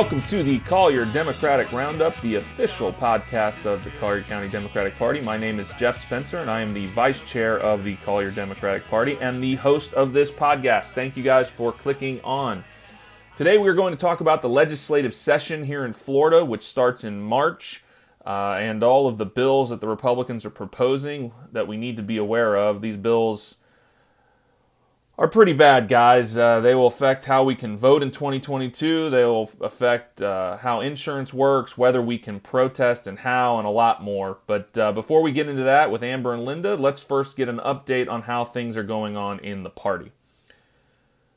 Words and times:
Welcome 0.00 0.22
to 0.28 0.42
the 0.42 0.58
Collier 0.60 1.04
Democratic 1.04 1.70
Roundup, 1.72 2.18
the 2.22 2.36
official 2.36 2.90
podcast 2.90 3.66
of 3.66 3.84
the 3.84 3.90
Collier 4.00 4.22
County 4.22 4.48
Democratic 4.48 4.96
Party. 4.96 5.20
My 5.20 5.36
name 5.36 5.60
is 5.60 5.70
Jeff 5.74 6.02
Spencer 6.02 6.38
and 6.38 6.50
I 6.50 6.62
am 6.62 6.72
the 6.72 6.86
vice 6.86 7.20
chair 7.30 7.58
of 7.58 7.84
the 7.84 7.96
Collier 7.96 8.30
Democratic 8.30 8.88
Party 8.88 9.18
and 9.20 9.42
the 9.42 9.56
host 9.56 9.92
of 9.92 10.14
this 10.14 10.30
podcast. 10.30 10.86
Thank 10.92 11.18
you 11.18 11.22
guys 11.22 11.50
for 11.50 11.70
clicking 11.70 12.18
on. 12.22 12.64
Today 13.36 13.58
we're 13.58 13.74
going 13.74 13.92
to 13.92 14.00
talk 14.00 14.22
about 14.22 14.40
the 14.40 14.48
legislative 14.48 15.12
session 15.12 15.64
here 15.64 15.84
in 15.84 15.92
Florida, 15.92 16.42
which 16.46 16.62
starts 16.62 17.04
in 17.04 17.20
March, 17.20 17.84
uh, 18.24 18.56
and 18.58 18.82
all 18.82 19.06
of 19.06 19.18
the 19.18 19.26
bills 19.26 19.68
that 19.68 19.82
the 19.82 19.88
Republicans 19.88 20.46
are 20.46 20.50
proposing 20.50 21.30
that 21.52 21.68
we 21.68 21.76
need 21.76 21.98
to 21.98 22.02
be 22.02 22.16
aware 22.16 22.56
of. 22.56 22.80
These 22.80 22.96
bills 22.96 23.54
are 25.20 25.28
pretty 25.28 25.52
bad, 25.52 25.86
guys. 25.86 26.34
Uh, 26.34 26.60
they 26.60 26.74
will 26.74 26.86
affect 26.86 27.26
how 27.26 27.44
we 27.44 27.54
can 27.54 27.76
vote 27.76 28.02
in 28.02 28.10
2022. 28.10 29.10
They 29.10 29.26
will 29.26 29.50
affect 29.60 30.22
uh, 30.22 30.56
how 30.56 30.80
insurance 30.80 31.34
works, 31.34 31.76
whether 31.76 32.00
we 32.00 32.16
can 32.16 32.40
protest, 32.40 33.06
and 33.06 33.18
how, 33.18 33.58
and 33.58 33.66
a 33.66 33.70
lot 33.70 34.02
more. 34.02 34.38
But 34.46 34.76
uh, 34.78 34.92
before 34.92 35.20
we 35.20 35.32
get 35.32 35.46
into 35.46 35.64
that 35.64 35.90
with 35.90 36.02
Amber 36.02 36.32
and 36.32 36.46
Linda, 36.46 36.74
let's 36.74 37.02
first 37.02 37.36
get 37.36 37.50
an 37.50 37.58
update 37.58 38.08
on 38.08 38.22
how 38.22 38.46
things 38.46 38.78
are 38.78 38.82
going 38.82 39.18
on 39.18 39.40
in 39.40 39.62
the 39.62 39.68
party. 39.68 40.10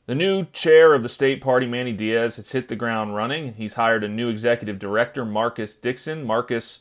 The 0.06 0.14
new 0.14 0.46
chair 0.46 0.94
of 0.94 1.02
the 1.02 1.10
state 1.10 1.42
party, 1.42 1.66
Manny 1.66 1.92
Diaz, 1.92 2.36
has 2.36 2.50
hit 2.50 2.68
the 2.68 2.76
ground 2.76 3.14
running. 3.14 3.52
He's 3.52 3.74
hired 3.74 4.02
a 4.02 4.08
new 4.08 4.30
executive 4.30 4.78
director, 4.78 5.26
Marcus 5.26 5.76
Dixon. 5.76 6.26
Marcus 6.26 6.80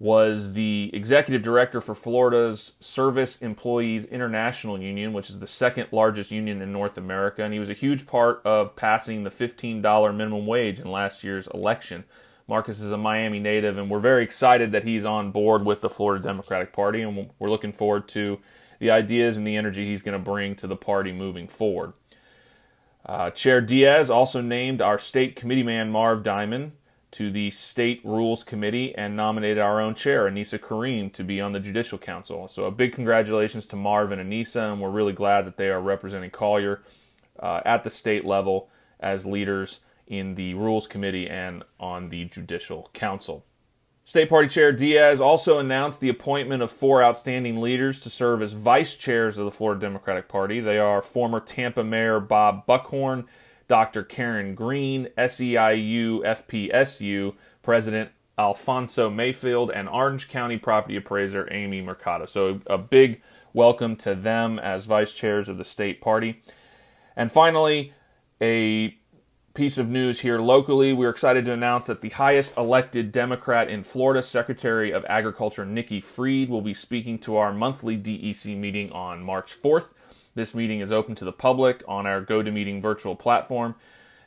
was 0.00 0.52
the 0.52 0.90
executive 0.92 1.42
director 1.42 1.80
for 1.80 1.94
Florida's 1.94 2.74
Service 2.80 3.42
Employees 3.42 4.04
International 4.04 4.80
Union, 4.80 5.12
which 5.12 5.28
is 5.28 5.40
the 5.40 5.46
second 5.46 5.88
largest 5.90 6.30
union 6.30 6.62
in 6.62 6.72
North 6.72 6.98
America, 6.98 7.42
and 7.42 7.52
he 7.52 7.58
was 7.58 7.70
a 7.70 7.74
huge 7.74 8.06
part 8.06 8.42
of 8.44 8.76
passing 8.76 9.24
the 9.24 9.30
$15 9.30 9.82
minimum 10.14 10.46
wage 10.46 10.78
in 10.78 10.90
last 10.90 11.24
year's 11.24 11.48
election. 11.48 12.04
Marcus 12.46 12.80
is 12.80 12.92
a 12.92 12.96
Miami 12.96 13.40
native, 13.40 13.76
and 13.76 13.90
we're 13.90 13.98
very 13.98 14.22
excited 14.22 14.72
that 14.72 14.84
he's 14.84 15.04
on 15.04 15.32
board 15.32 15.66
with 15.66 15.80
the 15.80 15.90
Florida 15.90 16.22
Democratic 16.22 16.72
Party, 16.72 17.02
and 17.02 17.28
we're 17.38 17.50
looking 17.50 17.72
forward 17.72 18.08
to 18.08 18.38
the 18.78 18.92
ideas 18.92 19.36
and 19.36 19.46
the 19.46 19.56
energy 19.56 19.84
he's 19.84 20.02
going 20.02 20.16
to 20.16 20.24
bring 20.24 20.54
to 20.56 20.68
the 20.68 20.76
party 20.76 21.10
moving 21.10 21.48
forward. 21.48 21.92
Uh, 23.04 23.30
Chair 23.30 23.60
Diaz 23.60 24.10
also 24.10 24.40
named 24.42 24.80
our 24.80 24.98
state 24.98 25.36
committeeman 25.36 25.90
Marv 25.90 26.22
Diamond 26.22 26.72
to 27.12 27.30
the 27.30 27.50
State 27.50 28.00
Rules 28.04 28.44
Committee 28.44 28.94
and 28.94 29.16
nominated 29.16 29.58
our 29.58 29.80
own 29.80 29.94
chair, 29.94 30.30
Anissa 30.30 30.58
Kareem, 30.58 31.12
to 31.14 31.24
be 31.24 31.40
on 31.40 31.52
the 31.52 31.60
Judicial 31.60 31.98
Council. 31.98 32.48
So 32.48 32.64
a 32.64 32.70
big 32.70 32.92
congratulations 32.92 33.66
to 33.68 33.76
Marv 33.76 34.12
and 34.12 34.20
Anissa, 34.20 34.72
and 34.72 34.80
we're 34.80 34.90
really 34.90 35.14
glad 35.14 35.46
that 35.46 35.56
they 35.56 35.70
are 35.70 35.80
representing 35.80 36.30
Collier 36.30 36.82
uh, 37.40 37.60
at 37.64 37.84
the 37.84 37.90
state 37.90 38.24
level 38.24 38.68
as 39.00 39.24
leaders 39.24 39.80
in 40.06 40.34
the 40.34 40.54
Rules 40.54 40.86
Committee 40.86 41.28
and 41.28 41.62
on 41.80 42.08
the 42.08 42.24
Judicial 42.26 42.90
Council. 42.92 43.44
State 44.04 44.30
Party 44.30 44.48
Chair 44.48 44.72
Diaz 44.72 45.20
also 45.20 45.58
announced 45.58 46.00
the 46.00 46.08
appointment 46.08 46.62
of 46.62 46.72
four 46.72 47.02
outstanding 47.02 47.60
leaders 47.60 48.00
to 48.00 48.10
serve 48.10 48.40
as 48.40 48.54
vice 48.54 48.96
chairs 48.96 49.36
of 49.36 49.44
the 49.44 49.50
Florida 49.50 49.82
Democratic 49.82 50.28
Party. 50.28 50.60
They 50.60 50.78
are 50.78 51.02
former 51.02 51.40
Tampa 51.40 51.84
Mayor 51.84 52.18
Bob 52.18 52.64
Buckhorn 52.64 53.26
Dr. 53.68 54.02
Karen 54.02 54.54
Green, 54.54 55.08
SEIU 55.16 56.22
FPSU 56.22 57.34
President 57.62 58.10
Alfonso 58.38 59.10
Mayfield, 59.10 59.70
and 59.70 59.88
Orange 59.88 60.28
County 60.28 60.58
Property 60.58 60.96
Appraiser 60.96 61.48
Amy 61.52 61.82
Mercado. 61.82 62.26
So 62.26 62.60
a 62.66 62.78
big 62.78 63.20
welcome 63.52 63.96
to 63.96 64.14
them 64.14 64.58
as 64.58 64.84
vice 64.84 65.12
chairs 65.12 65.48
of 65.48 65.58
the 65.58 65.64
state 65.64 66.00
party. 66.00 66.42
And 67.16 67.30
finally, 67.30 67.92
a 68.40 68.96
piece 69.54 69.76
of 69.78 69.88
news 69.88 70.20
here 70.20 70.38
locally. 70.38 70.92
We're 70.92 71.10
excited 71.10 71.44
to 71.46 71.52
announce 71.52 71.86
that 71.86 72.00
the 72.00 72.10
highest 72.10 72.56
elected 72.56 73.10
Democrat 73.10 73.68
in 73.68 73.82
Florida, 73.82 74.22
Secretary 74.22 74.92
of 74.92 75.04
Agriculture 75.08 75.66
Nikki 75.66 76.00
Fried, 76.00 76.48
will 76.48 76.62
be 76.62 76.74
speaking 76.74 77.18
to 77.20 77.38
our 77.38 77.52
monthly 77.52 77.96
DEC 77.96 78.56
meeting 78.56 78.92
on 78.92 79.22
March 79.22 79.60
4th. 79.60 79.88
This 80.38 80.54
meeting 80.54 80.78
is 80.78 80.92
open 80.92 81.16
to 81.16 81.24
the 81.24 81.32
public 81.32 81.82
on 81.88 82.06
our 82.06 82.24
GoToMeeting 82.24 82.80
virtual 82.80 83.16
platform. 83.16 83.74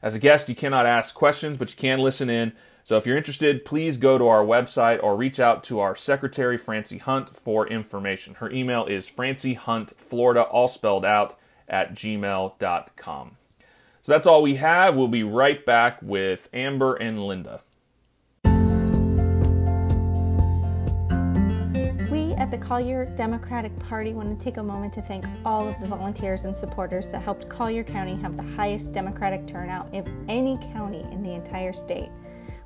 As 0.01 0.13
a 0.13 0.19
guest, 0.19 0.49
you 0.49 0.55
cannot 0.55 0.85
ask 0.85 1.15
questions, 1.15 1.57
but 1.57 1.71
you 1.71 1.77
can 1.77 1.99
listen 1.99 2.29
in. 2.29 2.51
So 2.83 2.97
if 2.97 3.05
you're 3.05 3.15
interested, 3.15 3.63
please 3.63 3.95
go 3.95 4.17
to 4.17 4.27
our 4.27 4.43
website 4.43 5.01
or 5.01 5.15
reach 5.15 5.39
out 5.39 5.63
to 5.65 5.79
our 5.79 5.95
secretary, 5.95 6.57
Francie 6.57 6.97
Hunt, 6.97 7.29
for 7.37 7.65
information. 7.65 8.33
Her 8.33 8.51
email 8.51 8.87
is 8.87 9.07
franciehuntflorida, 9.09 10.45
all 10.51 10.67
spelled 10.67 11.05
out, 11.05 11.39
at 11.69 11.93
gmail.com. 11.93 13.37
So 14.01 14.11
that's 14.11 14.27
all 14.27 14.41
we 14.41 14.55
have. 14.55 14.97
We'll 14.97 15.07
be 15.07 15.23
right 15.23 15.65
back 15.65 16.01
with 16.01 16.49
Amber 16.51 16.95
and 16.95 17.25
Linda. 17.25 17.61
The 22.51 22.57
Collier 22.57 23.05
Democratic 23.05 23.77
Party 23.79 24.13
want 24.13 24.37
to 24.37 24.43
take 24.43 24.57
a 24.57 24.63
moment 24.63 24.91
to 24.91 25.01
thank 25.01 25.23
all 25.45 25.69
of 25.69 25.79
the 25.79 25.87
volunteers 25.87 26.43
and 26.43 26.57
supporters 26.57 27.07
that 27.07 27.21
helped 27.21 27.47
Collier 27.47 27.81
County 27.81 28.17
have 28.17 28.35
the 28.35 28.43
highest 28.43 28.91
Democratic 28.91 29.47
turnout 29.47 29.95
of 29.95 30.05
any 30.27 30.57
county 30.73 31.07
in 31.13 31.23
the 31.23 31.31
entire 31.31 31.71
state. 31.71 32.09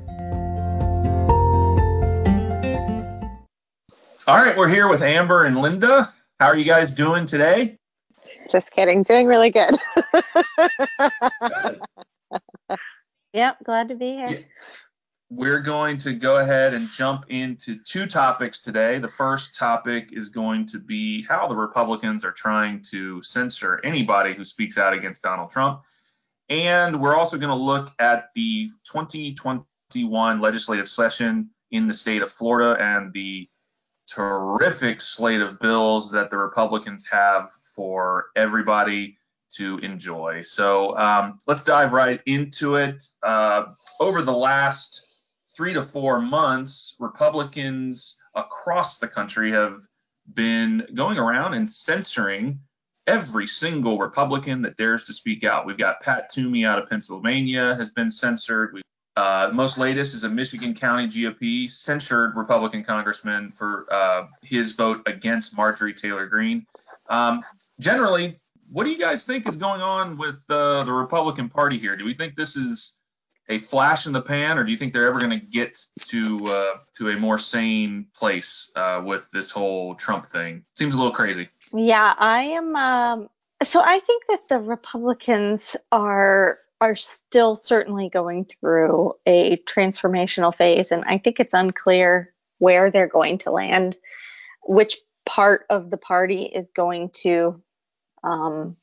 All 4.28 4.37
right, 4.37 4.56
we're 4.56 4.69
here 4.69 4.88
with 4.88 5.03
Amber 5.03 5.44
and 5.44 5.61
Linda. 5.61 6.12
How 6.41 6.49
are 6.49 6.56
you 6.56 6.65
guys 6.65 6.91
doing 6.93 7.27
today? 7.27 7.78
Just 8.50 8.73
kidding. 8.73 9.05
Doing 9.05 9.27
really 9.27 9.50
good. 9.50 9.77
good. 11.41 11.81
Yep, 13.37 13.65
glad 13.65 13.88
to 13.88 13.94
be 13.94 14.15
here. 14.15 14.47
We're 15.28 15.60
going 15.60 15.97
to 15.98 16.12
go 16.12 16.38
ahead 16.38 16.72
and 16.72 16.88
jump 16.88 17.25
into 17.31 17.78
two 17.82 18.06
topics 18.06 18.60
today. 18.60 19.00
The 19.00 19.09
first 19.09 19.56
topic 19.56 20.10
is 20.12 20.28
going 20.28 20.66
to 20.66 20.78
be 20.78 21.25
how 21.25 21.48
the 21.48 21.56
Republicans 21.56 22.25
are 22.25 22.31
trying 22.31 22.81
to 22.91 23.20
censor 23.22 23.81
anybody 23.82 24.34
who 24.34 24.44
speaks 24.44 24.78
out 24.78 24.92
against 24.92 25.22
Donald 25.22 25.50
Trump. 25.50 25.82
And 26.48 27.00
we're 27.00 27.16
also 27.16 27.38
going 27.38 27.50
to 27.50 27.56
look 27.56 27.91
at 27.98 28.28
the 28.37 28.69
2021 28.84 30.41
legislative 30.41 30.88
session 30.88 31.50
in 31.72 31.88
the 31.88 31.94
state 31.94 32.22
of 32.22 32.31
Florida 32.31 32.81
and 32.81 33.12
the 33.12 33.48
terrific 34.06 35.00
slate 35.00 35.41
of 35.41 35.58
bills 35.58 36.08
that 36.12 36.31
the 36.31 36.38
Republicans 36.38 37.04
have 37.10 37.50
for 37.75 38.26
everybody 38.37 39.16
to 39.56 39.78
enjoy. 39.78 40.43
So 40.43 40.97
um, 40.97 41.41
let's 41.48 41.64
dive 41.64 41.93
right 41.93 42.20
into 42.26 42.76
it. 42.76 43.02
Uh, 43.25 43.64
over 43.99 44.22
the 44.22 44.32
last 44.32 45.16
three 45.56 45.73
to 45.73 45.82
four 45.82 46.20
months, 46.20 46.97
Republicans 47.00 48.20
across 48.35 48.99
the 48.99 49.08
country 49.08 49.50
have 49.53 49.79
been 50.35 50.87
going 50.94 51.19
around 51.19 51.55
and 51.55 51.69
censoring 51.69 52.61
every 53.06 53.47
single 53.47 53.99
Republican 53.99 54.62
that 54.62 54.76
dares 54.76 55.05
to 55.05 55.12
speak 55.12 55.44
out. 55.44 55.67
We've 55.67 55.79
got 55.79 56.00
Pat 56.00 56.29
Toomey 56.31 56.64
out 56.64 56.79
of 56.79 56.88
Pennsylvania 56.88 57.75
has 57.76 57.93
been 57.93 58.11
censored. 58.11 58.75
We, 58.75 58.82
uh, 59.17 59.50
most 59.53 59.79
latest 59.79 60.14
is 60.14 60.25
a 60.25 60.29
Michigan 60.29 60.75
County 60.75 61.06
GOP 61.06 61.70
censured 61.70 62.37
Republican 62.37 62.85
congressman 62.85 63.53
for 63.53 63.87
uh, 63.91 64.26
his 64.43 64.73
vote 64.73 65.03
against 65.06 65.56
Marjorie 65.56 65.94
Taylor 65.94 66.26
Greene. 66.26 66.67
Um, 67.08 67.43
generally, 67.81 68.41
what 68.69 68.85
do 68.85 68.91
you 68.91 68.99
guys 68.99 69.25
think 69.25 69.49
is 69.49 69.56
going 69.56 69.81
on 69.81 70.19
with 70.19 70.44
uh, 70.50 70.82
the 70.82 70.93
Republican 70.93 71.49
Party 71.49 71.79
here? 71.79 71.97
Do 71.97 72.05
we 72.05 72.14
think 72.14 72.35
this 72.35 72.56
is 72.56 72.99
a 73.48 73.58
flash 73.58 74.06
in 74.06 74.12
the 74.12 74.22
pan, 74.22 74.58
or 74.58 74.64
do 74.64 74.72
you 74.72 74.78
think 74.78 74.93
they're 74.93 75.06
ever 75.06 75.20
going 75.20 75.38
to 75.38 75.46
get 75.46 75.78
to 76.08 76.46
uh, 76.46 76.78
to 76.96 77.10
a 77.10 77.16
more 77.16 77.38
sane 77.38 78.06
place 78.14 78.70
uh, 78.76 79.02
with 79.04 79.31
this 79.32 79.50
whole 79.50 79.94
Trump 79.94 80.26
thing? 80.26 80.64
Seems 80.75 80.94
a 80.94 80.98
little 80.98 81.12
crazy. 81.12 81.48
Yeah, 81.72 82.14
I 82.19 82.43
am. 82.43 82.75
Um, 82.76 83.28
so 83.62 83.81
I 83.84 83.98
think 84.00 84.25
that 84.28 84.48
the 84.48 84.58
Republicans 84.58 85.76
are 85.93 86.58
are 86.81 86.96
still 86.96 87.56
certainly 87.56 88.08
going 88.08 88.44
through 88.44 89.14
a 89.26 89.56
transformational 89.58 90.54
phase, 90.54 90.90
and 90.90 91.04
I 91.06 91.19
think 91.19 91.40
it's 91.40 91.54
unclear 91.54 92.32
where 92.58 92.90
they're 92.90 93.06
going 93.06 93.38
to 93.38 93.50
land, 93.50 93.96
which 94.64 94.98
part 95.25 95.66
of 95.70 95.90
the 95.90 95.96
party 95.96 96.43
is 96.44 96.70
going 96.70 97.10
to 97.10 97.62
um, 98.22 98.76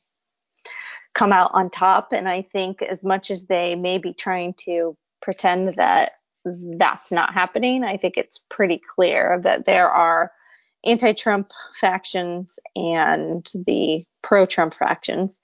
come 1.14 1.32
out 1.32 1.50
on 1.54 1.70
top. 1.70 2.12
And 2.12 2.28
I 2.28 2.42
think 2.42 2.82
as 2.82 3.04
much 3.04 3.30
as 3.30 3.44
they 3.46 3.74
may 3.74 3.98
be 3.98 4.12
trying 4.12 4.54
to 4.64 4.96
pretend 5.22 5.74
that 5.76 6.12
that's 6.44 7.10
not 7.10 7.32
happening, 7.32 7.84
I 7.84 7.96
think 7.96 8.16
it's 8.16 8.40
pretty 8.50 8.80
clear 8.94 9.40
that 9.42 9.64
there 9.64 9.88
are 9.90 10.30
anti-Trump 10.84 11.50
factions 11.80 12.58
and 12.76 13.50
the 13.66 14.04
pro-Trump 14.22 14.74
factions. 14.74 15.40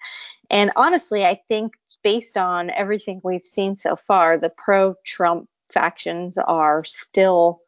And 0.51 0.71
honestly, 0.77 1.25
I 1.25 1.41
think 1.49 1.73
based 2.03 2.37
on 2.37 2.69
everything 2.71 3.21
we've 3.25 3.47
seen 3.47 3.77
so 3.77 3.97
far, 3.97 4.37
the 4.37 4.51
pro-Trump 4.51 5.49
factions 5.73 6.37
are 6.37 6.85
still 6.85 7.61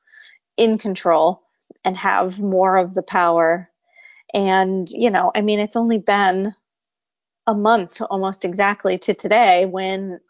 in 0.57 0.77
control 0.77 1.43
and 1.85 1.97
have 1.97 2.39
more 2.39 2.77
of 2.77 2.95
the 2.95 3.03
power. 3.03 3.71
And, 4.35 4.91
you 4.91 5.11
know, 5.11 5.33
I 5.35 5.41
mean, 5.41 5.61
it's 5.61 5.77
only 5.77 5.99
been 5.99 6.55
a 7.47 7.55
month 7.55 8.01
almost 8.11 8.45
exactly 8.45 8.99
to 8.99 9.15
today 9.15 9.67
when 9.67 10.21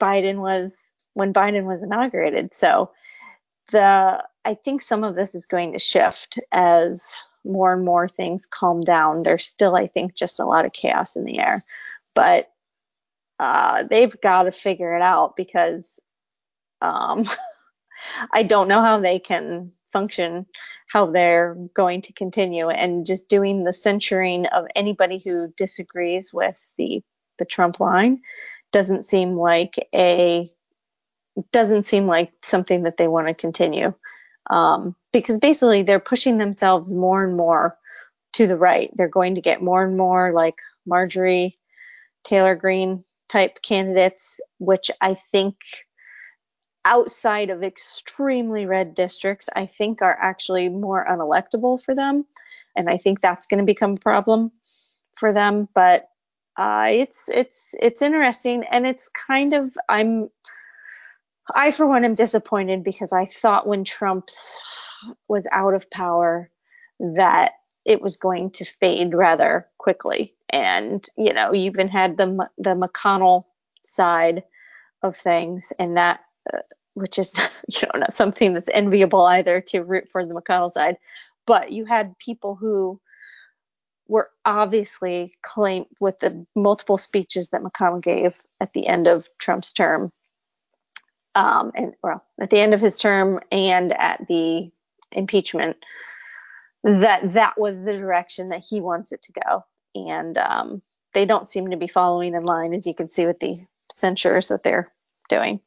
Biden 0.00 0.38
was 0.38 0.92
when 1.14 1.32
Biden 1.32 1.64
was 1.64 1.82
inaugurated. 1.82 2.54
So 2.54 2.90
the 3.70 4.22
I 4.44 4.54
think 4.54 4.82
some 4.82 5.04
of 5.04 5.14
this 5.14 5.34
is 5.34 5.46
going 5.46 5.72
to 5.72 5.78
shift 5.78 6.38
as 6.52 7.14
more 7.44 7.72
and 7.72 7.84
more 7.84 8.08
things 8.08 8.46
calm 8.46 8.82
down. 8.82 9.22
There's 9.22 9.46
still, 9.46 9.76
I 9.76 9.86
think, 9.86 10.14
just 10.14 10.40
a 10.40 10.44
lot 10.44 10.64
of 10.64 10.72
chaos 10.72 11.16
in 11.16 11.24
the 11.24 11.38
air, 11.38 11.64
but 12.14 12.50
uh, 13.38 13.84
they've 13.84 14.20
got 14.20 14.44
to 14.44 14.52
figure 14.52 14.96
it 14.96 15.02
out 15.02 15.36
because 15.36 16.00
um, 16.80 17.24
I 18.32 18.42
don't 18.42 18.68
know 18.68 18.80
how 18.80 19.00
they 19.00 19.18
can 19.18 19.72
function, 19.92 20.46
how 20.88 21.10
they're 21.10 21.56
going 21.74 22.02
to 22.02 22.12
continue, 22.12 22.68
and 22.68 23.06
just 23.06 23.28
doing 23.28 23.64
the 23.64 23.72
censuring 23.72 24.46
of 24.46 24.66
anybody 24.74 25.18
who 25.18 25.52
disagrees 25.56 26.32
with 26.32 26.56
the 26.76 27.02
the 27.38 27.44
Trump 27.44 27.78
line 27.80 28.20
doesn't 28.72 29.04
seem 29.04 29.36
like 29.36 29.74
a 29.94 30.50
doesn't 31.52 31.84
seem 31.84 32.06
like 32.06 32.32
something 32.44 32.82
that 32.82 32.96
they 32.96 33.06
want 33.06 33.28
to 33.28 33.34
continue 33.34 33.94
um, 34.50 34.94
because 35.12 35.38
basically 35.38 35.82
they're 35.82 36.00
pushing 36.00 36.38
themselves 36.38 36.92
more 36.92 37.24
and 37.24 37.36
more 37.36 37.76
to 38.34 38.46
the 38.46 38.56
right. 38.56 38.90
They're 38.94 39.08
going 39.08 39.34
to 39.34 39.40
get 39.40 39.62
more 39.62 39.84
and 39.84 39.96
more 39.96 40.32
like 40.32 40.56
Marjorie 40.86 41.52
Taylor 42.24 42.54
Greene 42.54 43.04
type 43.28 43.62
candidates, 43.62 44.40
which 44.58 44.90
I 45.00 45.14
think 45.32 45.56
outside 46.84 47.50
of 47.50 47.62
extremely 47.62 48.66
red 48.66 48.94
districts, 48.94 49.48
I 49.54 49.66
think 49.66 50.02
are 50.02 50.18
actually 50.20 50.68
more 50.68 51.06
unelectable 51.08 51.82
for 51.82 51.94
them. 51.94 52.24
And 52.76 52.88
I 52.88 52.98
think 52.98 53.20
that's 53.20 53.46
going 53.46 53.58
to 53.58 53.64
become 53.64 53.92
a 53.92 54.00
problem 54.00 54.52
for 55.16 55.32
them. 55.32 55.68
But 55.74 56.08
uh, 56.56 56.86
it's 56.90 57.24
it's 57.28 57.74
it's 57.80 58.02
interesting, 58.02 58.64
and 58.70 58.86
it's 58.86 59.08
kind 59.08 59.52
of 59.52 59.70
I'm 59.88 60.30
I, 61.54 61.70
for 61.70 61.86
one, 61.86 62.04
am 62.04 62.14
disappointed 62.14 62.84
because 62.84 63.12
I 63.12 63.26
thought 63.26 63.66
when 63.66 63.84
Trump's 63.84 64.56
was 65.28 65.46
out 65.52 65.74
of 65.74 65.90
power 65.90 66.50
that 67.00 67.52
it 67.84 68.02
was 68.02 68.16
going 68.16 68.50
to 68.50 68.64
fade 68.64 69.14
rather 69.14 69.66
quickly. 69.78 70.34
And, 70.50 71.06
you 71.16 71.32
know, 71.32 71.52
you 71.52 71.62
even 71.62 71.88
had 71.88 72.18
the, 72.18 72.48
the 72.58 72.74
McConnell 72.74 73.44
side 73.82 74.42
of 75.02 75.16
things, 75.16 75.72
and 75.78 75.96
that, 75.96 76.20
which 76.94 77.18
is, 77.18 77.32
you 77.68 77.88
know, 77.94 78.00
not 78.00 78.14
something 78.14 78.54
that's 78.54 78.68
enviable 78.72 79.22
either 79.22 79.60
to 79.60 79.82
root 79.82 80.08
for 80.10 80.24
the 80.24 80.34
McConnell 80.34 80.70
side. 80.70 80.96
But 81.46 81.72
you 81.72 81.84
had 81.84 82.18
people 82.18 82.54
who 82.54 83.00
were 84.06 84.30
obviously 84.44 85.36
claimed 85.42 85.86
with 86.00 86.18
the 86.18 86.46
multiple 86.54 86.98
speeches 86.98 87.50
that 87.50 87.62
McConnell 87.62 88.02
gave 88.02 88.34
at 88.60 88.72
the 88.72 88.86
end 88.86 89.06
of 89.06 89.28
Trump's 89.38 89.72
term 89.72 90.12
um, 91.38 91.70
and 91.76 91.94
well, 92.02 92.24
at 92.40 92.50
the 92.50 92.58
end 92.58 92.74
of 92.74 92.80
his 92.80 92.98
term 92.98 93.40
and 93.52 93.92
at 93.92 94.26
the 94.26 94.70
impeachment, 95.12 95.76
that 96.82 97.32
that 97.32 97.58
was 97.58 97.80
the 97.80 97.92
direction 97.92 98.48
that 98.48 98.64
he 98.68 98.80
wants 98.80 99.12
it 99.12 99.22
to 99.22 99.32
go. 99.32 99.64
And 99.94 100.36
um, 100.36 100.82
they 101.14 101.26
don't 101.26 101.46
seem 101.46 101.70
to 101.70 101.76
be 101.76 101.86
following 101.86 102.34
in 102.34 102.44
line, 102.44 102.74
as 102.74 102.88
you 102.88 102.94
can 102.94 103.08
see 103.08 103.24
with 103.24 103.38
the 103.38 103.56
censures 103.92 104.48
that 104.48 104.64
they're 104.64 104.92
doing. 105.28 105.60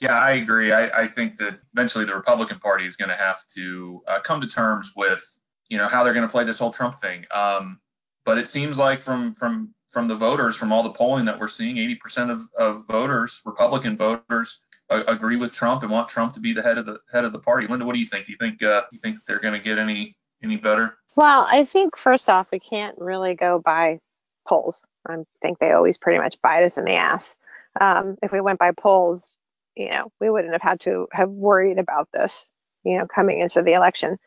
Yeah, 0.00 0.18
I 0.18 0.32
agree. 0.32 0.72
I, 0.72 0.88
I 1.02 1.06
think 1.08 1.38
that 1.38 1.58
eventually 1.72 2.04
the 2.04 2.14
Republican 2.14 2.58
Party 2.60 2.86
is 2.86 2.96
going 2.96 3.08
to 3.08 3.16
have 3.16 3.44
to 3.56 4.02
uh, 4.06 4.20
come 4.20 4.40
to 4.40 4.46
terms 4.46 4.92
with, 4.96 5.22
you 5.68 5.76
know, 5.76 5.88
how 5.88 6.04
they're 6.04 6.12
going 6.12 6.26
to 6.26 6.30
play 6.30 6.44
this 6.44 6.58
whole 6.58 6.72
Trump 6.72 6.94
thing. 6.96 7.24
Um, 7.34 7.80
but 8.24 8.38
it 8.38 8.46
seems 8.46 8.78
like 8.78 9.02
from 9.02 9.34
from 9.34 9.74
from 9.88 10.06
the 10.06 10.14
voters, 10.14 10.54
from 10.54 10.70
all 10.70 10.82
the 10.82 10.90
polling 10.90 11.24
that 11.24 11.40
we're 11.40 11.48
seeing, 11.48 11.76
80% 11.76 12.30
of, 12.30 12.46
of 12.58 12.86
voters, 12.86 13.40
Republican 13.46 13.96
voters, 13.96 14.60
agree 14.90 15.36
with 15.36 15.52
Trump 15.52 15.82
and 15.82 15.90
want 15.90 16.08
Trump 16.08 16.34
to 16.34 16.40
be 16.40 16.52
the 16.52 16.62
head 16.62 16.78
of 16.78 16.86
the 16.86 16.98
head 17.12 17.24
of 17.24 17.32
the 17.32 17.38
party. 17.38 17.66
Linda, 17.66 17.84
what 17.84 17.94
do 17.94 18.00
you 18.00 18.06
think? 18.06 18.26
Do 18.26 18.32
you 18.32 18.38
think 18.38 18.62
uh, 18.62 18.82
you 18.92 18.98
think 18.98 19.24
they're 19.26 19.40
going 19.40 19.54
to 19.54 19.60
get 19.60 19.78
any 19.78 20.16
any 20.42 20.56
better? 20.56 20.96
Well, 21.16 21.46
I 21.50 21.64
think 21.64 21.96
first 21.96 22.28
off, 22.28 22.48
we 22.52 22.60
can't 22.60 22.96
really 22.98 23.34
go 23.34 23.58
by 23.58 23.98
polls. 24.46 24.82
I 25.06 25.16
think 25.42 25.58
they 25.58 25.72
always 25.72 25.98
pretty 25.98 26.18
much 26.18 26.40
bite 26.42 26.64
us 26.64 26.78
in 26.78 26.84
the 26.84 26.94
ass. 26.94 27.36
Um, 27.80 28.16
if 28.22 28.32
we 28.32 28.40
went 28.40 28.58
by 28.58 28.72
polls, 28.72 29.34
you 29.78 29.88
know, 29.90 30.12
we 30.20 30.28
wouldn't 30.28 30.52
have 30.52 30.62
had 30.62 30.80
to 30.80 31.06
have 31.12 31.30
worried 31.30 31.78
about 31.78 32.08
this, 32.12 32.52
you 32.84 32.98
know, 32.98 33.06
coming 33.06 33.40
into 33.40 33.62
the 33.62 33.74
election. 33.74 34.18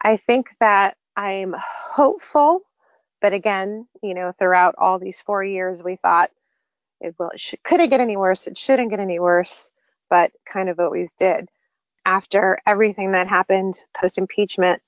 I 0.00 0.16
think 0.16 0.48
that 0.60 0.96
I'm 1.14 1.54
hopeful, 1.58 2.62
but 3.20 3.34
again, 3.34 3.86
you 4.02 4.14
know, 4.14 4.32
throughout 4.36 4.74
all 4.78 4.98
these 4.98 5.20
four 5.20 5.44
years, 5.44 5.82
we 5.82 5.96
thought 5.96 6.30
it 7.00 7.14
will, 7.18 7.30
it 7.30 7.40
should, 7.40 7.62
could 7.62 7.80
it 7.80 7.90
get 7.90 8.00
any 8.00 8.16
worse? 8.16 8.46
It 8.46 8.56
shouldn't 8.56 8.90
get 8.90 8.98
any 8.98 9.20
worse 9.20 9.70
but 10.10 10.32
kind 10.50 10.68
of 10.68 10.78
always 10.80 11.14
did. 11.14 11.48
After 12.06 12.58
everything 12.66 13.12
that 13.12 13.28
happened 13.28 13.78
post 13.98 14.18
impeachment, 14.18 14.80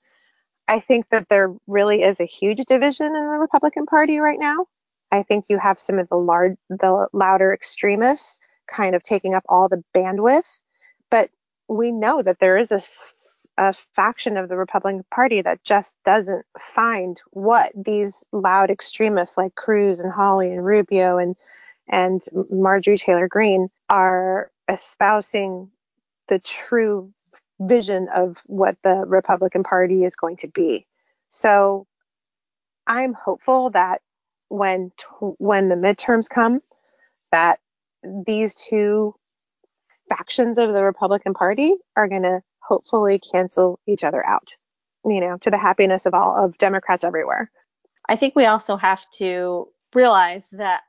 I 0.67 0.79
think 0.79 1.09
that 1.09 1.27
there 1.29 1.53
really 1.67 2.01
is 2.01 2.19
a 2.19 2.25
huge 2.25 2.63
division 2.65 3.07
in 3.07 3.31
the 3.31 3.39
Republican 3.39 3.85
Party 3.85 4.19
right 4.19 4.39
now. 4.39 4.67
I 5.11 5.23
think 5.23 5.45
you 5.49 5.57
have 5.57 5.79
some 5.79 5.99
of 5.99 6.09
the 6.09 6.17
large, 6.17 6.57
the 6.69 7.07
louder 7.13 7.53
extremists 7.53 8.39
kind 8.67 8.95
of 8.95 9.01
taking 9.01 9.33
up 9.33 9.43
all 9.49 9.69
the 9.69 9.83
bandwidth, 9.95 10.59
but 11.09 11.29
we 11.67 11.91
know 11.91 12.21
that 12.21 12.39
there 12.39 12.57
is 12.57 12.71
a, 12.71 12.81
a 13.57 13.73
faction 13.73 14.37
of 14.37 14.49
the 14.49 14.57
Republican 14.57 15.03
Party 15.11 15.41
that 15.41 15.63
just 15.63 15.97
doesn't 16.03 16.45
find 16.59 17.21
what 17.31 17.71
these 17.75 18.23
loud 18.31 18.69
extremists 18.69 19.37
like 19.37 19.55
Cruz 19.55 19.99
and 19.99 20.11
Hawley 20.11 20.51
and 20.51 20.65
Rubio 20.65 21.17
and 21.17 21.35
and 21.89 22.21
Marjorie 22.51 22.97
Taylor 22.97 23.29
Greene 23.29 23.69
are 23.89 24.51
espousing 24.67 25.71
the 26.27 26.39
true 26.39 27.13
vision 27.61 28.09
of 28.13 28.43
what 28.45 28.77
the 28.83 28.95
Republican 29.07 29.63
Party 29.63 30.03
is 30.03 30.15
going 30.15 30.35
to 30.37 30.47
be. 30.47 30.85
So 31.29 31.87
I'm 32.85 33.13
hopeful 33.13 33.69
that 33.71 34.01
when 34.49 34.91
when 35.19 35.69
the 35.69 35.75
midterms 35.75 36.29
come, 36.29 36.61
that 37.31 37.59
these 38.25 38.55
two 38.55 39.15
factions 40.09 40.57
of 40.57 40.73
the 40.73 40.83
Republican 40.83 41.33
Party 41.33 41.75
are 41.95 42.07
going 42.07 42.23
to 42.23 42.41
hopefully 42.59 43.19
cancel 43.19 43.79
each 43.87 44.03
other 44.03 44.25
out. 44.27 44.55
You 45.05 45.21
know, 45.21 45.37
to 45.37 45.49
the 45.49 45.57
happiness 45.57 46.05
of 46.05 46.13
all 46.13 46.35
of 46.35 46.57
Democrats 46.57 47.03
everywhere. 47.03 47.49
I 48.09 48.15
think 48.15 48.35
we 48.35 48.45
also 48.45 48.75
have 48.75 49.09
to 49.11 49.69
realize 49.93 50.49
that 50.51 50.81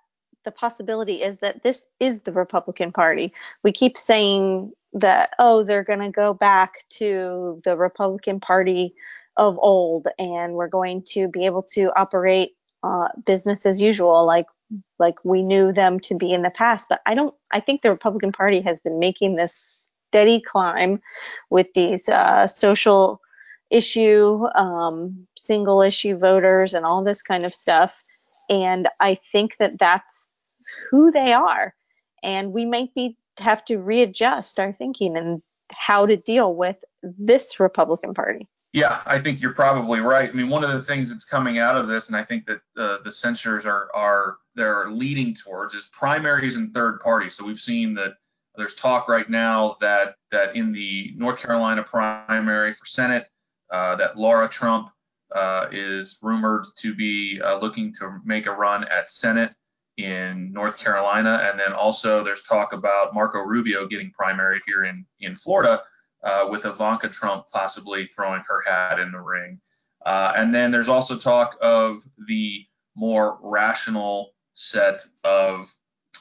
the 0.44 0.50
possibility 0.50 1.22
is 1.22 1.38
that 1.38 1.62
this 1.62 1.84
is 2.00 2.20
the 2.20 2.32
Republican 2.32 2.90
Party. 2.90 3.32
We 3.62 3.72
keep 3.72 3.96
saying 3.96 4.72
that, 4.94 5.34
oh, 5.38 5.62
they're 5.62 5.84
going 5.84 6.00
to 6.00 6.10
go 6.10 6.32
back 6.32 6.88
to 6.90 7.60
the 7.64 7.76
Republican 7.76 8.40
Party 8.40 8.94
of 9.36 9.58
old 9.60 10.08
and 10.18 10.54
we're 10.54 10.68
going 10.68 11.02
to 11.02 11.28
be 11.28 11.46
able 11.46 11.62
to 11.62 11.92
operate 11.96 12.56
uh, 12.82 13.08
business 13.24 13.66
as 13.66 13.80
usual 13.80 14.24
like 14.26 14.46
like 14.98 15.14
we 15.24 15.42
knew 15.42 15.72
them 15.72 15.98
to 16.00 16.14
be 16.14 16.32
in 16.32 16.42
the 16.42 16.50
past 16.50 16.88
but 16.88 17.00
i 17.06 17.14
don't 17.14 17.34
i 17.52 17.60
think 17.60 17.82
the 17.82 17.90
republican 17.90 18.32
party 18.32 18.60
has 18.60 18.80
been 18.80 18.98
making 18.98 19.36
this 19.36 19.86
steady 20.10 20.40
climb 20.40 21.00
with 21.50 21.66
these 21.74 22.08
uh, 22.08 22.46
social 22.46 23.20
issue 23.70 24.46
um, 24.54 25.26
single 25.36 25.82
issue 25.82 26.16
voters 26.16 26.74
and 26.74 26.86
all 26.86 27.04
this 27.04 27.22
kind 27.22 27.44
of 27.44 27.54
stuff 27.54 27.94
and 28.48 28.88
i 29.00 29.14
think 29.32 29.56
that 29.58 29.78
that's 29.78 30.38
who 30.90 31.10
they 31.10 31.32
are. 31.32 31.74
And 32.22 32.52
we 32.52 32.64
might 32.64 32.94
be 32.94 33.16
have 33.38 33.64
to 33.66 33.78
readjust 33.78 34.58
our 34.58 34.72
thinking 34.72 35.16
and 35.16 35.42
how 35.72 36.06
to 36.06 36.16
deal 36.16 36.54
with 36.54 36.76
this 37.02 37.60
Republican 37.60 38.14
Party. 38.14 38.48
Yeah, 38.72 39.00
I 39.06 39.18
think 39.18 39.40
you're 39.40 39.54
probably 39.54 40.00
right. 40.00 40.28
I 40.28 40.32
mean, 40.32 40.50
one 40.50 40.62
of 40.62 40.70
the 40.72 40.82
things 40.82 41.08
that's 41.08 41.24
coming 41.24 41.58
out 41.58 41.76
of 41.76 41.88
this, 41.88 42.08
and 42.08 42.16
I 42.16 42.22
think 42.22 42.44
that 42.46 42.60
uh, 42.76 42.98
the 43.02 43.10
censors 43.10 43.64
are 43.64 43.88
are 43.94 44.36
they're 44.54 44.90
leading 44.90 45.34
towards, 45.34 45.72
is 45.72 45.86
primaries 45.86 46.56
and 46.56 46.74
third 46.74 47.00
parties. 47.00 47.34
So 47.34 47.46
we've 47.46 47.58
seen 47.58 47.94
that 47.94 48.16
there's 48.56 48.74
talk 48.74 49.08
right 49.08 49.28
now 49.30 49.76
that 49.80 50.16
that 50.30 50.54
in 50.54 50.70
the 50.72 51.14
North 51.16 51.40
Carolina 51.40 51.82
primary 51.82 52.72
for 52.72 52.84
Senate, 52.84 53.30
uh, 53.72 53.96
that 53.96 54.18
Lara 54.18 54.48
Trump 54.48 54.90
uh, 55.34 55.68
is 55.72 56.18
rumored 56.20 56.66
to 56.76 56.94
be 56.94 57.40
uh, 57.42 57.58
looking 57.58 57.90
to 57.94 58.18
make 58.24 58.46
a 58.46 58.52
run 58.52 58.84
at 58.84 59.08
Senate 59.08 59.54
in 59.96 60.52
North 60.52 60.78
Carolina, 60.78 61.48
and 61.50 61.58
then 61.58 61.72
also 61.72 62.22
there's 62.22 62.42
talk 62.42 62.74
about 62.74 63.14
Marco 63.14 63.40
Rubio 63.40 63.86
getting 63.86 64.12
primaried 64.12 64.60
here 64.66 64.84
in 64.84 65.06
in 65.20 65.34
Florida, 65.34 65.82
uh, 66.24 66.46
with 66.48 66.64
Ivanka 66.64 67.08
Trump 67.08 67.48
possibly 67.50 68.06
throwing 68.06 68.42
her 68.48 68.62
hat 68.66 68.98
in 68.98 69.12
the 69.12 69.20
ring. 69.20 69.60
Uh, 70.04 70.32
and 70.36 70.54
then 70.54 70.70
there's 70.70 70.88
also 70.88 71.18
talk 71.18 71.56
of 71.60 72.02
the 72.26 72.64
more 72.94 73.38
rational 73.42 74.32
set 74.54 75.04
of 75.24 75.72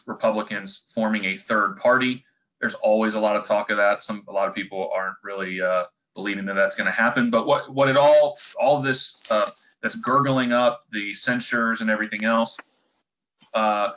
Republicans 0.06 0.86
forming 0.94 1.26
a 1.26 1.38
third 1.38 1.76
party. 1.78 2.24
There's 2.60 2.76
always 2.76 3.14
a 3.14 3.20
lot 3.20 3.36
of 3.36 3.44
talk 3.46 3.70
of 3.70 3.78
that. 3.78 4.02
Some 4.02 4.24
a 4.28 4.32
lot 4.32 4.48
of 4.48 4.56
people 4.56 4.90
aren't 4.94 5.18
really 5.24 5.62
uh, 5.62 5.86
believing 6.16 6.46
that 6.46 6.56
that's 6.56 6.76
going 6.76 6.86
to 6.86 6.92
happen. 6.92 7.30
But 7.30 7.46
what 7.46 7.74
what 7.74 7.90
it 7.90 7.98
all 7.98 8.38
all 8.60 8.82
this 8.82 9.22
uh, 9.30 9.50
that's 9.82 9.96
gurgling 9.96 10.52
up 10.52 10.86
the 10.92 11.14
censures 11.14 11.82
and 11.82 11.90
everything 11.90 12.24
else 12.24 12.58
uh, 13.54 13.90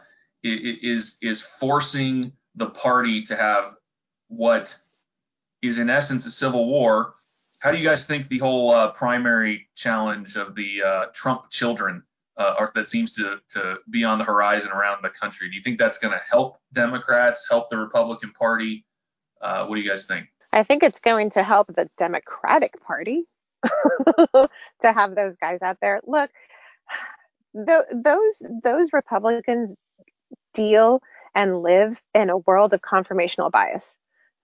is 0.43 1.19
is 1.23 1.43
forcing 1.43 2.33
the 2.55 2.67
party 2.67 3.23
to 3.23 3.37
have 3.37 3.75
what 4.29 4.77
is 5.63 5.79
in 5.79 5.91
essence 5.91 6.27
a 6.27 6.31
civil 6.31 6.67
war. 6.67 7.15
How 7.59 7.71
do 7.71 7.79
you 7.79 7.85
guys 7.85 8.07
think 8.07 8.29
the 8.29 8.39
whole 8.39 8.71
uh, 8.73 8.93
primary 8.93 9.69
challenge 9.75 10.37
of 10.37 10.55
the 10.55 10.83
uh, 10.83 11.07
Trump 11.13 11.51
children 11.51 12.03
uh, 12.39 12.55
or 12.59 12.71
that 12.75 12.89
seems 12.89 13.13
to, 13.13 13.39
to 13.51 13.77
be 13.91 14.03
on 14.03 14.19
the 14.19 14.25
horizon 14.25 14.71
around 14.71 15.03
the 15.03 15.11
country? 15.11 15.51
Do 15.51 15.57
you 15.57 15.63
think 15.63 15.79
that's 15.79 15.99
going 15.99 16.13
to 16.13 16.25
help 16.29 16.59
Democrats, 16.73 17.47
help 17.49 17.69
the 17.69 17.77
Republican 17.77 18.33
Party? 18.33 18.87
Uh, 19.43 19.67
what 19.67 19.77
do 19.77 19.83
you 19.83 19.89
guys 19.89 20.07
think? 20.07 20.27
I 20.53 20.63
think 20.63 20.83
it's 20.83 21.01
going 21.01 21.31
to 21.31 21.43
help 21.43 21.69
the 21.75 21.89
Democratic 21.99 22.83
Party 22.83 23.25
to 23.65 24.49
have 24.83 25.15
those 25.15 25.37
guys 25.37 25.61
out 25.63 25.77
there. 25.81 26.01
Look, 26.07 26.31
th- 27.55 27.85
those 27.93 28.43
those 28.65 28.93
Republicans 28.93 29.75
deal 30.55 31.03
and 31.35 31.63
live 31.63 32.03
in 32.15 32.31
a 32.31 32.39
world 32.39 32.73
of 32.73 32.81
confirmational 32.81 33.51
bias. 33.51 33.97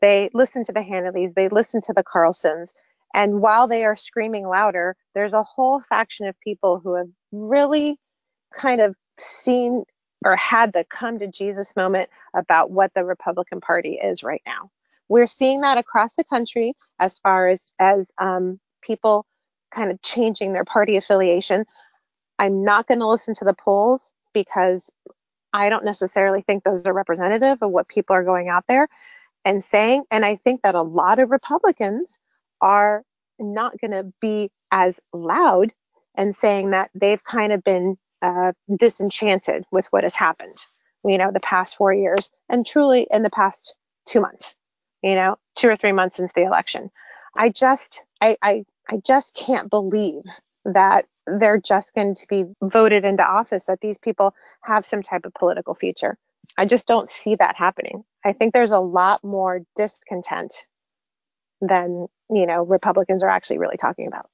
They 0.06 0.30
listen 0.32 0.62
to 0.62 0.72
the 0.72 0.82
Hannitys, 0.82 1.34
they 1.34 1.48
listen 1.48 1.80
to 1.80 1.92
the 1.92 2.04
Carlsons, 2.04 2.75
and 3.12 3.40
while 3.40 3.66
they 3.66 3.84
are 3.84 3.96
screaming 3.96 4.46
louder, 4.46 4.94
there's 5.16 5.34
a 5.34 5.42
whole 5.42 5.80
faction 5.80 6.28
of 6.28 6.38
people 6.38 6.78
who 6.78 6.94
have 6.94 7.08
really 7.32 7.98
kind 8.54 8.80
of 8.80 8.94
seen 9.18 9.82
or 10.25 10.36
had 10.36 10.72
the 10.72 10.84
come 10.84 11.18
to 11.18 11.26
Jesus 11.26 11.75
moment 11.75 12.08
about 12.36 12.70
what 12.70 12.92
the 12.94 13.04
Republican 13.04 13.60
Party 13.60 13.94
is 13.94 14.22
right 14.22 14.42
now. 14.46 14.70
We're 15.08 15.26
seeing 15.26 15.62
that 15.62 15.76
across 15.76 16.14
the 16.14 16.22
country 16.22 16.75
as 17.00 17.18
far 17.18 17.48
as 17.48 17.72
as 17.80 18.12
um, 18.18 18.60
people 18.82 19.26
kind 19.75 19.90
of 19.90 20.00
changing 20.02 20.52
their 20.52 20.64
party 20.64 20.96
affiliation. 20.96 21.64
I'm 22.38 22.62
not 22.62 22.86
going 22.86 23.00
to 23.00 23.08
listen 23.08 23.34
to 23.34 23.44
the 23.44 23.54
polls 23.54 24.12
because 24.32 24.88
I 25.52 25.68
don't 25.68 25.84
necessarily 25.84 26.42
think 26.42 26.62
those 26.62 26.84
are 26.86 26.92
representative 26.92 27.58
of 27.60 27.72
what 27.72 27.88
people 27.88 28.14
are 28.14 28.22
going 28.22 28.48
out 28.48 28.66
there 28.68 28.86
and 29.47 29.65
saying. 29.65 30.05
And 30.11 30.26
I 30.26 30.37
think 30.37 30.62
that 30.62 30.75
a 30.75 30.83
lot 30.83 31.21
of 31.21 31.31
Republicans 31.31 32.19
are 32.61 33.05
not 33.38 33.81
going 33.81 33.93
to 33.93 34.12
be 34.21 34.50
as 34.73 35.00
loud 35.12 35.73
and 36.17 36.35
saying 36.35 36.73
that 36.73 36.91
they've 36.95 37.23
kind 37.23 37.53
of 37.53 37.62
been 37.62 37.97
uh, 38.23 38.53
disenchanted 38.76 39.65
with 39.71 39.87
what 39.93 40.03
has 40.03 40.17
happened, 40.17 40.59
you 41.05 41.17
know, 41.17 41.31
the 41.33 41.41
past 41.41 41.76
four 41.76 41.95
years 41.95 42.29
and 42.49 42.67
truly 42.67 43.07
in 43.11 43.23
the 43.23 43.31
past 43.31 43.76
two 44.05 44.21
months, 44.21 44.57
you 45.03 45.15
know, 45.15 45.37
two 45.55 45.69
or 45.69 45.76
three 45.76 45.93
months 45.93 46.17
since 46.17 46.33
the 46.35 46.43
election. 46.43 46.91
I 47.37 47.50
just, 47.50 48.03
I, 48.21 48.37
I, 48.43 48.65
I 48.88 48.97
just 48.97 49.35
can't 49.35 49.71
believe 49.71 50.23
that 50.65 51.05
they're 51.26 51.61
just 51.61 51.95
going 51.95 52.15
to 52.15 52.26
be 52.29 52.45
voted 52.62 53.05
into 53.05 53.23
office, 53.25 53.67
that 53.67 53.81
these 53.81 53.99
people 53.99 54.35
have 54.62 54.85
some 54.85 55.03
type 55.03 55.25
of 55.25 55.35
political 55.35 55.75
future. 55.75 56.19
I 56.58 56.64
just 56.64 56.86
don't 56.86 57.08
see 57.08 57.34
that 57.36 57.56
happening. 57.56 58.04
I 58.25 58.32
think 58.32 58.52
there's 58.54 58.72
a 58.72 58.78
lot 58.78 59.22
more 59.22 59.60
discontent 59.76 60.64
than, 61.60 62.06
you 62.30 62.46
know, 62.46 62.64
Republicans 62.64 63.22
are 63.22 63.28
actually 63.28 63.58
really 63.58 63.76
talking 63.76 64.06
about. 64.06 64.28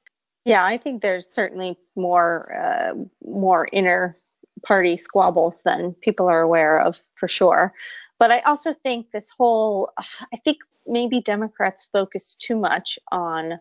Yeah, 0.44 0.64
I 0.64 0.76
think 0.76 1.02
there's 1.02 1.28
certainly 1.28 1.76
more 1.94 2.52
uh, 2.54 2.94
more 3.24 3.68
inner 3.72 4.18
party 4.64 4.96
squabbles 4.96 5.62
than 5.64 5.94
people 5.94 6.28
are 6.28 6.40
aware 6.40 6.80
of 6.80 7.00
for 7.14 7.28
sure. 7.28 7.72
But 8.18 8.30
I 8.30 8.40
also 8.40 8.74
think 8.82 9.10
this 9.10 9.30
whole 9.30 9.92
I 9.98 10.36
think 10.44 10.58
maybe 10.86 11.20
Democrats 11.20 11.88
focus 11.92 12.34
too 12.34 12.56
much 12.56 12.98
on 13.10 13.58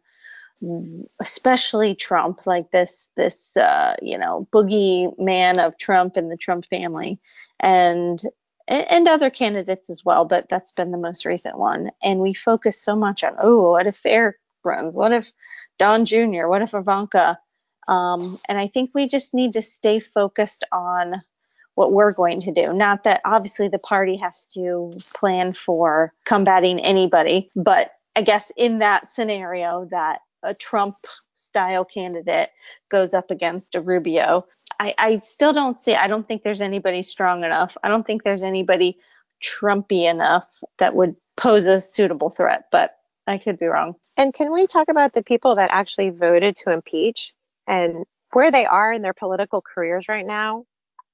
especially 1.20 1.96
Trump, 1.96 2.46
like 2.46 2.72
this 2.72 3.10
this 3.16 3.56
uh, 3.58 3.96
you 4.02 4.18
know 4.18 4.48
boogie 4.52 5.18
man 5.20 5.60
of 5.60 5.78
Trump 5.78 6.16
and 6.16 6.32
the 6.32 6.38
Trump 6.38 6.66
family, 6.66 7.20
and 7.60 8.22
and 8.68 9.08
other 9.08 9.30
candidates 9.30 9.90
as 9.90 10.04
well, 10.06 10.26
but 10.26 10.50
that's 10.50 10.72
been 10.72 10.92
the 10.92 10.98
most 10.98 11.26
recent 11.26 11.58
one. 11.58 11.92
And 12.02 12.20
we 12.20 12.34
focus 12.34 12.82
so 12.82 12.96
much 12.96 13.24
on 13.24 13.36
oh, 13.42 13.72
what 13.72 13.88
if 13.88 14.00
Eric 14.06 14.38
runs? 14.64 14.96
What 14.96 15.12
if 15.12 15.32
Don 15.78 16.06
Jr.? 16.06 16.48
What 16.48 16.62
if 16.62 16.74
Ivanka? 16.74 17.40
Um, 17.88 18.40
and 18.48 18.58
I 18.58 18.68
think 18.68 18.92
we 18.94 19.08
just 19.08 19.34
need 19.34 19.54
to 19.54 19.62
stay 19.62 20.00
focused 20.00 20.64
on 20.72 21.22
what 21.76 21.94
we're 21.94 22.12
going 22.12 22.42
to 22.42 22.52
do. 22.52 22.74
Not 22.74 23.04
that 23.04 23.22
obviously 23.26 23.68
the 23.68 23.80
party 23.80 24.18
has 24.18 24.48
to 24.50 24.92
plan 25.14 25.54
for 25.54 26.14
combating 26.26 26.80
anybody, 26.80 27.50
but 27.56 27.92
I 28.16 28.22
guess 28.22 28.52
in 28.58 28.80
that 28.80 29.08
scenario 29.08 29.88
that 29.92 30.20
a 30.44 30.54
Trump 30.54 30.98
style 31.34 31.86
candidate 31.86 32.50
goes 32.90 33.14
up 33.14 33.32
against 33.32 33.76
a 33.76 33.82
Rubio. 33.82 34.46
I, 34.82 34.96
I 34.98 35.18
still 35.20 35.54
don't 35.54 35.80
see, 35.80 35.94
I 35.94 36.08
don't 36.08 36.28
think 36.28 36.42
there's 36.42 36.60
anybody 36.60 37.04
strong 37.04 37.44
enough. 37.44 37.78
I 37.84 37.88
don't 37.88 38.04
think 38.06 38.24
there's 38.24 38.42
anybody 38.42 38.98
Trumpy 39.40 40.10
enough 40.10 40.64
that 40.80 40.96
would 40.96 41.16
pose 41.38 41.68
a 41.68 41.80
suitable 41.80 42.32
threat, 42.32 42.66
but 42.72 42.98
I 43.28 43.38
could 43.38 43.60
be 43.60 43.68
wrong. 43.68 43.94
And 44.18 44.34
can 44.34 44.52
we 44.52 44.66
talk 44.66 44.90
about 44.90 45.14
the 45.14 45.22
people 45.22 45.54
that 45.56 45.70
actually 45.72 46.10
voted 46.10 46.56
to 46.56 46.72
impeach 46.72 47.32
and 47.68 48.06
where 48.34 48.50
they 48.50 48.66
are 48.66 48.92
in 48.92 49.04
their 49.04 49.14
political 49.14 49.62
careers 49.62 50.10
right 50.10 50.26
now? 50.26 50.66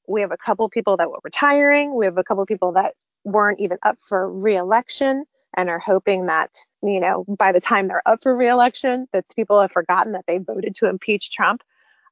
We 0.07 0.21
have 0.21 0.31
a 0.31 0.37
couple 0.37 0.69
people 0.69 0.95
that 0.95 1.09
were 1.09 1.19
retiring. 1.21 1.93
We 1.93 2.05
have 2.05 2.17
a 2.17 2.23
couple 2.23 2.45
people 2.45 2.71
that 2.71 2.93
weren't 3.25 3.59
even 3.59 3.79
up 3.83 3.97
for 4.07 4.31
reelection 4.31 5.25
and 5.57 5.67
are 5.67 5.79
hoping 5.79 6.27
that, 6.27 6.55
you 6.81 7.01
know, 7.01 7.25
by 7.27 7.51
the 7.51 7.59
time 7.59 7.89
they're 7.89 8.01
up 8.05 8.23
for 8.23 8.33
reelection, 8.37 9.09
that 9.11 9.25
people 9.35 9.59
have 9.59 9.73
forgotten 9.73 10.13
that 10.13 10.23
they 10.25 10.37
voted 10.37 10.73
to 10.75 10.87
impeach 10.87 11.31
Trump. 11.31 11.63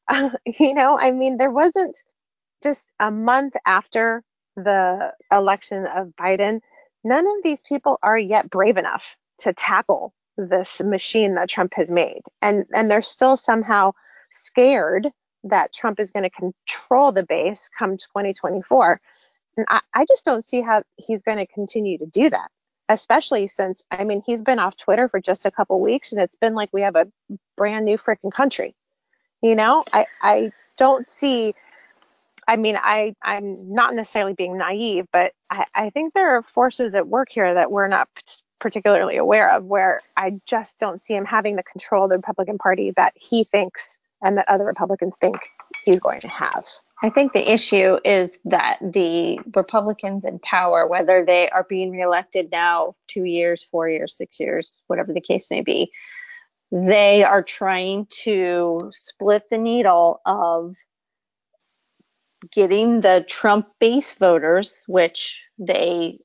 You 0.46 0.74
know, 0.74 0.98
I 1.00 1.12
mean, 1.12 1.38
there 1.38 1.52
wasn't 1.52 2.02
just 2.64 2.92
a 3.00 3.12
month 3.12 3.54
after 3.66 4.24
the 4.56 5.12
election 5.32 5.86
of 5.86 6.14
Biden, 6.20 6.62
none 7.04 7.28
of 7.28 7.44
these 7.44 7.62
people 7.62 8.00
are 8.02 8.18
yet 8.18 8.50
brave 8.50 8.78
enough 8.78 9.06
to 9.40 9.54
tackle 9.54 10.14
this 10.38 10.80
machine 10.82 11.36
that 11.36 11.50
Trump 11.50 11.74
has 11.76 11.90
made. 11.90 12.22
And 12.42 12.66
and 12.74 12.90
they're 12.90 13.02
still 13.02 13.38
somehow 13.38 13.94
scared 14.32 15.10
that 15.44 15.74
Trump 15.74 16.00
is 16.00 16.12
going 16.12 16.24
to 16.24 16.30
control 16.30 17.12
the 17.12 17.24
base 17.24 17.70
come 17.78 17.98
2024. 17.98 19.00
And 19.58 19.66
I, 19.70 19.82
I 19.94 20.06
just 20.06 20.26
don't 20.26 20.46
see 20.46 20.62
how 20.62 20.84
he's 20.98 21.22
going 21.22 21.38
to 21.38 21.48
continue 21.48 21.98
to 21.98 22.06
do 22.06 22.30
that 22.30 22.50
especially 22.90 23.48
since 23.48 23.84
I 23.92 24.04
mean 24.04 24.22
he's 24.26 24.44
been 24.44 24.60
off 24.60 24.78
Twitter 24.78 25.10
for 25.10 25.20
just 25.20 25.46
a 25.46 25.52
couple 25.52 25.80
weeks 25.82 26.12
and 26.12 26.22
it's 26.22 26.36
been 26.36 26.54
like 26.54 26.70
we 26.72 26.82
have 26.82 26.96
a 26.96 27.08
brand 27.58 27.86
new 27.86 27.98
freaking 27.98 28.32
country. 28.32 28.76
You 29.42 29.56
know, 29.56 29.84
I 29.94 30.06
I 30.22 30.52
don't 30.78 31.10
see 31.10 31.54
I 32.48 32.56
mean 32.56 32.78
I 32.78 33.16
I'm 33.22 33.74
not 33.74 33.94
necessarily 33.96 34.34
being 34.34 34.58
naive, 34.58 35.08
but 35.12 35.34
I, 35.50 35.66
I 35.74 35.90
think 35.90 36.14
there 36.14 36.36
are 36.38 36.42
forces 36.42 36.96
at 36.96 37.08
work 37.08 37.30
here 37.32 37.54
that 37.54 37.72
we're 37.72 37.88
not 37.88 38.08
particularly 38.60 39.18
aware 39.18 39.52
of 39.56 39.66
where 39.66 40.02
I 40.18 40.40
just 40.46 40.80
don't 40.80 41.04
see 41.04 41.14
him 41.14 41.26
having 41.26 41.56
the 41.56 41.64
control 41.64 42.06
of 42.06 42.10
the 42.10 42.16
Republican 42.16 42.58
Party 42.58 42.92
that 42.96 43.14
he 43.16 43.44
thinks 43.44 43.98
and 44.24 44.38
that 44.38 44.50
other 44.50 44.64
Republicans 44.64 45.18
think 45.20 45.38
he's 45.84 46.00
going 46.00 46.22
to 46.22 46.28
have. 46.28 46.66
I 47.04 47.10
think 47.10 47.34
the 47.34 47.52
issue 47.52 48.00
is 48.04 48.40
that 48.46 48.80
the 48.82 49.40
Republicans 49.54 50.26
in 50.26 50.40
power, 50.40 50.88
whether 50.88 51.26
they 51.26 51.50
are 51.50 51.66
being 51.68 51.92
reelected 51.92 52.50
now, 52.52 52.96
two 53.08 53.26
years, 53.26 53.62
four 53.62 53.90
years, 53.90 54.16
six 54.16 54.40
years, 54.40 54.82
whatever 54.88 55.14
the 55.14 55.22
case 55.22 55.48
may 55.52 55.62
be, 55.62 55.92
they 56.72 57.24
are 57.24 57.44
trying 57.44 58.08
to 58.24 58.90
split 58.92 59.44
the 59.50 59.58
needle 59.58 60.22
of 60.26 60.76
getting 62.52 63.02
the 63.02 63.26
Trump 63.28 63.68
base 63.80 64.14
voters, 64.14 64.82
which 64.88 65.44
they 65.58 66.20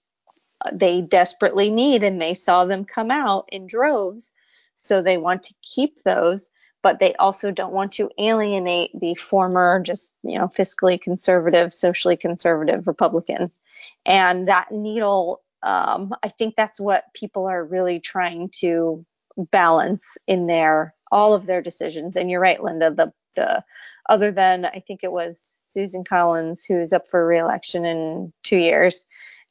they 0.72 1.00
desperately 1.00 1.70
need, 1.70 2.04
and 2.04 2.20
they 2.20 2.34
saw 2.34 2.64
them 2.64 2.84
come 2.84 3.10
out 3.10 3.48
in 3.50 3.66
droves, 3.66 4.32
so 4.74 5.00
they 5.00 5.16
want 5.16 5.42
to 5.44 5.54
keep 5.62 6.02
those 6.02 6.50
but 6.82 6.98
they 6.98 7.14
also 7.14 7.50
don't 7.50 7.72
want 7.72 7.92
to 7.92 8.10
alienate 8.18 8.90
the 8.98 9.14
former 9.14 9.80
just 9.82 10.12
you 10.22 10.38
know 10.38 10.48
fiscally 10.48 11.00
conservative 11.00 11.72
socially 11.72 12.16
conservative 12.16 12.86
republicans. 12.86 13.60
And 14.06 14.48
that 14.48 14.70
needle 14.70 15.42
um, 15.62 16.14
i 16.22 16.28
think 16.28 16.54
that's 16.56 16.80
what 16.80 17.04
people 17.14 17.46
are 17.46 17.64
really 17.64 18.00
trying 18.00 18.48
to 18.60 19.04
balance 19.36 20.16
in 20.26 20.46
their 20.46 20.94
all 21.12 21.34
of 21.34 21.46
their 21.46 21.62
decisions 21.62 22.16
and 22.16 22.30
you're 22.30 22.40
right 22.40 22.62
linda 22.62 22.90
the 22.90 23.12
the 23.36 23.64
other 24.08 24.30
than 24.30 24.64
I 24.64 24.82
think 24.86 25.00
it 25.02 25.12
was 25.12 25.40
Susan 25.40 26.04
Collins 26.04 26.64
who's 26.64 26.92
up 26.92 27.08
for 27.08 27.24
reelection 27.24 27.84
in 27.84 28.32
two 28.42 28.56
years. 28.56 29.04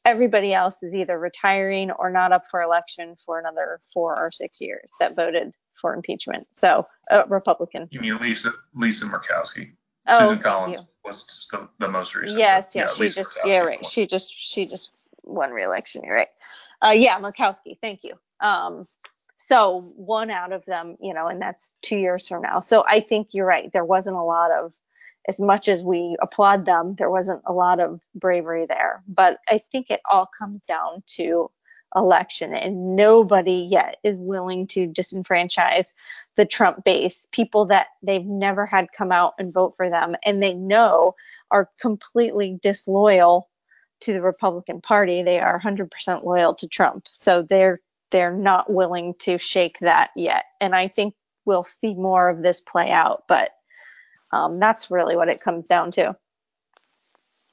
Everybody 0.04 0.52
else 0.54 0.82
is 0.82 0.94
either 0.94 1.18
retiring 1.18 1.90
or 1.90 2.10
not 2.10 2.32
up 2.32 2.44
for 2.50 2.62
election 2.62 3.16
for 3.24 3.38
another 3.38 3.80
four 3.92 4.18
or 4.18 4.30
six 4.30 4.60
years 4.60 4.90
that 4.98 5.16
voted 5.16 5.52
for 5.80 5.94
impeachment. 5.94 6.46
So 6.52 6.86
uh, 7.10 7.24
Republican. 7.28 7.88
You 7.90 8.00
mean 8.00 8.18
Lisa 8.18 8.52
Lisa 8.74 9.06
Murkowski? 9.06 9.72
Oh, 10.06 10.20
Susan 10.20 10.42
Collins 10.42 10.86
was 11.04 11.48
the, 11.50 11.68
the, 11.78 11.88
most 11.88 12.14
recent. 12.14 12.38
Yes, 12.38 12.74
yes, 12.74 12.98
yeah, 12.98 13.08
she 13.08 13.14
just 13.14 13.38
yeah 13.44 13.58
right. 13.60 13.84
She 13.84 14.06
just 14.06 14.34
she 14.34 14.64
just 14.64 14.92
won 15.22 15.50
reelection. 15.50 16.02
You're 16.04 16.16
right. 16.16 16.28
Uh, 16.82 16.94
yeah, 16.96 17.18
Murkowski. 17.20 17.78
Thank 17.80 18.04
you. 18.04 18.14
Um, 18.40 18.88
so 19.50 19.92
one 19.96 20.30
out 20.30 20.52
of 20.52 20.64
them, 20.66 20.96
you 21.00 21.12
know, 21.12 21.26
and 21.26 21.42
that's 21.42 21.74
two 21.82 21.96
years 21.96 22.28
from 22.28 22.42
now. 22.42 22.60
So 22.60 22.84
I 22.86 23.00
think 23.00 23.34
you're 23.34 23.44
right. 23.44 23.68
There 23.72 23.84
wasn't 23.84 24.14
a 24.14 24.22
lot 24.22 24.52
of, 24.52 24.72
as 25.26 25.40
much 25.40 25.66
as 25.66 25.82
we 25.82 26.16
applaud 26.22 26.66
them, 26.66 26.94
there 26.94 27.10
wasn't 27.10 27.42
a 27.46 27.52
lot 27.52 27.80
of 27.80 28.00
bravery 28.14 28.66
there. 28.66 29.02
But 29.08 29.38
I 29.48 29.60
think 29.72 29.90
it 29.90 30.02
all 30.08 30.30
comes 30.38 30.62
down 30.62 31.02
to 31.16 31.50
election, 31.96 32.54
and 32.54 32.94
nobody 32.94 33.66
yet 33.68 33.96
is 34.04 34.14
willing 34.14 34.68
to 34.68 34.86
disenfranchise 34.86 35.88
the 36.36 36.46
Trump 36.46 36.84
base, 36.84 37.26
people 37.32 37.66
that 37.66 37.88
they've 38.04 38.24
never 38.24 38.66
had 38.66 38.86
come 38.96 39.10
out 39.10 39.34
and 39.40 39.52
vote 39.52 39.74
for 39.76 39.90
them, 39.90 40.14
and 40.24 40.40
they 40.40 40.54
know 40.54 41.16
are 41.50 41.68
completely 41.80 42.56
disloyal 42.62 43.48
to 44.02 44.12
the 44.12 44.22
Republican 44.22 44.80
Party. 44.80 45.24
They 45.24 45.40
are 45.40 45.60
100% 45.60 46.24
loyal 46.24 46.54
to 46.54 46.68
Trump. 46.68 47.08
So 47.10 47.42
they're 47.42 47.80
they're 48.10 48.34
not 48.34 48.70
willing 48.70 49.14
to 49.20 49.38
shake 49.38 49.78
that 49.80 50.10
yet. 50.16 50.44
And 50.60 50.74
I 50.74 50.88
think 50.88 51.14
we'll 51.44 51.64
see 51.64 51.94
more 51.94 52.28
of 52.28 52.42
this 52.42 52.60
play 52.60 52.90
out, 52.90 53.24
but 53.28 53.50
um, 54.32 54.60
that's 54.60 54.90
really 54.90 55.16
what 55.16 55.28
it 55.28 55.40
comes 55.40 55.66
down 55.66 55.90
to. 55.92 56.16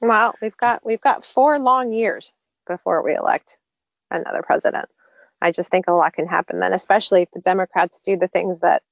Wow, 0.00 0.34
we've 0.40 0.56
got 0.56 0.84
we've 0.84 1.00
got 1.00 1.24
four 1.24 1.58
long 1.58 1.92
years 1.92 2.32
before 2.68 3.02
we 3.02 3.16
elect 3.16 3.58
another 4.10 4.42
president. 4.42 4.88
I 5.40 5.50
just 5.50 5.70
think 5.70 5.86
a 5.88 5.92
lot 5.92 6.12
can 6.12 6.28
happen 6.28 6.60
then, 6.60 6.72
especially 6.72 7.22
if 7.22 7.30
the 7.32 7.40
Democrats 7.40 8.00
do 8.00 8.16
the 8.16 8.28
things 8.28 8.60
that 8.60 8.82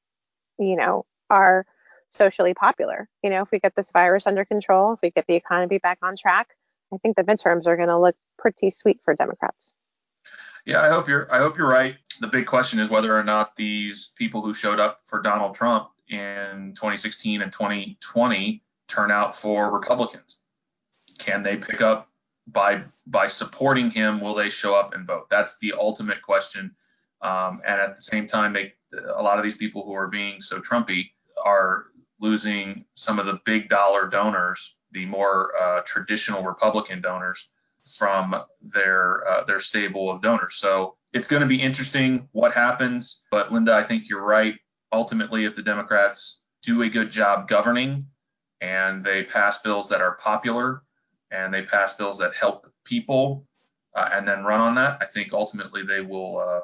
you 0.59 0.77
know 0.77 1.07
are 1.31 1.65
socially 2.11 2.55
popular. 2.55 3.09
You 3.23 3.31
know, 3.31 3.43
if 3.43 3.51
we 3.53 3.61
get 3.61 3.75
this 3.77 3.93
virus 3.93 4.27
under 4.27 4.45
control, 4.45 4.95
if 4.95 5.01
we 5.03 5.11
get 5.11 5.27
the 5.29 5.35
economy 5.35 5.79
back 5.79 5.99
on 6.03 6.17
track, 6.17 6.49
I 6.93 6.97
think 6.99 7.17
the 7.17 7.25
midterms 7.25 7.67
are 7.67 7.77
going 7.77 7.89
to 7.89 7.99
look 7.99 8.17
pretty 8.39 8.71
sweet 8.71 9.01
for 9.05 9.15
Democrats. 9.15 9.73
Yeah, 10.67 10.83
I 10.83 10.89
hope 10.89 11.09
you're 11.09 11.33
I 11.33 11.39
hope 11.39 11.57
you're 11.57 11.69
right. 11.69 11.97
The 12.21 12.27
big 12.27 12.45
question 12.45 12.81
is 12.81 12.91
whether 12.91 13.17
or 13.17 13.23
not 13.23 13.55
these 13.55 14.11
people 14.17 14.43
who 14.43 14.53
showed 14.53 14.81
up 14.81 14.99
for 15.05 15.23
Donald 15.23 15.55
Trump 15.55 15.91
in 16.09 16.73
2016 16.75 17.41
and 17.41 17.53
2020 17.53 18.63
turn 18.89 19.13
out 19.13 19.37
for 19.37 19.71
Republicans. 19.71 20.41
Can 21.19 21.45
they 21.45 21.57
pick 21.57 21.81
up 21.83 22.11
by 22.49 22.83
by 23.07 23.29
supporting 23.29 23.93
him? 23.93 24.21
Will 24.21 24.35
they 24.35 24.51
show 24.51 24.75
up 24.75 24.93
and 24.93 25.07
vote? 25.07 25.31
That's 25.31 25.57
the 25.59 25.73
ultimate 25.73 26.21
question. 26.21 26.75
Um, 27.23 27.63
and 27.65 27.81
at 27.81 27.95
the 27.95 28.03
same 28.03 28.27
time, 28.27 28.53
they 28.53 28.75
a 29.17 29.23
lot 29.23 29.39
of 29.39 29.45
these 29.45 29.57
people 29.57 29.85
who 29.85 29.95
are 29.95 30.09
being 30.09 30.41
so 30.41 30.59
Trumpy 30.59 31.11
are 31.45 31.87
losing 32.19 32.85
some 32.95 33.21
of 33.21 33.27
the 33.27 33.41
big 33.45 33.69
dollar 33.69 34.09
donors, 34.09 34.75
the 34.91 35.07
more 35.07 35.53
uh, 35.61 35.83
traditional 35.83 36.43
Republican 36.43 37.01
donors 37.01 37.51
from 37.95 38.35
their 38.61 39.27
uh, 39.27 39.45
their 39.45 39.61
stable 39.61 40.11
of 40.11 40.23
donors. 40.23 40.57
So 40.57 40.97
it's 41.13 41.29
going 41.29 41.43
to 41.43 41.49
be 41.49 41.61
interesting 41.61 42.29
what 42.33 42.53
happens. 42.53 43.23
But 43.31 43.53
Linda, 43.53 43.75
I 43.75 43.83
think 43.83 44.09
you're 44.09 44.25
right. 44.25 44.57
Ultimately, 44.93 45.45
if 45.45 45.57
the 45.57 45.63
Democrats 45.63 46.41
do 46.63 46.83
a 46.83 46.89
good 46.89 47.11
job 47.11 47.49
governing 47.49 48.07
and 48.61 49.05
they 49.05 49.23
pass 49.23 49.59
bills 49.59 49.89
that 49.89 50.01
are 50.01 50.17
popular 50.17 50.83
and 51.31 51.53
they 51.53 51.63
pass 51.63 51.95
bills 51.95 52.19
that 52.19 52.35
help 52.35 52.67
people 52.85 53.47
uh, 53.95 54.11
and 54.13 54.27
then 54.27 54.45
run 54.45 54.61
on 54.61 54.75
that, 54.75 54.99
I 55.01 55.07
think 55.07 55.33
ultimately 55.33 55.83
they 55.83 56.01
will 56.01 56.39
uh, 56.39 56.61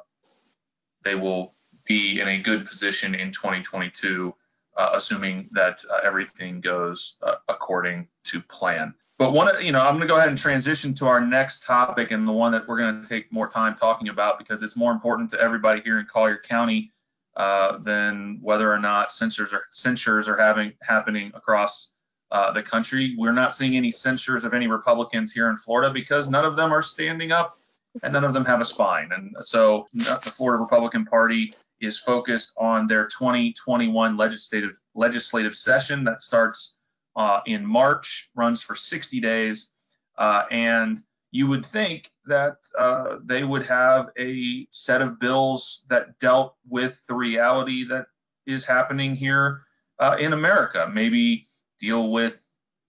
they 1.04 1.14
will 1.14 1.54
be 1.84 2.20
in 2.20 2.28
a 2.28 2.38
good 2.38 2.64
position 2.66 3.14
in 3.14 3.32
2022, 3.32 4.34
uh, 4.76 4.90
assuming 4.94 5.48
that 5.52 5.84
uh, 5.90 5.98
everything 6.04 6.60
goes 6.60 7.16
uh, 7.22 7.34
according 7.48 8.08
to 8.24 8.40
plan. 8.40 8.94
But 9.22 9.32
one, 9.32 9.64
you 9.64 9.72
know, 9.72 9.80
I'm 9.80 9.96
going 9.96 10.00
to 10.00 10.06
go 10.06 10.16
ahead 10.16 10.28
and 10.28 10.38
transition 10.38 10.94
to 10.94 11.06
our 11.06 11.20
next 11.20 11.62
topic 11.62 12.10
and 12.10 12.26
the 12.26 12.32
one 12.32 12.52
that 12.52 12.66
we're 12.66 12.78
going 12.78 13.02
to 13.02 13.08
take 13.08 13.32
more 13.32 13.46
time 13.46 13.74
talking 13.74 14.08
about 14.08 14.38
because 14.38 14.62
it's 14.62 14.76
more 14.76 14.90
important 14.90 15.30
to 15.30 15.40
everybody 15.40 15.80
here 15.82 16.00
in 16.00 16.06
Collier 16.06 16.38
County 16.38 16.90
uh, 17.36 17.78
than 17.78 18.38
whether 18.42 18.72
or 18.72 18.78
not 18.78 19.12
censures 19.12 19.52
are 19.52 19.62
censures 19.70 20.28
are 20.28 20.36
having 20.36 20.72
happening 20.82 21.30
across 21.34 21.94
uh, 22.32 22.50
the 22.50 22.62
country. 22.62 23.14
We're 23.16 23.32
not 23.32 23.54
seeing 23.54 23.76
any 23.76 23.90
censures 23.90 24.44
of 24.44 24.54
any 24.54 24.66
Republicans 24.66 25.32
here 25.32 25.48
in 25.48 25.56
Florida 25.56 25.92
because 25.92 26.28
none 26.28 26.44
of 26.44 26.56
them 26.56 26.72
are 26.72 26.82
standing 26.82 27.30
up 27.30 27.58
and 28.02 28.12
none 28.12 28.24
of 28.24 28.32
them 28.32 28.44
have 28.44 28.60
a 28.60 28.64
spine. 28.64 29.10
And 29.12 29.36
so 29.40 29.86
the 29.94 30.32
Florida 30.34 30.60
Republican 30.60 31.04
Party 31.04 31.52
is 31.80 31.98
focused 31.98 32.52
on 32.56 32.86
their 32.86 33.06
2021 33.06 34.16
legislative 34.16 34.80
legislative 34.94 35.54
session 35.54 36.04
that 36.04 36.20
starts 36.20 36.78
uh, 37.16 37.40
in 37.46 37.64
March, 37.64 38.30
runs 38.34 38.62
for 38.62 38.74
60 38.74 39.20
days, 39.20 39.72
uh, 40.18 40.44
and 40.50 41.00
you 41.30 41.46
would 41.46 41.64
think 41.64 42.10
that 42.26 42.56
uh, 42.78 43.16
they 43.24 43.44
would 43.44 43.64
have 43.66 44.10
a 44.18 44.66
set 44.70 45.00
of 45.00 45.18
bills 45.18 45.84
that 45.88 46.18
dealt 46.18 46.54
with 46.68 47.04
the 47.06 47.14
reality 47.14 47.84
that 47.84 48.06
is 48.46 48.64
happening 48.64 49.16
here 49.16 49.62
uh, 49.98 50.16
in 50.18 50.32
America. 50.32 50.90
Maybe 50.92 51.46
deal 51.80 52.10
with 52.10 52.46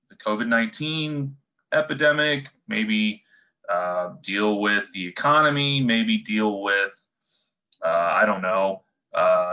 the 0.09 0.15
COVID 0.15 0.47
19 0.47 1.35
epidemic, 1.71 2.49
maybe 2.67 3.23
uh, 3.69 4.13
deal 4.21 4.59
with 4.59 4.91
the 4.91 5.07
economy, 5.07 5.81
maybe 5.81 6.17
deal 6.17 6.61
with, 6.61 6.93
uh, 7.83 8.17
I 8.21 8.25
don't 8.25 8.41
know, 8.41 8.83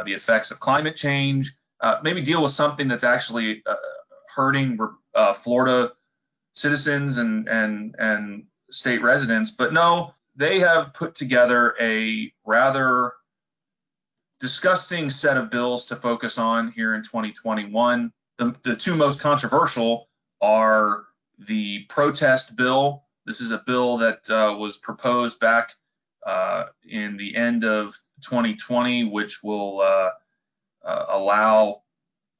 the 0.04 0.14
effects 0.14 0.50
of 0.50 0.58
climate 0.58 0.96
change, 0.96 1.52
maybe 2.02 2.22
deal 2.22 2.42
with 2.42 2.52
something 2.52 2.88
that's 2.88 3.04
actually 3.04 3.62
hurting 4.34 4.78
uh, 5.14 5.32
Florida 5.32 5.92
citizens 6.52 7.18
and 7.18 7.48
and 7.48 7.94
and 7.98 8.44
state 8.70 9.02
residents. 9.02 9.50
But 9.50 9.72
no, 9.72 10.14
they 10.36 10.58
have 10.60 10.94
put 10.94 11.14
together 11.14 11.74
a 11.80 12.32
rather 12.44 13.12
disgusting 14.40 15.10
set 15.10 15.36
of 15.36 15.50
bills 15.50 15.86
to 15.86 15.96
focus 15.96 16.38
on 16.38 16.72
here 16.72 16.94
in 16.94 17.02
2021. 17.02 18.12
The, 18.38 18.56
the 18.62 18.74
two 18.74 18.96
most 18.96 19.20
controversial 19.20 20.08
are 20.40 21.04
the 21.38 21.84
protest 21.90 22.56
bill. 22.56 23.04
This 23.26 23.40
is 23.40 23.52
a 23.52 23.62
bill 23.66 23.98
that 23.98 24.28
uh, 24.30 24.56
was 24.58 24.78
proposed 24.78 25.38
back 25.40 25.74
uh, 26.26 26.66
in 26.88 27.16
the 27.16 27.36
end 27.36 27.64
of 27.64 27.94
2020, 28.22 29.04
which 29.04 29.42
will 29.42 29.80
uh, 29.80 30.10
uh 30.86 31.04
allow 31.10 31.82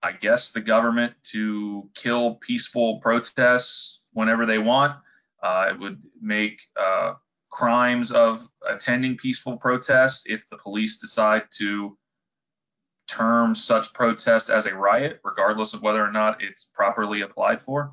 I 0.02 0.12
guess, 0.12 0.50
the 0.50 0.60
government 0.60 1.14
to 1.24 1.88
kill 1.94 2.36
peaceful 2.36 2.98
protests 3.00 4.02
whenever 4.12 4.46
they 4.46 4.58
want. 4.58 4.96
Uh, 5.42 5.68
it 5.70 5.78
would 5.78 6.00
make 6.20 6.60
uh, 6.78 7.14
crimes 7.50 8.10
of 8.10 8.48
attending 8.66 9.16
peaceful 9.16 9.56
protests 9.56 10.22
if 10.26 10.48
the 10.48 10.56
police 10.56 10.98
decide 10.98 11.42
to 11.58 11.96
term 13.08 13.54
such 13.54 13.92
protest 13.92 14.50
as 14.50 14.66
a 14.66 14.74
riot, 14.74 15.20
regardless 15.24 15.74
of 15.74 15.82
whether 15.82 16.02
or 16.02 16.12
not 16.12 16.42
it's 16.42 16.66
properly 16.66 17.22
applied 17.22 17.60
for. 17.60 17.92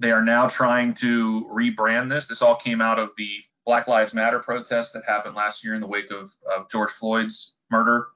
They 0.00 0.10
are 0.10 0.24
now 0.24 0.48
trying 0.48 0.94
to 0.94 1.48
rebrand 1.52 2.08
this. 2.08 2.28
This 2.28 2.42
all 2.42 2.56
came 2.56 2.80
out 2.80 2.98
of 2.98 3.10
the 3.16 3.42
Black 3.64 3.86
Lives 3.88 4.14
Matter 4.14 4.38
protest 4.38 4.94
that 4.94 5.04
happened 5.06 5.34
last 5.34 5.64
year 5.64 5.74
in 5.74 5.80
the 5.80 5.86
wake 5.86 6.10
of, 6.10 6.32
of 6.56 6.68
George 6.70 6.90
Floyd's 6.90 7.56
murder. 7.70 8.08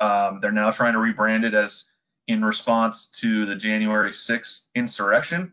Um, 0.00 0.38
they're 0.38 0.52
now 0.52 0.70
trying 0.70 0.94
to 0.94 0.98
rebrand 0.98 1.44
it 1.44 1.54
as 1.54 1.90
in 2.30 2.44
response 2.44 3.10
to 3.10 3.44
the 3.44 3.56
January 3.56 4.10
6th 4.10 4.68
insurrection. 4.76 5.52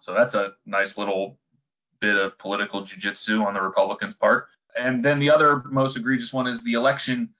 So 0.00 0.12
that's 0.12 0.34
a 0.34 0.52
nice 0.66 0.98
little 0.98 1.38
bit 2.00 2.16
of 2.16 2.36
political 2.36 2.82
jujitsu 2.82 3.44
on 3.46 3.54
the 3.54 3.62
Republicans' 3.62 4.16
part. 4.16 4.48
And 4.76 5.04
then 5.04 5.20
the 5.20 5.30
other 5.30 5.62
most 5.70 5.96
egregious 5.96 6.32
one 6.32 6.48
is 6.48 6.62
the 6.64 6.72
election 6.72 7.30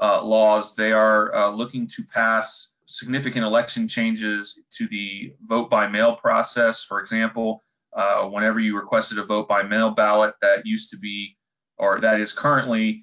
uh, 0.00 0.22
laws. 0.22 0.76
They 0.76 0.92
are 0.92 1.34
uh, 1.34 1.50
looking 1.50 1.88
to 1.88 2.04
pass 2.04 2.76
significant 2.86 3.44
election 3.44 3.88
changes 3.88 4.60
to 4.70 4.86
the 4.86 5.34
vote 5.44 5.68
by 5.68 5.88
mail 5.88 6.14
process. 6.14 6.84
For 6.84 7.00
example, 7.00 7.64
uh, 7.94 8.26
whenever 8.26 8.60
you 8.60 8.76
requested 8.76 9.18
a 9.18 9.24
vote 9.24 9.48
by 9.48 9.64
mail 9.64 9.90
ballot, 9.90 10.34
that 10.40 10.64
used 10.64 10.90
to 10.90 10.96
be, 10.96 11.36
or 11.78 12.00
that 12.00 12.20
is 12.20 12.32
currently 12.32 13.02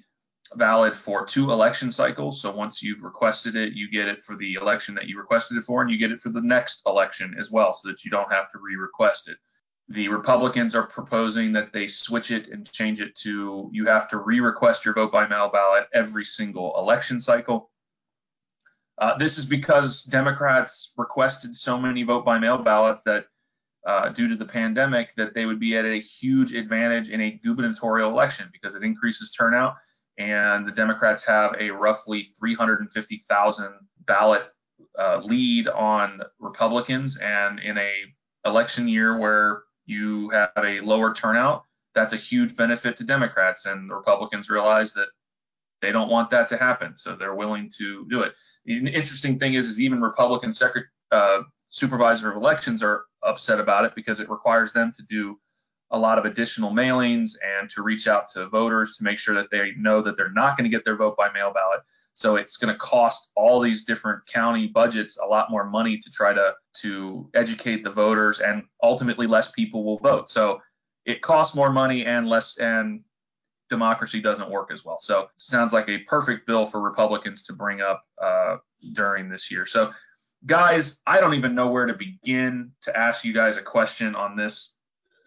valid 0.54 0.96
for 0.96 1.24
two 1.24 1.50
election 1.50 1.90
cycles. 1.90 2.40
So 2.40 2.50
once 2.50 2.82
you've 2.82 3.02
requested 3.02 3.56
it, 3.56 3.72
you 3.74 3.90
get 3.90 4.08
it 4.08 4.22
for 4.22 4.36
the 4.36 4.54
election 4.54 4.94
that 4.94 5.06
you 5.08 5.18
requested 5.18 5.56
it 5.56 5.62
for, 5.62 5.82
and 5.82 5.90
you 5.90 5.98
get 5.98 6.12
it 6.12 6.20
for 6.20 6.30
the 6.30 6.40
next 6.40 6.82
election 6.86 7.34
as 7.38 7.50
well, 7.50 7.74
so 7.74 7.88
that 7.88 8.04
you 8.04 8.10
don't 8.10 8.32
have 8.32 8.50
to 8.52 8.58
re-request 8.58 9.28
it. 9.28 9.36
The 9.88 10.08
Republicans 10.08 10.74
are 10.74 10.86
proposing 10.86 11.52
that 11.52 11.72
they 11.72 11.86
switch 11.86 12.30
it 12.30 12.48
and 12.48 12.70
change 12.70 13.00
it 13.00 13.14
to 13.16 13.70
you 13.72 13.86
have 13.86 14.08
to 14.10 14.18
re-request 14.18 14.84
your 14.84 14.94
vote 14.94 15.12
by 15.12 15.26
mail 15.28 15.48
ballot 15.48 15.86
every 15.94 16.24
single 16.24 16.76
election 16.78 17.20
cycle. 17.20 17.70
Uh, 18.98 19.16
this 19.18 19.38
is 19.38 19.46
because 19.46 20.04
Democrats 20.04 20.92
requested 20.96 21.54
so 21.54 21.78
many 21.78 22.02
vote 22.02 22.24
by 22.24 22.38
mail 22.38 22.58
ballots 22.58 23.02
that 23.04 23.26
uh, 23.86 24.08
due 24.08 24.26
to 24.26 24.34
the 24.34 24.44
pandemic 24.44 25.14
that 25.14 25.32
they 25.32 25.46
would 25.46 25.60
be 25.60 25.76
at 25.76 25.84
a 25.84 26.00
huge 26.00 26.54
advantage 26.54 27.10
in 27.10 27.20
a 27.20 27.30
gubernatorial 27.44 28.10
election 28.10 28.48
because 28.52 28.74
it 28.74 28.82
increases 28.82 29.30
turnout 29.30 29.76
and 30.18 30.66
the 30.66 30.72
Democrats 30.72 31.24
have 31.24 31.54
a 31.58 31.70
roughly 31.70 32.22
350,000 32.22 33.74
ballot 34.06 34.44
uh, 34.98 35.20
lead 35.22 35.68
on 35.68 36.20
Republicans. 36.38 37.18
And 37.18 37.58
in 37.60 37.76
a 37.78 37.92
election 38.44 38.88
year 38.88 39.18
where 39.18 39.62
you 39.84 40.30
have 40.30 40.50
a 40.56 40.80
lower 40.80 41.12
turnout 41.12 41.64
that's 41.96 42.12
a 42.12 42.16
huge 42.16 42.54
benefit 42.56 42.96
to 42.98 43.04
Democrats. 43.04 43.66
And 43.66 43.90
the 43.90 43.94
Republicans 43.94 44.48
realize 44.50 44.92
that 44.92 45.08
they 45.80 45.90
don't 45.90 46.10
want 46.10 46.30
that 46.30 46.48
to 46.50 46.56
happen 46.56 46.96
so 46.96 47.16
they're 47.16 47.34
willing 47.34 47.70
to 47.78 48.06
do 48.08 48.22
it. 48.22 48.34
The 48.66 48.76
interesting 48.76 49.38
thing 49.38 49.54
is 49.54 49.66
is 49.66 49.80
even 49.80 50.00
Republican 50.00 50.52
secret, 50.52 50.86
uh, 51.10 51.42
supervisor 51.70 52.30
of 52.30 52.36
elections 52.36 52.82
are 52.82 53.06
upset 53.22 53.58
about 53.58 53.86
it 53.86 53.94
because 53.94 54.20
it 54.20 54.30
requires 54.30 54.72
them 54.72 54.92
to 54.94 55.02
do 55.02 55.38
a 55.90 55.98
lot 55.98 56.18
of 56.18 56.24
additional 56.24 56.70
mailings 56.70 57.36
and 57.58 57.70
to 57.70 57.82
reach 57.82 58.08
out 58.08 58.28
to 58.28 58.48
voters 58.48 58.96
to 58.96 59.04
make 59.04 59.18
sure 59.18 59.34
that 59.34 59.50
they 59.50 59.72
know 59.76 60.02
that 60.02 60.16
they're 60.16 60.32
not 60.32 60.56
going 60.56 60.68
to 60.68 60.74
get 60.74 60.84
their 60.84 60.96
vote 60.96 61.16
by 61.16 61.30
mail 61.32 61.52
ballot. 61.52 61.80
So 62.12 62.36
it's 62.36 62.56
going 62.56 62.72
to 62.72 62.78
cost 62.78 63.30
all 63.36 63.60
these 63.60 63.84
different 63.84 64.26
county 64.26 64.66
budgets 64.66 65.18
a 65.18 65.26
lot 65.26 65.50
more 65.50 65.68
money 65.68 65.98
to 65.98 66.10
try 66.10 66.32
to 66.32 66.54
to 66.82 67.30
educate 67.34 67.84
the 67.84 67.90
voters 67.90 68.40
and 68.40 68.64
ultimately 68.82 69.26
less 69.26 69.50
people 69.52 69.84
will 69.84 69.98
vote. 69.98 70.28
So 70.28 70.60
it 71.04 71.22
costs 71.22 71.54
more 71.54 71.70
money 71.70 72.04
and 72.04 72.28
less 72.28 72.56
and 72.58 73.02
democracy 73.68 74.20
doesn't 74.20 74.50
work 74.50 74.70
as 74.72 74.84
well. 74.84 74.98
So 74.98 75.28
sounds 75.36 75.72
like 75.72 75.88
a 75.88 75.98
perfect 75.98 76.46
bill 76.46 76.66
for 76.66 76.80
Republicans 76.80 77.42
to 77.44 77.52
bring 77.52 77.80
up 77.80 78.04
uh, 78.22 78.56
during 78.92 79.28
this 79.28 79.50
year. 79.50 79.66
So 79.66 79.92
guys, 80.46 81.00
I 81.06 81.20
don't 81.20 81.34
even 81.34 81.54
know 81.54 81.68
where 81.68 81.86
to 81.86 81.94
begin 81.94 82.72
to 82.82 82.96
ask 82.96 83.24
you 83.24 83.32
guys 83.32 83.56
a 83.56 83.62
question 83.62 84.14
on 84.14 84.36
this 84.36 84.75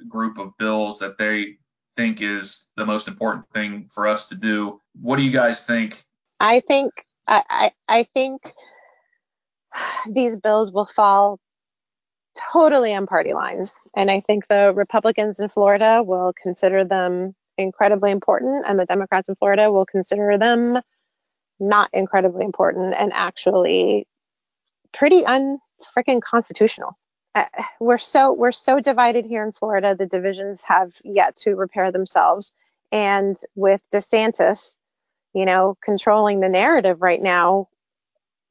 group 0.08 0.38
of 0.38 0.58
bills 0.58 1.00
that 1.00 1.18
they 1.18 1.58
think 1.96 2.22
is 2.22 2.70
the 2.78 2.86
most 2.86 3.08
important 3.08 3.50
thing 3.52 3.88
for 3.94 4.08
us 4.08 4.30
to 4.30 4.36
do. 4.36 4.82
What 5.02 5.18
do 5.18 5.24
you 5.24 5.32
guys 5.32 5.66
think? 5.66 6.04
I 6.40 6.62
think 6.62 6.92
I, 7.28 7.44
I, 7.50 7.72
I 7.88 8.04
think 8.04 8.54
these 10.10 10.38
bills 10.38 10.72
will 10.72 10.86
fall 10.86 11.40
totally 12.54 12.94
on 12.94 13.06
party 13.06 13.34
lines. 13.34 13.80
And 13.96 14.10
I 14.10 14.20
think 14.22 14.48
the 14.48 14.74
Republicans 14.76 15.40
in 15.40 15.50
Florida 15.50 16.02
will 16.04 16.34
consider 16.42 16.86
them 16.86 17.36
incredibly 17.58 18.12
important, 18.12 18.66
and 18.68 18.80
the 18.80 18.86
Democrats 18.86 19.28
in 19.28 19.36
Florida 19.36 19.72
will 19.72 19.86
consider 19.86 20.38
them 20.38 20.80
not 21.60 21.90
incredibly 21.92 22.46
important 22.46 22.96
and 22.98 23.12
actually 23.14 24.08
pretty 24.94 25.24
unfreaking 25.24 26.22
constitutional. 26.22 26.98
Uh, 27.36 27.46
we're 27.80 27.98
so 27.98 28.34
we're 28.34 28.52
so 28.52 28.80
divided 28.80 29.26
here 29.26 29.44
in 29.44 29.52
Florida. 29.52 29.96
The 29.96 30.06
divisions 30.08 30.64
have 30.66 30.94
yet 31.04 31.36
to 31.38 31.56
repair 31.56 31.92
themselves, 31.92 32.54
and 32.92 33.38
with 33.56 33.82
DeSantis, 33.94 34.78
you 35.34 35.46
know, 35.46 35.78
controlling 35.84 36.40
the 36.40 36.50
narrative 36.50 37.02
right 37.02 37.22
now, 37.22 37.68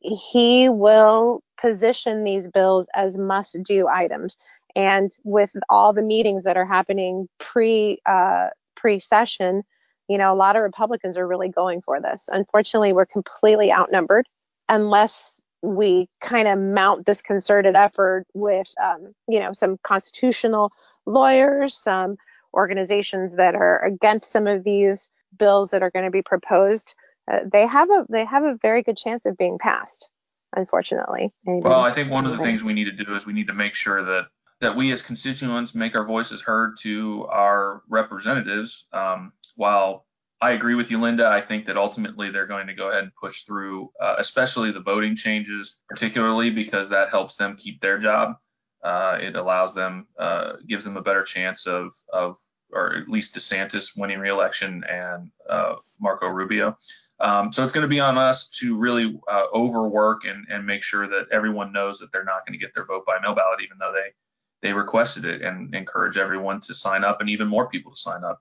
he 0.00 0.68
will 0.68 1.42
position 1.60 2.22
these 2.24 2.46
bills 2.48 2.86
as 2.94 3.18
must-do 3.18 3.88
items. 3.88 4.36
And 4.76 5.10
with 5.24 5.56
all 5.68 5.92
the 5.92 6.02
meetings 6.02 6.44
that 6.44 6.56
are 6.56 6.66
happening 6.66 7.28
pre 7.38 7.98
uh, 8.06 8.48
pre-session, 8.76 9.64
you 10.08 10.18
know, 10.18 10.32
a 10.32 10.36
lot 10.36 10.54
of 10.54 10.62
Republicans 10.62 11.16
are 11.16 11.26
really 11.26 11.48
going 11.48 11.82
for 11.82 12.00
this. 12.00 12.28
Unfortunately, 12.32 12.92
we're 12.92 13.06
completely 13.06 13.72
outnumbered 13.72 14.28
unless 14.68 15.37
we 15.62 16.08
kind 16.20 16.48
of 16.48 16.58
mount 16.58 17.06
this 17.06 17.22
concerted 17.22 17.74
effort 17.74 18.26
with, 18.34 18.68
um, 18.82 19.12
you 19.28 19.40
know, 19.40 19.52
some 19.52 19.78
constitutional 19.82 20.72
lawyers, 21.06 21.76
some 21.76 22.16
organizations 22.54 23.36
that 23.36 23.54
are 23.54 23.84
against 23.84 24.30
some 24.30 24.46
of 24.46 24.64
these 24.64 25.08
bills 25.36 25.70
that 25.70 25.82
are 25.82 25.90
going 25.90 26.04
to 26.04 26.10
be 26.10 26.22
proposed. 26.22 26.94
Uh, 27.30 27.40
they 27.50 27.66
have 27.66 27.90
a 27.90 28.06
they 28.08 28.24
have 28.24 28.44
a 28.44 28.58
very 28.62 28.82
good 28.82 28.96
chance 28.96 29.26
of 29.26 29.36
being 29.36 29.58
passed. 29.58 30.08
Unfortunately. 30.56 31.30
Anybody? 31.46 31.68
Well, 31.68 31.84
I 31.84 31.92
think 31.92 32.10
one 32.10 32.24
of 32.24 32.32
the 32.32 32.42
things 32.42 32.64
we 32.64 32.72
need 32.72 32.84
to 32.84 33.04
do 33.04 33.14
is 33.14 33.26
we 33.26 33.34
need 33.34 33.48
to 33.48 33.54
make 33.54 33.74
sure 33.74 34.02
that 34.02 34.28
that 34.60 34.74
we 34.74 34.90
as 34.92 35.02
constituents 35.02 35.74
make 35.74 35.94
our 35.94 36.04
voices 36.04 36.40
heard 36.40 36.76
to 36.80 37.26
our 37.30 37.82
representatives 37.88 38.86
um, 38.92 39.32
while 39.56 40.06
I 40.40 40.52
agree 40.52 40.76
with 40.76 40.90
you, 40.90 41.00
Linda. 41.00 41.28
I 41.28 41.40
think 41.40 41.66
that 41.66 41.76
ultimately 41.76 42.30
they're 42.30 42.46
going 42.46 42.68
to 42.68 42.74
go 42.74 42.90
ahead 42.90 43.02
and 43.02 43.14
push 43.14 43.42
through, 43.42 43.90
uh, 44.00 44.14
especially 44.18 44.70
the 44.70 44.80
voting 44.80 45.16
changes, 45.16 45.82
particularly 45.88 46.50
because 46.50 46.88
that 46.90 47.10
helps 47.10 47.34
them 47.34 47.56
keep 47.56 47.80
their 47.80 47.98
job. 47.98 48.36
Uh, 48.84 49.18
it 49.20 49.34
allows 49.34 49.74
them, 49.74 50.06
uh, 50.18 50.52
gives 50.68 50.84
them 50.84 50.96
a 50.96 51.02
better 51.02 51.24
chance 51.24 51.66
of, 51.66 51.92
of, 52.12 52.36
or 52.70 52.94
at 52.96 53.08
least 53.08 53.34
DeSantis 53.34 53.96
winning 53.96 54.20
reelection 54.20 54.84
and 54.84 55.30
uh, 55.50 55.74
Marco 56.00 56.28
Rubio. 56.28 56.76
Um, 57.18 57.50
so 57.50 57.64
it's 57.64 57.72
going 57.72 57.82
to 57.82 57.88
be 57.88 57.98
on 57.98 58.16
us 58.16 58.48
to 58.60 58.76
really 58.76 59.18
uh, 59.28 59.46
overwork 59.52 60.24
and, 60.24 60.46
and 60.50 60.64
make 60.64 60.84
sure 60.84 61.08
that 61.08 61.26
everyone 61.32 61.72
knows 61.72 61.98
that 61.98 62.12
they're 62.12 62.24
not 62.24 62.46
going 62.46 62.56
to 62.56 62.64
get 62.64 62.72
their 62.74 62.84
vote 62.84 63.04
by 63.04 63.18
mail 63.20 63.34
ballot, 63.34 63.60
even 63.64 63.78
though 63.78 63.92
they 63.92 64.12
they 64.60 64.72
requested 64.72 65.24
it, 65.24 65.42
and 65.42 65.72
encourage 65.74 66.16
everyone 66.16 66.58
to 66.58 66.74
sign 66.74 67.04
up 67.04 67.20
and 67.20 67.30
even 67.30 67.46
more 67.46 67.68
people 67.68 67.92
to 67.92 68.00
sign 68.00 68.24
up. 68.24 68.40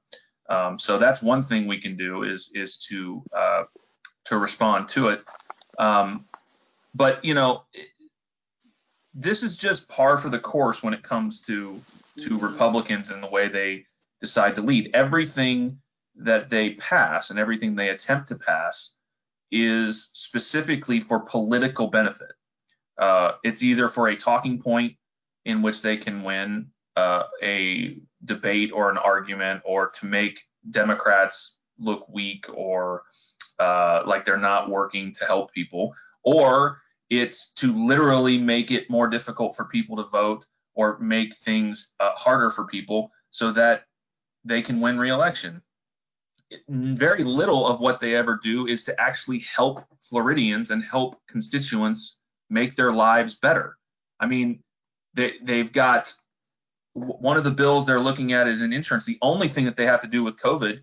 Um, 0.50 0.80
so 0.80 0.98
that's 0.98 1.22
one 1.22 1.44
thing 1.44 1.68
we 1.68 1.80
can 1.80 1.98
do 1.98 2.24
is 2.24 2.52
is 2.54 2.78
to 2.90 3.24
uh, 3.36 3.64
to 4.26 4.38
respond 4.38 4.88
to 4.90 5.10
it. 5.10 5.24
Um, 5.78 6.26
but 6.96 7.24
you 7.24 7.34
know, 7.34 7.64
this 9.14 9.44
is 9.44 9.58
just 9.58 9.90
par 9.90 10.18
for 10.18 10.30
the 10.30 10.40
course 10.40 10.84
when 10.84 10.94
it 10.94 11.04
comes 11.04 11.42
to 11.44 11.80
to 12.20 12.38
Republicans 12.38 13.10
and 13.10 13.22
the 13.22 13.30
way 13.30 13.48
they 13.48 13.86
decide 14.22 14.56
to 14.56 14.62
lead. 14.62 14.92
Everything 14.94 15.80
that 16.16 16.50
they 16.50 16.72
pass 16.76 17.30
and 17.30 17.38
everything 17.38 17.76
they 17.76 17.90
attempt 17.90 18.30
to 18.30 18.36
pass 18.36 18.96
is 19.52 20.10
specifically 20.14 21.00
for 21.00 21.20
political 21.20 21.88
benefit. 21.88 22.32
Uh, 22.98 23.34
it's 23.44 23.64
either 23.64 23.88
for 23.88 24.08
a 24.08 24.16
talking 24.16 24.60
point 24.60 24.96
in 25.46 25.62
which 25.62 25.82
they 25.82 25.96
can 25.96 26.24
win 26.24 26.68
uh, 26.98 27.24
a 27.44 27.98
debate 28.26 28.72
or 28.74 28.90
an 28.90 28.98
argument 28.98 29.62
or 29.64 29.90
to 29.90 30.06
make 30.08 30.44
Democrats 30.72 31.60
look 31.78 32.10
weak 32.10 32.46
or 32.54 33.04
uh, 33.60 34.02
like 34.06 34.26
they're 34.26 34.38
not 34.38 34.70
working 34.70 35.14
to 35.14 35.26
help 35.26 35.54
people, 35.54 35.94
or 36.24 36.82
it's 37.10 37.54
to 37.54 37.72
literally 37.88 38.38
make 38.38 38.72
it 38.72 38.90
more 38.90 39.08
difficult 39.08 39.56
for 39.56 39.66
people 39.66 39.96
to 39.96 40.04
vote 40.04 40.46
or 40.74 40.98
make 41.00 41.36
things 41.36 41.94
uh, 42.00 42.12
harder 42.16 42.50
for 42.50 42.66
people 42.66 43.12
so 43.30 43.52
that 43.52 43.86
they 44.44 44.62
can 44.62 44.82
win 44.82 44.98
re-election. 44.98 45.62
Very 46.70 47.24
little 47.24 47.68
of 47.68 47.80
what 47.80 48.00
they 48.00 48.16
ever 48.16 48.40
do 48.42 48.68
is 48.68 48.84
to 48.86 49.00
actually 49.00 49.40
help 49.40 49.84
Floridians 50.00 50.72
and 50.72 50.84
help 50.84 51.16
constituents 51.28 52.20
make 52.50 52.76
their 52.76 52.92
lives 52.92 53.36
better. 53.36 53.78
I 54.20 54.28
mean, 54.28 54.64
they, 55.14 55.34
they've 55.44 55.72
got 55.72 56.14
one 56.98 57.38
of 57.38 57.44
the 57.44 57.52
bills 57.52 57.86
they're 57.86 58.00
looking 58.00 58.34
at 58.34 58.48
is 58.48 58.62
in 58.62 58.74
insurance. 58.74 59.06
The 59.06 59.20
only 59.22 59.48
thing 59.48 59.66
that 59.66 59.76
they 59.76 59.86
have 59.86 60.02
to 60.02 60.08
do 60.08 60.24
with 60.24 60.38
COVID 60.38 60.80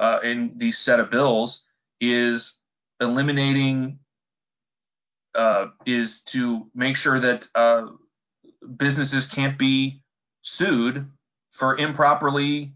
uh, 0.00 0.18
in 0.24 0.52
these 0.56 0.78
set 0.78 0.98
of 0.98 1.10
bills 1.10 1.66
is 2.00 2.58
eliminating 3.00 3.98
uh, 5.34 5.66
is 5.84 6.22
to 6.22 6.70
make 6.74 6.96
sure 6.96 7.20
that 7.20 7.46
uh, 7.54 7.86
businesses 8.76 9.26
can't 9.26 9.58
be 9.58 10.02
sued 10.42 11.06
for 11.52 11.76
improperly 11.76 12.72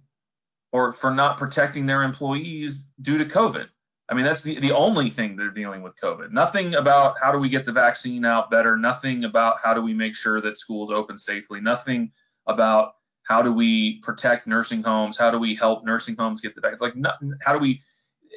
or 0.72 0.92
for 0.92 1.11
not 1.11 1.38
protecting 1.38 1.87
their 1.87 2.02
employees 2.02 2.88
due 3.00 3.18
to 3.18 3.24
COVID. 3.24 3.68
I 4.09 4.14
mean, 4.14 4.24
that's 4.26 4.42
the, 4.42 4.59
the 4.59 4.72
only 4.72 5.09
thing 5.09 5.37
they're 5.37 5.50
dealing 5.50 5.81
with 5.83 5.96
COVID. 5.96 6.31
Nothing 6.31 6.74
about 6.74 7.16
how 7.22 7.33
do 7.33 7.38
we 7.38 7.48
get 7.48 7.64
the 7.64 7.72
vaccine 7.72 8.26
out 8.26 8.50
better. 8.50 8.76
Nothing 8.76 9.24
about 9.24 9.57
how 9.62 9.72
do 9.72 9.81
we 9.81 9.94
make 9.94 10.14
sure 10.14 10.40
that 10.42 10.59
schools 10.59 10.90
open 10.90 11.16
safely. 11.16 11.61
Nothing 11.61 12.12
about 12.46 12.94
how 13.24 13.42
do 13.42 13.52
we 13.52 14.00
protect 14.00 14.46
nursing 14.46 14.83
homes? 14.83 15.16
How 15.16 15.31
do 15.31 15.38
we 15.38 15.55
help 15.55 15.85
nursing 15.85 16.16
homes 16.16 16.40
get 16.40 16.55
the 16.55 16.61
back? 16.61 16.81
Like, 16.81 16.94
how 17.42 17.52
do 17.52 17.59
we, 17.59 17.81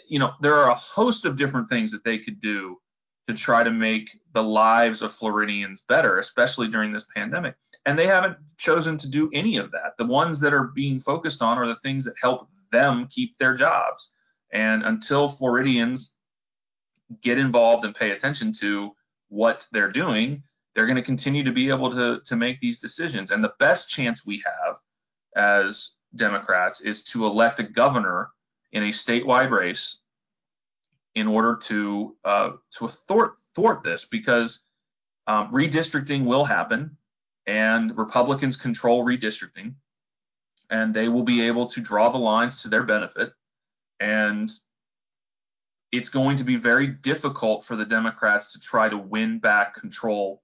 you 0.07 0.19
know, 0.19 0.33
there 0.41 0.55
are 0.55 0.69
a 0.69 0.75
host 0.75 1.25
of 1.25 1.37
different 1.37 1.69
things 1.69 1.91
that 1.91 2.03
they 2.03 2.19
could 2.19 2.39
do 2.39 2.77
to 3.27 3.33
try 3.33 3.63
to 3.63 3.71
make 3.71 4.19
the 4.33 4.43
lives 4.43 5.01
of 5.01 5.11
Floridians 5.11 5.83
better, 5.87 6.19
especially 6.19 6.67
during 6.67 6.91
this 6.91 7.05
pandemic. 7.15 7.55
And 7.85 7.97
they 7.97 8.05
haven't 8.05 8.37
chosen 8.57 8.97
to 8.97 9.09
do 9.09 9.29
any 9.33 9.57
of 9.57 9.71
that. 9.71 9.93
The 9.97 10.05
ones 10.05 10.39
that 10.41 10.53
are 10.53 10.65
being 10.65 10.99
focused 10.99 11.41
on 11.41 11.57
are 11.57 11.67
the 11.67 11.75
things 11.77 12.05
that 12.05 12.13
help 12.21 12.47
them 12.71 13.07
keep 13.09 13.37
their 13.37 13.55
jobs. 13.55 14.11
And 14.53 14.83
until 14.83 15.27
Floridians 15.27 16.15
get 17.21 17.39
involved 17.39 17.85
and 17.85 17.95
pay 17.95 18.11
attention 18.11 18.51
to 18.59 18.91
what 19.29 19.65
they're 19.71 19.91
doing, 19.91 20.43
they're 20.75 20.85
going 20.85 20.97
to 20.97 21.01
continue 21.01 21.43
to 21.43 21.53
be 21.53 21.69
able 21.69 21.89
to, 21.91 22.21
to 22.25 22.35
make 22.35 22.59
these 22.59 22.79
decisions. 22.79 23.31
And 23.31 23.43
the 23.43 23.53
best 23.59 23.89
chance 23.89 24.25
we 24.25 24.43
have 24.45 24.77
as 25.35 25.91
Democrats 26.15 26.81
is 26.81 27.03
to 27.05 27.25
elect 27.25 27.59
a 27.59 27.63
governor 27.63 28.31
in 28.71 28.83
a 28.83 28.89
statewide 28.89 29.51
race 29.51 29.99
in 31.15 31.27
order 31.27 31.55
to 31.55 32.15
uh, 32.25 32.51
to 32.77 32.87
thwart 32.87 33.39
thwart 33.55 33.83
this 33.83 34.05
because 34.05 34.65
um, 35.27 35.51
redistricting 35.51 36.25
will 36.25 36.43
happen 36.43 36.97
and 37.47 37.97
Republicans 37.97 38.57
control 38.57 39.05
redistricting 39.05 39.75
and 40.69 40.93
they 40.93 41.07
will 41.07 41.23
be 41.23 41.41
able 41.47 41.67
to 41.67 41.79
draw 41.79 42.09
the 42.09 42.17
lines 42.17 42.61
to 42.61 42.67
their 42.67 42.83
benefit 42.83 43.31
and 44.01 44.51
it's 45.93 46.09
going 46.09 46.35
to 46.35 46.43
be 46.43 46.57
very 46.57 46.87
difficult 46.87 47.63
for 47.63 47.77
the 47.77 47.85
Democrats 47.85 48.51
to 48.51 48.59
try 48.59 48.89
to 48.89 48.97
win 48.97 49.39
back 49.39 49.73
control 49.73 50.41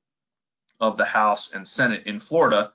of 0.82 0.98
the 0.98 1.06
House 1.06 1.54
and 1.54 1.65
Senate 1.65 2.04
in 2.06 2.20
Florida. 2.20 2.74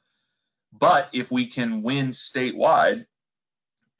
But 0.73 1.11
if 1.12 1.31
we 1.31 1.47
can 1.47 1.83
win 1.83 2.09
statewide 2.09 3.07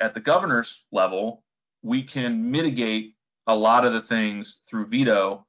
at 0.01 0.14
the 0.14 0.21
governor's 0.21 0.85
level, 0.92 1.42
we 1.83 2.03
can 2.03 2.51
mitigate 2.51 3.14
a 3.47 3.55
lot 3.55 3.85
of 3.85 3.92
the 3.92 4.01
things 4.01 4.62
through 4.69 4.87
veto 4.87 5.47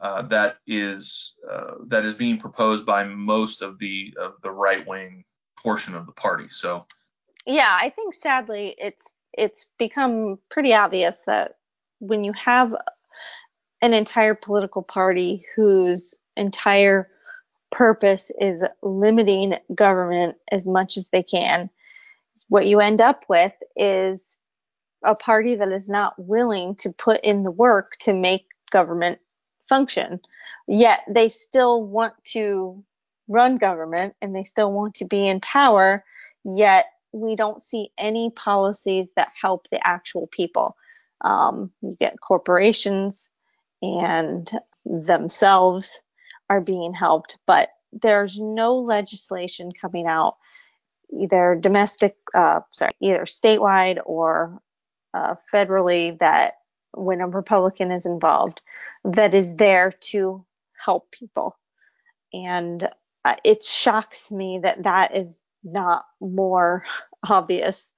uh, 0.00 0.22
that 0.22 0.56
is 0.66 1.38
uh, 1.50 1.74
that 1.86 2.04
is 2.04 2.14
being 2.14 2.38
proposed 2.38 2.86
by 2.86 3.04
most 3.04 3.60
of 3.60 3.78
the 3.78 4.14
of 4.18 4.40
the 4.40 4.50
right 4.50 4.86
wing 4.86 5.24
portion 5.58 5.94
of 5.94 6.06
the 6.06 6.12
party. 6.12 6.46
So 6.48 6.86
yeah, 7.46 7.76
I 7.78 7.90
think 7.90 8.14
sadly 8.14 8.74
it's 8.78 9.10
it's 9.36 9.66
become 9.78 10.38
pretty 10.50 10.72
obvious 10.72 11.16
that 11.26 11.56
when 11.98 12.24
you 12.24 12.32
have 12.32 12.74
an 13.82 13.94
entire 13.94 14.34
political 14.34 14.82
party 14.82 15.44
whose 15.54 16.14
entire 16.36 17.08
purpose 17.70 18.30
is 18.40 18.64
limiting 18.82 19.56
government 19.74 20.36
as 20.50 20.66
much 20.66 20.96
as 20.96 21.08
they 21.08 21.22
can, 21.22 21.70
what 22.48 22.66
you 22.66 22.80
end 22.80 23.00
up 23.00 23.24
with 23.28 23.54
is 23.76 24.36
a 25.04 25.14
party 25.14 25.54
that 25.54 25.72
is 25.72 25.88
not 25.88 26.14
willing 26.18 26.74
to 26.76 26.90
put 26.90 27.20
in 27.22 27.42
the 27.42 27.50
work 27.50 27.96
to 28.00 28.12
make 28.12 28.46
government 28.70 29.18
function. 29.68 30.20
Yet 30.66 31.00
they 31.08 31.28
still 31.28 31.82
want 31.82 32.14
to 32.32 32.84
run 33.28 33.56
government 33.56 34.14
and 34.20 34.34
they 34.34 34.44
still 34.44 34.72
want 34.72 34.94
to 34.94 35.04
be 35.04 35.26
in 35.26 35.40
power, 35.40 36.04
yet 36.44 36.86
we 37.12 37.36
don't 37.36 37.62
see 37.62 37.90
any 37.96 38.30
policies 38.30 39.06
that 39.16 39.32
help 39.40 39.66
the 39.70 39.84
actual 39.86 40.26
people. 40.26 40.76
Um, 41.22 41.70
you 41.82 41.96
get 42.00 42.20
corporations 42.20 43.28
and 43.82 44.50
themselves 44.84 46.00
are 46.50 46.60
being 46.60 46.92
helped, 46.92 47.38
but 47.46 47.70
there's 47.92 48.38
no 48.38 48.76
legislation 48.76 49.70
coming 49.72 50.06
out, 50.06 50.36
either 51.10 51.56
domestic, 51.58 52.16
uh, 52.34 52.60
sorry, 52.70 52.90
either 53.00 53.22
statewide 53.22 54.00
or 54.04 54.60
uh, 55.14 55.36
federally, 55.52 56.18
that 56.18 56.54
when 56.92 57.20
a 57.20 57.28
Republican 57.28 57.92
is 57.92 58.04
involved, 58.04 58.60
that 59.04 59.32
is 59.32 59.54
there 59.54 59.92
to 60.00 60.44
help 60.84 61.10
people. 61.12 61.56
And 62.32 62.86
uh, 63.24 63.36
it 63.44 63.62
shocks 63.62 64.30
me 64.30 64.60
that 64.62 64.82
that 64.82 65.16
is 65.16 65.38
not 65.62 66.04
more 66.20 66.84
obvious 67.28 67.92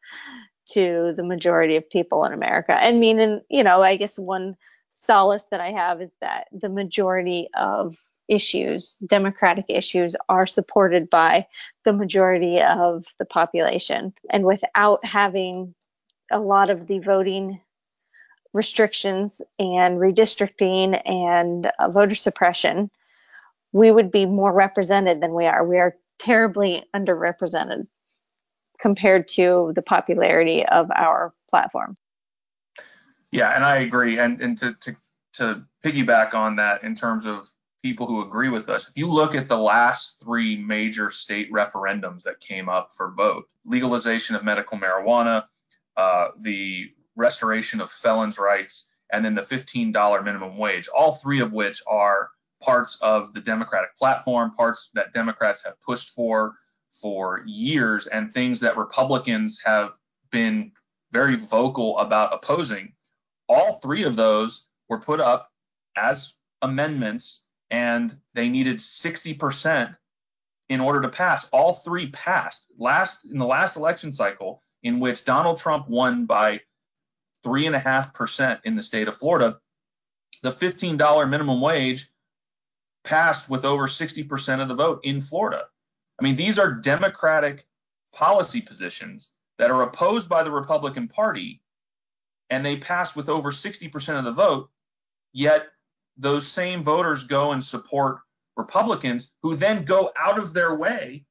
to 0.73 1.12
the 1.17 1.25
majority 1.25 1.77
of 1.77 1.88
people 1.88 2.25
in 2.25 2.33
America. 2.33 2.77
I 2.79 2.93
mean, 2.93 3.19
and 3.19 3.41
you 3.49 3.62
know, 3.62 3.81
I 3.81 3.97
guess 3.97 4.19
one 4.19 4.57
solace 4.91 5.47
that 5.47 5.61
I 5.61 5.71
have 5.71 6.03
is 6.03 6.11
that 6.21 6.49
the 6.53 6.69
majority 6.69 7.49
of 7.55 7.97
issues, 8.29 8.99
democratic 9.07 9.65
issues, 9.69 10.17
are 10.29 10.47
supported 10.47 11.11
by 11.11 11.47
the 11.85 11.93
majority 11.93 12.61
of 12.61 13.07
the 13.19 13.25
population. 13.25 14.13
And 14.31 14.45
without 14.45 15.05
having 15.05 15.75
a 16.31 16.39
lot 16.39 16.71
of 16.71 16.87
the 16.87 16.99
voting 16.99 17.61
restrictions 18.53 19.41
and 19.59 19.99
redistricting 19.99 21.01
and 21.09 21.71
uh, 21.79 21.89
voter 21.89 22.15
suppression, 22.15 22.91
we 23.73 23.91
would 23.91 24.11
be 24.11 24.27
more 24.27 24.53
represented 24.53 25.21
than 25.23 25.35
we 25.35 25.47
are. 25.47 25.67
We 25.67 25.79
are 25.79 25.97
terribly 26.19 26.85
underrepresented 26.95 27.87
compared 28.81 29.29
to 29.29 29.73
the 29.75 29.83
popularity 29.83 30.67
of 30.67 30.91
our 30.95 31.33
platform. 31.49 31.97
Yeah, 33.31 33.55
and 33.55 33.65
I 33.65 33.79
agree. 33.79 34.19
And 34.19 34.41
and 34.43 34.59
to 34.59 34.75
to 34.75 34.97
to 35.35 35.63
piggyback 35.83 36.35
on 36.35 36.57
that 36.57 36.85
in 36.85 36.95
terms 36.95 37.25
of 37.25 37.49
people 37.83 38.07
who 38.07 38.23
agree 38.23 38.49
with 38.49 38.68
us, 38.68 38.88
if 38.88 38.97
you 38.97 39.11
look 39.11 39.35
at 39.35 39.49
the 39.49 39.59
last 39.59 40.23
three 40.23 40.57
major 40.57 41.11
state 41.11 41.53
referendums 41.53 42.23
that 42.23 42.40
came 42.40 42.68
up 42.68 42.92
for 42.97 43.11
vote, 43.11 43.49
legalization 43.64 44.37
of 44.37 44.45
medical 44.45 44.79
marijuana, 44.79 45.45
uh, 45.97 46.29
the 46.40 46.90
restoration 47.16 47.81
of 47.81 47.90
felons' 47.90 48.38
rights, 48.38 48.88
and 49.12 49.25
then 49.25 49.35
the 49.35 49.42
$15 49.42 50.25
minimum 50.25 50.57
wage, 50.57 50.88
all 50.88 51.12
three 51.12 51.40
of 51.40 51.53
which 51.53 51.83
are 51.87 52.31
parts 52.62 52.99
of 53.03 53.35
the 53.35 53.40
Democratic 53.40 53.95
platform, 53.97 54.51
parts 54.53 54.90
that 54.95 55.12
Democrats 55.12 55.64
have 55.64 55.81
pushed 55.81 56.11
for 56.11 56.55
for 56.90 57.42
years, 57.47 58.07
and 58.07 58.31
things 58.31 58.61
that 58.61 58.77
Republicans 58.77 59.59
have 59.64 59.99
been 60.31 60.71
very 61.11 61.37
vocal 61.37 61.99
about 61.99 62.33
opposing. 62.35 62.92
All 63.49 63.75
three 63.75 64.03
of 64.03 64.14
those 64.14 64.66
were 64.90 65.01
put 65.01 65.18
up 65.18 65.51
as 65.97 66.35
amendments, 66.61 67.49
and 67.73 68.15
they 68.35 68.51
needed 68.51 68.77
60% 68.77 69.97
in 70.69 70.81
order 70.81 71.01
to 71.01 71.09
pass. 71.09 71.49
All 71.53 71.73
three 71.73 72.11
passed. 72.11 72.69
Last 72.79 73.25
in 73.25 73.39
the 73.39 73.47
last 73.47 73.77
election 73.77 74.13
cycle, 74.13 74.63
in 74.83 75.01
which 75.01 75.25
Donald 75.25 75.57
Trump 75.59 75.89
won 75.89 76.27
by 76.27 76.61
three 77.43 77.67
and 77.67 77.75
a 77.75 77.81
half 77.81 78.13
percent 78.13 78.61
in 78.65 78.77
the 78.77 78.83
state 78.83 79.09
of 79.09 79.17
Florida, 79.17 79.59
the 80.43 80.51
$15 80.51 81.29
minimum 81.29 81.61
wage 81.61 82.09
passed 83.05 83.49
with 83.49 83.65
over 83.65 83.89
60% 83.89 84.63
of 84.63 84.69
the 84.69 84.75
vote 84.75 85.01
in 85.03 85.21
Florida. 85.21 85.65
I 86.21 86.25
mean, 86.25 86.37
these 86.37 86.59
are 86.59 86.73
Democratic 86.73 87.67
policy 88.13 88.61
positions 88.61 89.33
that 89.59 89.71
are 89.71 89.83
opposed 89.83 90.29
by 90.29 90.43
the 90.43 90.51
Republican 90.51 91.09
Party, 91.09 91.63
and 92.51 92.65
they 92.65 92.77
pass 92.77 93.17
with 93.17 93.31
over 93.31 93.51
60% 93.51 94.19
of 94.19 94.25
the 94.25 94.33
vote. 94.33 94.69
Yet 95.33 95.69
those 96.16 96.46
same 96.46 96.83
voters 96.83 97.25
go 97.25 97.53
and 97.53 97.62
support 97.62 98.18
Republicans 98.57 99.33
who 99.42 99.57
then 99.57 99.85
go 99.85 100.12
out 100.16 100.38
of 100.38 100.53
their 100.53 100.75
way 100.77 101.25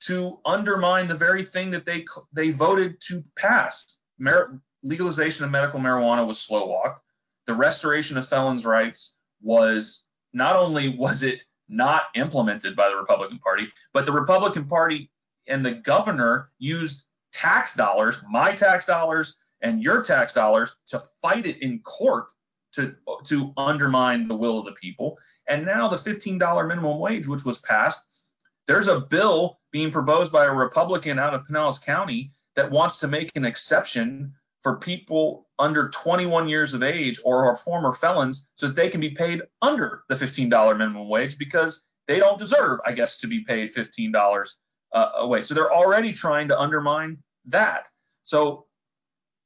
to 0.00 0.38
undermine 0.44 1.08
the 1.08 1.14
very 1.14 1.44
thing 1.44 1.70
that 1.70 1.84
they 1.84 2.04
they 2.32 2.50
voted 2.50 3.00
to 3.00 3.24
pass. 3.36 3.98
Mar- 4.18 4.60
legalization 4.82 5.44
of 5.44 5.50
medical 5.50 5.80
marijuana 5.80 6.26
was 6.26 6.38
slow 6.38 6.66
walk. 6.66 7.02
The 7.46 7.54
restoration 7.54 8.16
of 8.16 8.28
felons' 8.28 8.66
rights 8.66 9.16
was 9.42 10.04
not 10.32 10.56
only 10.56 10.96
was 10.96 11.22
it 11.22 11.44
not 11.68 12.04
implemented 12.14 12.76
by 12.76 12.88
the 12.88 12.96
Republican 12.96 13.38
Party, 13.38 13.68
but 13.92 14.06
the 14.06 14.12
Republican 14.12 14.66
Party 14.66 15.10
and 15.48 15.64
the 15.64 15.72
governor 15.72 16.50
used 16.58 17.06
tax 17.32 17.74
dollars, 17.74 18.22
my 18.30 18.52
tax 18.52 18.86
dollars 18.86 19.36
and 19.62 19.82
your 19.82 20.02
tax 20.02 20.32
dollars, 20.32 20.76
to 20.86 21.00
fight 21.20 21.46
it 21.46 21.62
in 21.62 21.80
court 21.80 22.32
to 22.76 22.94
to 23.24 23.52
undermine 23.56 24.28
the 24.28 24.36
will 24.36 24.58
of 24.58 24.64
the 24.64 24.72
people. 24.72 25.18
And 25.48 25.66
now 25.66 25.88
the 25.88 25.96
$15 25.96 26.68
minimum 26.68 26.98
wage, 26.98 27.26
which 27.28 27.44
was 27.44 27.58
passed, 27.58 28.00
there's 28.66 28.88
a 28.88 29.00
bill 29.00 29.58
being 29.72 29.90
proposed 29.90 30.32
by 30.32 30.46
a 30.46 30.54
Republican 30.54 31.18
out 31.18 31.34
of 31.34 31.44
Pinellas 31.46 31.84
County 31.84 32.32
that 32.54 32.70
wants 32.70 32.96
to 33.00 33.08
make 33.08 33.30
an 33.34 33.44
exception 33.44 34.32
for 34.60 34.76
people 34.76 35.46
under 35.58 35.88
21 35.90 36.48
years 36.48 36.74
of 36.74 36.82
age 36.82 37.20
or 37.24 37.44
are 37.44 37.56
former 37.56 37.92
felons 37.92 38.50
so 38.54 38.66
that 38.66 38.76
they 38.76 38.88
can 38.88 39.00
be 39.00 39.10
paid 39.10 39.42
under 39.62 40.02
the 40.08 40.14
$15 40.14 40.76
minimum 40.76 41.08
wage 41.08 41.38
because 41.38 41.84
they 42.06 42.18
don't 42.18 42.38
deserve, 42.38 42.80
I 42.86 42.92
guess, 42.92 43.18
to 43.18 43.26
be 43.26 43.44
paid 43.44 43.74
$15 43.74 44.50
uh, 44.92 45.10
away. 45.16 45.42
So 45.42 45.54
they're 45.54 45.72
already 45.72 46.12
trying 46.12 46.48
to 46.48 46.58
undermine 46.58 47.18
that. 47.46 47.88
So 48.22 48.65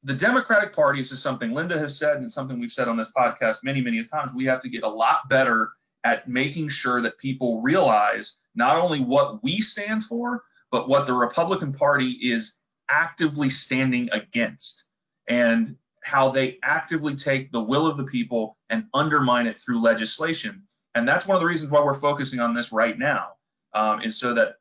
the 0.03 0.15
Democratic 0.15 0.73
Party, 0.73 1.01
this 1.01 1.13
is 1.13 1.23
something 1.23 1.53
Linda 1.53 1.79
has 1.79 1.97
said 1.97 2.17
and 2.17 2.31
something 2.31 2.59
we've 2.59 2.73
said 2.73 2.89
on 2.89 2.97
this 2.97 3.13
podcast 3.17 3.59
many, 3.63 3.81
many 3.81 4.03
times. 4.05 4.35
We 4.35 4.47
have 4.47 4.61
to 4.63 4.69
get 4.69 4.83
a 4.83 4.89
lot 4.89 5.29
better 5.29 5.73
at 6.05 6.29
making 6.29 6.69
sure 6.69 7.03
that 7.03 7.19
people 7.19 7.61
realize 7.61 8.39
not 8.55 8.77
only 8.77 9.01
what 9.01 9.43
we 9.43 9.61
stand 9.61 10.05
for, 10.05 10.43
but 10.71 10.89
what 10.89 11.07
the 11.07 11.13
Republican 11.13 11.73
Party 11.73 12.13
is 12.23 12.57
actively 12.91 13.51
standing 13.51 14.09
against 14.13 14.85
and 15.29 15.77
how 16.03 16.31
they 16.31 16.59
actively 16.63 17.15
take 17.15 17.53
the 17.53 17.61
will 17.61 17.87
of 17.87 17.99
the 17.99 18.05
people 18.05 18.57
and 18.71 18.87
undermine 18.95 19.47
it 19.47 19.59
through 19.59 19.83
legislation. 19.83 20.63
And 20.95 21.07
that's 21.07 21.27
one 21.27 21.37
of 21.37 21.41
the 21.41 21.47
reasons 21.47 21.71
why 21.71 21.83
we're 21.83 21.95
focusing 21.95 22.41
on 22.41 22.55
this 22.55 22.73
right 22.73 22.99
now, 22.99 23.33
um, 23.75 24.01
is 24.01 24.19
so 24.19 24.33
that 24.35 24.55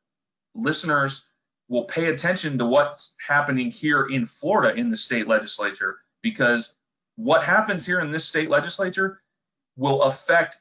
listeners 0.54 1.29
will 1.70 1.84
pay 1.84 2.06
attention 2.06 2.58
to 2.58 2.66
what's 2.66 3.14
happening 3.26 3.70
here 3.70 4.08
in 4.08 4.26
Florida 4.26 4.74
in 4.78 4.90
the 4.90 4.96
state 4.96 5.28
legislature, 5.28 5.98
because 6.20 6.74
what 7.14 7.44
happens 7.44 7.86
here 7.86 8.00
in 8.00 8.10
this 8.10 8.24
state 8.24 8.50
legislature 8.50 9.22
will 9.76 10.02
affect 10.02 10.58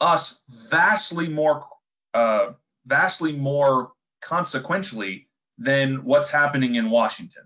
us 0.00 0.40
vastly 0.68 1.28
more, 1.28 1.64
uh, 2.12 2.50
vastly 2.86 3.32
more 3.32 3.92
consequentially 4.20 5.28
than 5.58 6.04
what's 6.04 6.28
happening 6.28 6.74
in 6.74 6.90
Washington. 6.90 7.44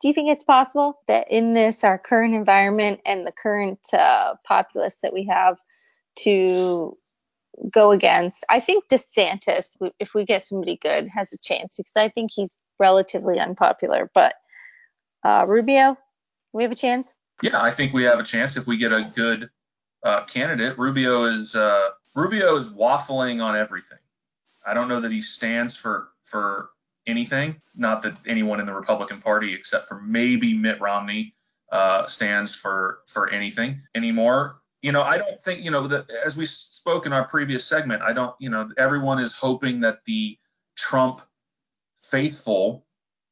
Do 0.00 0.08
you 0.08 0.14
think 0.14 0.30
it's 0.30 0.44
possible 0.44 1.00
that 1.08 1.30
in 1.30 1.54
this, 1.54 1.82
our 1.82 1.98
current 1.98 2.34
environment 2.34 3.00
and 3.04 3.26
the 3.26 3.32
current 3.32 3.80
uh, 3.92 4.34
populace 4.46 5.00
that 5.02 5.12
we 5.12 5.26
have, 5.26 5.56
to 6.20 6.96
go 7.72 7.90
against? 7.90 8.44
I 8.48 8.60
think 8.60 8.84
DeSantis, 8.88 9.76
if 9.98 10.14
we 10.14 10.24
get 10.24 10.42
somebody 10.42 10.78
good, 10.80 11.08
has 11.08 11.32
a 11.32 11.38
chance 11.38 11.76
because 11.76 11.96
I 11.96 12.08
think 12.08 12.30
he's 12.32 12.54
relatively 12.78 13.38
unpopular. 13.40 14.10
But 14.14 14.34
uh, 15.24 15.44
Rubio, 15.46 15.96
we 16.52 16.62
have 16.62 16.72
a 16.72 16.76
chance. 16.76 17.18
Yeah, 17.42 17.60
I 17.60 17.70
think 17.70 17.92
we 17.92 18.04
have 18.04 18.18
a 18.18 18.24
chance 18.24 18.56
if 18.56 18.66
we 18.66 18.76
get 18.76 18.92
a 18.92 19.10
good 19.14 19.48
uh, 20.04 20.24
candidate. 20.24 20.78
Rubio 20.78 21.24
is 21.24 21.54
uh, 21.54 21.90
Rubio 22.14 22.56
is 22.56 22.68
waffling 22.68 23.42
on 23.42 23.56
everything. 23.56 23.98
I 24.66 24.74
don't 24.74 24.88
know 24.88 25.00
that 25.00 25.12
he 25.12 25.20
stands 25.20 25.76
for 25.76 26.08
for 26.24 26.70
anything. 27.08 27.60
Not 27.74 28.02
that 28.02 28.14
anyone 28.26 28.60
in 28.60 28.66
the 28.66 28.74
Republican 28.74 29.20
Party, 29.20 29.54
except 29.54 29.88
for 29.88 30.00
maybe 30.00 30.54
Mitt 30.54 30.80
Romney, 30.80 31.34
uh, 31.72 32.06
stands 32.06 32.54
for 32.54 33.00
for 33.08 33.28
anything 33.30 33.82
anymore. 33.94 34.60
You 34.82 34.92
know, 34.92 35.02
I 35.02 35.18
don't 35.18 35.40
think 35.40 35.64
you 35.64 35.70
know 35.70 35.88
that 35.88 36.08
as 36.24 36.36
we 36.36 36.46
spoke 36.46 37.06
in 37.06 37.12
our 37.12 37.26
previous 37.26 37.64
segment. 37.64 38.02
I 38.02 38.12
don't 38.12 38.34
you 38.38 38.50
know 38.50 38.70
everyone 38.78 39.18
is 39.18 39.32
hoping 39.32 39.80
that 39.80 40.04
the 40.04 40.38
Trump 40.76 41.22
faithful 41.98 42.84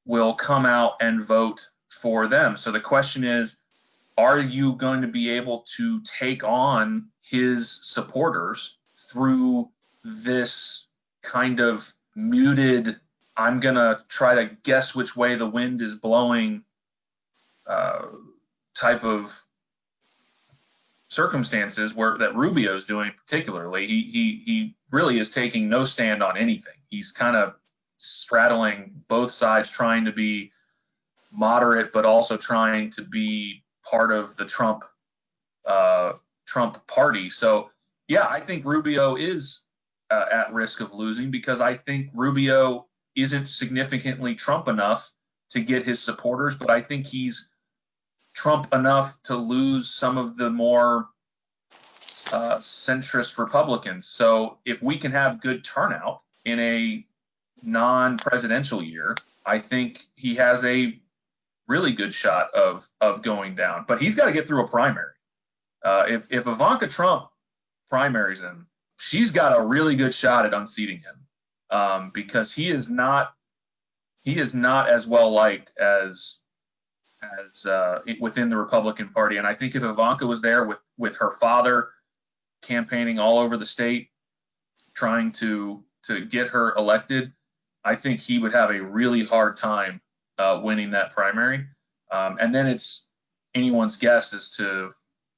will 0.05 0.35
come 0.35 0.67
out 0.67 0.95
and 1.01 1.23
vote 1.23 1.69
for 1.89 2.27
them. 2.27 2.57
So 2.57 2.73
the 2.73 2.81
question 2.81 3.25
is, 3.25 3.62
are 4.19 4.41
you 4.41 4.75
going 4.75 5.03
to 5.03 5.09
be 5.09 5.31
able 5.31 5.65
to 5.77 6.01
take 6.03 6.45
on 6.45 7.09
his 7.23 7.81
supporters 7.83 8.79
through 8.97 9.69
this 10.05 10.87
kind 11.23 11.61
of 11.61 11.93
muted 12.15 12.99
I'm 13.37 13.61
to 13.75 14.01
try 14.09 14.35
to 14.35 14.57
guess 14.62 14.94
which 14.94 15.16
way 15.16 15.35
the 15.35 15.46
wind 15.46 15.83
is 15.83 15.96
blowing 15.96 16.62
uh, 17.66 18.07
type 18.75 19.05
of 19.05 19.46
circumstances 21.09 21.94
where 21.94 22.18
that 22.18 22.35
Rubio 22.35 22.77
is 22.77 22.85
doing 22.85 23.12
particularly. 23.16 23.87
He, 23.87 24.03
he, 24.03 24.42
he 24.44 24.77
really 24.90 25.18
is 25.18 25.31
taking 25.31 25.68
no 25.68 25.85
stand 25.85 26.22
on 26.22 26.37
anything. 26.37 26.75
He's 26.88 27.12
kind 27.12 27.37
of 27.37 27.55
straddling 27.96 28.92
both 29.09 29.33
sides, 29.33 29.70
trying 29.70 30.05
to 30.05 30.12
be 30.12 30.53
moderate, 31.33 31.92
but 31.92 32.05
also 32.05 32.37
trying 32.37 32.90
to 32.90 33.03
be 33.03 33.62
part 33.88 34.12
of 34.12 34.37
the 34.37 34.44
Trump 34.44 34.85
uh, 35.66 36.14
Trump 36.46 36.87
party. 36.87 37.29
So 37.31 37.70
yeah, 38.09 38.27
I 38.29 38.40
think 38.40 38.64
Rubio 38.64 39.16
is 39.16 39.62
uh, 40.11 40.27
at 40.33 40.53
risk 40.53 40.81
of 40.81 40.92
losing 40.92 41.31
because 41.31 41.61
I 41.61 41.75
think 41.75 42.11
Rubio 42.14 42.86
isn't 43.17 43.47
significantly 43.47 44.35
Trump 44.35 44.69
enough 44.69 45.11
to 45.51 45.61
get 45.61 45.85
his 45.85 46.03
supporters, 46.03 46.57
but 46.57 46.71
I 46.71 46.83
think 46.83 47.07
he's 47.07 47.51
Trump 48.35 48.73
enough 48.73 49.21
to 49.25 49.37
lose 49.37 49.89
some 49.89 50.19
of 50.19 50.37
the 50.37 50.51
more 50.51 51.09
uh, 52.33 52.57
centrist 52.59 53.39
Republicans. 53.39 54.07
So 54.07 54.59
if 54.65 54.83
we 54.83 54.99
can 54.99 55.13
have 55.13 55.41
good 55.41 55.65
turnout 55.65 56.23
in 56.45 56.61
a 56.61 57.07
non-presidential 57.63 58.83
year, 58.83 59.17
I 59.45 59.59
think 59.59 60.07
he 60.17 60.35
has 60.35 60.65
a 60.65 61.01
really 61.69 61.93
good 61.93 62.13
shot 62.13 62.53
of 62.55 62.89
of 63.01 63.23
going 63.23 63.55
down. 63.55 63.85
But 63.89 64.01
he's 64.01 64.15
got 64.15 64.27
to 64.27 64.33
get 64.33 64.47
through 64.47 64.65
a 64.65 64.69
primary. 64.69 65.15
Uh, 65.83 66.05
if 66.09 66.27
if 66.31 66.47
Ivanka 66.47 66.89
Trump 66.89 67.29
primaries 67.89 68.41
him, 68.41 68.67
she's 68.99 69.31
got 69.31 69.59
a 69.59 69.63
really 69.63 69.95
good 69.95 70.13
shot 70.13 70.45
at 70.45 70.53
unseating 70.53 70.99
him 70.99 71.26
um, 71.71 72.11
because 72.15 72.53
he 72.53 72.71
is 72.71 72.89
not 72.89 73.35
he 74.23 74.39
is 74.39 74.55
not 74.55 74.89
as 74.89 75.07
well 75.07 75.31
liked 75.31 75.73
as 75.79 76.39
as 77.23 77.67
uh, 77.67 78.01
within 78.21 78.49
the 78.49 78.57
Republican 78.57 79.09
Party. 79.09 79.37
And 79.37 79.47
I 79.47 79.55
think 79.55 79.75
if 79.75 79.83
Ivanka 79.83 80.27
was 80.27 80.43
there 80.43 80.65
with 80.65 80.79
with 80.99 81.17
her 81.17 81.31
father 81.31 81.91
campaigning 82.63 83.19
all 83.19 83.39
over 83.39 83.57
the 83.57 83.67
state, 83.67 84.09
trying 84.95 85.33
to 85.33 85.85
to 86.05 86.25
get 86.25 86.49
her 86.49 86.75
elected, 86.77 87.33
I 87.85 87.97
think 87.97 88.21
he 88.21 88.39
would 88.39 88.53
have 88.53 88.71
a 88.71 88.83
really 88.83 89.25
hard 89.25 89.57
time 89.57 90.01
uh, 90.39 90.61
winning 90.63 90.91
that 90.91 91.13
primary. 91.13 91.67
Um, 92.13 92.39
and 92.41 92.55
then 92.55 92.67
it's 92.67 93.11
anyone's 93.55 93.97
guess 93.97 94.33
as 94.35 94.51
to 94.57 94.93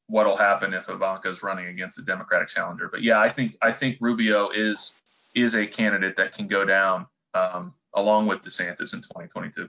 what'll 0.08 0.36
happen 0.36 0.74
if 0.74 0.88
Ivanka 0.88 1.28
is 1.28 1.42
running 1.42 1.66
against 1.66 1.98
a 1.98 2.02
Democratic 2.02 2.48
challenger. 2.48 2.88
But 2.88 3.02
yeah, 3.02 3.20
I 3.20 3.28
think 3.28 3.56
I 3.62 3.72
think 3.72 3.98
Rubio 4.00 4.50
is 4.50 4.94
is 5.34 5.54
a 5.54 5.66
candidate 5.66 6.16
that 6.16 6.32
can 6.32 6.46
go 6.46 6.64
down 6.64 7.06
um, 7.34 7.74
along 7.94 8.26
with 8.26 8.40
DeSantis 8.40 8.94
in 8.94 9.00
2022. 9.00 9.68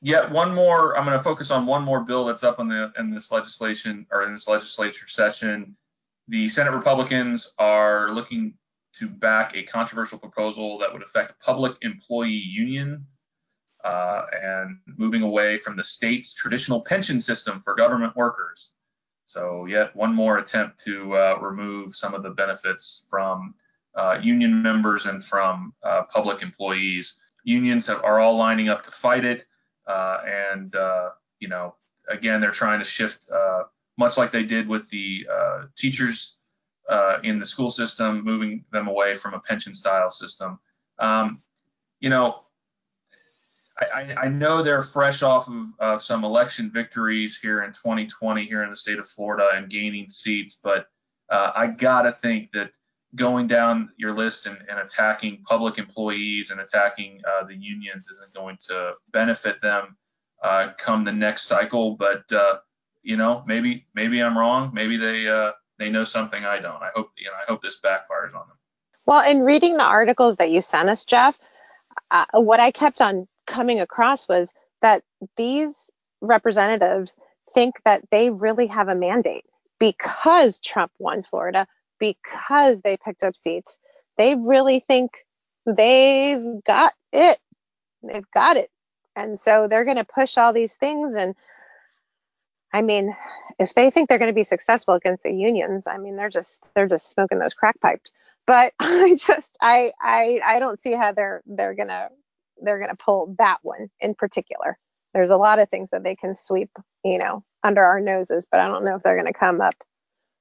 Yet 0.00 0.30
one 0.30 0.54
more, 0.54 0.96
I'm 0.96 1.04
going 1.04 1.18
to 1.18 1.24
focus 1.24 1.50
on 1.50 1.66
one 1.66 1.82
more 1.82 2.00
bill 2.00 2.24
that's 2.24 2.44
up 2.44 2.60
in 2.60 2.68
the 2.68 2.92
in 2.98 3.10
this 3.10 3.32
legislation 3.32 4.06
or 4.12 4.24
in 4.24 4.32
this 4.32 4.46
legislature 4.46 5.08
session. 5.08 5.76
The 6.28 6.48
Senate 6.48 6.72
Republicans 6.72 7.52
are 7.58 8.12
looking 8.12 8.54
to 8.94 9.08
back 9.08 9.56
a 9.56 9.62
controversial 9.64 10.18
proposal 10.18 10.78
that 10.78 10.92
would 10.92 11.02
affect 11.02 11.40
public 11.40 11.76
employee 11.82 12.30
union 12.30 13.06
uh, 13.84 14.26
and 14.40 14.78
moving 14.96 15.22
away 15.22 15.56
from 15.56 15.76
the 15.76 15.84
state's 15.84 16.32
traditional 16.32 16.80
pension 16.80 17.20
system 17.20 17.60
for 17.60 17.74
government 17.74 18.14
workers. 18.16 18.74
So 19.24 19.66
yet 19.66 19.94
one 19.94 20.14
more 20.14 20.38
attempt 20.38 20.78
to 20.84 21.14
uh, 21.16 21.38
remove 21.40 21.94
some 21.94 22.14
of 22.14 22.22
the 22.22 22.30
benefits 22.30 23.06
from 23.10 23.54
uh, 23.98 24.16
union 24.22 24.62
members 24.62 25.06
and 25.06 25.24
from 25.24 25.74
uh, 25.82 26.04
public 26.04 26.40
employees. 26.40 27.18
Unions 27.42 27.84
have, 27.86 28.02
are 28.04 28.20
all 28.20 28.36
lining 28.36 28.68
up 28.68 28.84
to 28.84 28.92
fight 28.92 29.24
it, 29.24 29.44
uh, 29.88 30.18
and 30.24 30.74
uh, 30.76 31.10
you 31.40 31.48
know, 31.48 31.74
again, 32.08 32.40
they're 32.40 32.52
trying 32.52 32.78
to 32.78 32.84
shift, 32.84 33.28
uh, 33.34 33.64
much 33.96 34.16
like 34.16 34.30
they 34.30 34.44
did 34.44 34.68
with 34.68 34.88
the 34.90 35.26
teachers 35.76 36.36
in 37.24 37.38
the 37.38 37.46
school 37.46 37.70
system, 37.72 38.22
moving 38.24 38.64
them 38.70 38.86
away 38.86 39.14
from 39.14 39.34
a 39.34 39.40
pension-style 39.40 40.10
system. 40.10 40.58
Um, 41.00 41.42
you 41.98 42.08
know, 42.08 42.44
I, 43.80 44.14
I, 44.16 44.28
know 44.28 44.62
they're 44.62 44.82
fresh 44.82 45.22
off 45.22 45.48
of, 45.48 45.66
of, 45.78 46.02
some 46.02 46.24
election 46.24 46.70
victories 46.72 47.38
here 47.38 47.62
in 47.62 47.70
2020 47.70 48.44
here 48.44 48.64
in 48.64 48.70
the 48.70 48.76
state 48.76 48.98
of 48.98 49.06
Florida 49.06 49.50
and 49.54 49.68
gaining 49.68 50.08
seats, 50.08 50.60
but 50.62 50.86
uh, 51.30 51.52
I 51.54 51.68
gotta 51.68 52.10
think 52.10 52.50
that 52.52 52.76
going 53.14 53.46
down 53.46 53.90
your 53.96 54.12
list 54.12 54.46
and, 54.46 54.58
and 54.68 54.78
attacking 54.78 55.42
public 55.42 55.78
employees 55.78 56.50
and 56.50 56.60
attacking 56.60 57.20
uh, 57.26 57.46
the 57.46 57.56
unions 57.56 58.08
isn't 58.08 58.34
going 58.34 58.56
to 58.68 58.92
benefit 59.12 59.60
them 59.62 59.96
uh, 60.42 60.70
come 60.78 61.04
the 61.04 61.12
next 61.12 61.44
cycle. 61.44 61.96
But 61.96 62.30
uh, 62.32 62.58
you 63.02 63.16
know, 63.16 63.42
maybe 63.46 63.86
maybe 63.94 64.22
I'm 64.22 64.36
wrong. 64.36 64.70
Maybe 64.72 64.96
they 64.96 65.28
uh, 65.28 65.52
they 65.78 65.90
know 65.90 66.04
something 66.04 66.44
I 66.44 66.60
don't. 66.60 66.82
I 66.82 66.90
hope 66.94 67.08
you 67.16 67.26
know. 67.26 67.32
I 67.32 67.50
hope 67.50 67.62
this 67.62 67.80
backfires 67.80 68.34
on 68.34 68.46
them. 68.48 68.58
Well, 69.06 69.28
in 69.28 69.40
reading 69.40 69.78
the 69.78 69.84
articles 69.84 70.36
that 70.36 70.50
you 70.50 70.60
sent 70.60 70.90
us, 70.90 71.04
Jeff, 71.04 71.38
uh, 72.10 72.26
what 72.34 72.60
I 72.60 72.70
kept 72.70 73.00
on 73.00 73.26
coming 73.46 73.80
across 73.80 74.28
was 74.28 74.52
that 74.82 75.02
these 75.36 75.90
representatives 76.20 77.18
think 77.54 77.76
that 77.84 78.02
they 78.10 78.30
really 78.30 78.66
have 78.66 78.88
a 78.88 78.94
mandate 78.94 79.44
because 79.78 80.60
Trump 80.60 80.92
won 80.98 81.22
Florida 81.22 81.66
because 81.98 82.80
they 82.82 82.96
picked 82.96 83.22
up 83.22 83.36
seats. 83.36 83.78
They 84.16 84.34
really 84.34 84.80
think 84.80 85.12
they've 85.66 86.62
got 86.66 86.94
it. 87.12 87.38
They've 88.02 88.30
got 88.32 88.56
it. 88.56 88.70
And 89.16 89.38
so 89.38 89.66
they're 89.68 89.84
going 89.84 89.96
to 89.96 90.04
push 90.04 90.38
all 90.38 90.52
these 90.52 90.74
things. 90.74 91.14
And 91.14 91.34
I 92.72 92.82
mean, 92.82 93.16
if 93.58 93.74
they 93.74 93.90
think 93.90 94.08
they're 94.08 94.18
going 94.18 94.30
to 94.30 94.34
be 94.34 94.44
successful 94.44 94.94
against 94.94 95.22
the 95.22 95.32
unions, 95.32 95.86
I 95.86 95.98
mean, 95.98 96.16
they're 96.16 96.28
just 96.28 96.62
they're 96.74 96.88
just 96.88 97.10
smoking 97.10 97.38
those 97.38 97.54
crack 97.54 97.80
pipes. 97.80 98.12
But 98.46 98.72
I 98.80 99.16
just 99.18 99.56
I 99.60 99.92
I 100.00 100.40
I 100.44 100.58
don't 100.58 100.78
see 100.78 100.92
how 100.92 101.12
they're 101.12 101.42
they're 101.46 101.74
gonna 101.74 102.08
they're 102.62 102.78
gonna 102.78 102.96
pull 102.96 103.34
that 103.38 103.58
one 103.62 103.88
in 104.00 104.14
particular. 104.14 104.78
There's 105.14 105.30
a 105.30 105.36
lot 105.36 105.58
of 105.58 105.68
things 105.68 105.90
that 105.90 106.04
they 106.04 106.14
can 106.14 106.34
sweep, 106.34 106.70
you 107.02 107.18
know, 107.18 107.42
under 107.64 107.82
our 107.82 108.00
noses, 108.00 108.46
but 108.50 108.60
I 108.60 108.68
don't 108.68 108.84
know 108.84 108.96
if 108.96 109.02
they're 109.02 109.20
going 109.20 109.32
to 109.32 109.38
come 109.38 109.60
up 109.60 109.74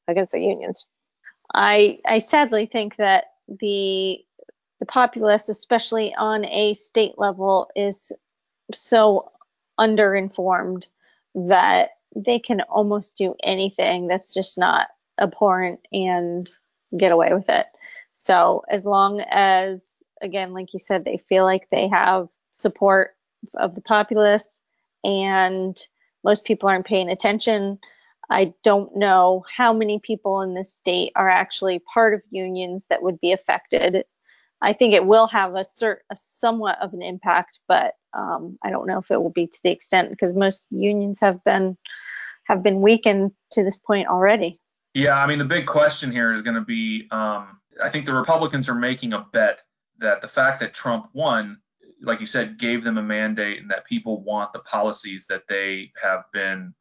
against 0.08 0.32
the 0.34 0.40
unions. 0.40 0.86
I 1.54 2.00
I 2.06 2.20
sadly 2.20 2.66
think 2.66 2.98
that 2.98 3.26
the 3.48 4.20
the 4.80 4.86
populace, 4.86 5.50
especially 5.50 6.14
on 6.16 6.46
a 6.46 6.74
state 6.74 7.18
level, 7.18 7.70
is 7.76 8.12
so 8.74 9.32
underinformed 9.80 10.88
that 11.36 11.92
they 12.16 12.40
can 12.40 12.62
almost 12.62 13.18
do 13.18 13.36
anything 13.44 14.08
that's 14.08 14.34
just 14.34 14.58
not 14.58 14.88
abhorrent 15.20 15.80
and 15.92 16.50
get 16.98 17.12
away 17.12 17.34
with 17.34 17.50
it. 17.50 17.68
So 18.14 18.64
as 18.70 18.86
long 18.86 19.22
as, 19.30 20.04
again, 20.22 20.54
like 20.54 20.74
you 20.74 20.80
said, 20.80 21.06
they 21.06 21.18
feel 21.18 21.44
like 21.44 21.70
they 21.70 21.88
have 21.88 22.28
support 22.52 23.16
of 23.56 23.76
the 23.76 23.82
populace 23.82 24.60
and 25.04 25.78
most 26.24 26.44
people 26.44 26.68
aren't 26.70 26.86
paying 26.88 27.10
attention. 27.10 27.80
I 28.30 28.54
don't 28.64 28.96
know 28.96 29.46
how 29.54 29.72
many 29.74 30.00
people 30.00 30.42
in 30.42 30.54
this 30.54 30.74
state 30.74 31.12
are 31.16 31.30
actually 31.30 31.80
part 31.80 32.14
of 32.14 32.22
unions 32.30 32.86
that 32.90 33.02
would 33.02 33.20
be 33.22 33.32
affected. 33.32 34.04
I 34.62 34.74
think 34.74 34.94
it 34.94 35.06
will 35.06 35.28
have 35.28 35.56
a, 35.56 35.60
cert, 35.60 35.98
a 36.12 36.16
somewhat 36.16 36.82
of 36.82 36.94
an 36.94 37.02
impact, 37.02 37.60
but 37.68 37.94
um, 38.14 38.58
I 38.64 38.70
don't 38.70 38.88
know 38.88 39.00
if 39.00 39.12
it 39.12 39.22
will 39.22 39.30
be 39.30 39.48
to 39.48 39.60
the 39.64 39.72
extent 39.72 40.10
because 40.10 40.34
most 40.34 40.68
unions 40.72 41.20
have 41.22 41.44
been 41.44 41.78
have 42.46 42.64
been 42.64 42.82
weakened 42.82 43.32
to 43.52 43.64
this 43.64 43.76
point 43.76 44.08
already. 44.08 44.60
Yeah, 44.94 45.18
I 45.18 45.28
mean 45.28 45.38
the 45.38 45.46
big 45.46 45.68
question 45.68 46.12
here 46.12 46.34
is 46.34 46.42
going 46.42 46.56
to 46.56 46.62
be. 46.62 47.08
Um, 47.12 47.60
I 47.84 47.90
think 47.90 48.06
the 48.06 48.14
Republicans 48.14 48.68
are 48.68 48.76
making 48.76 49.14
a 49.14 49.26
bet 49.32 49.62
that 50.00 50.22
the 50.22 50.28
fact 50.28 50.60
that 50.62 50.74
Trump 50.74 51.10
won, 51.14 51.60
like 52.02 52.20
you 52.20 52.26
said, 52.26 52.58
gave 52.58 52.84
them 52.84 52.98
a 52.98 53.04
mandate, 53.04 53.62
and 53.62 53.70
that 53.70 53.86
people 53.86 54.24
want 54.24 54.54
the 54.54 54.60
policies 54.60 55.28
that 55.28 55.44
they 55.48 55.92
have 56.02 56.24
been 56.34 56.74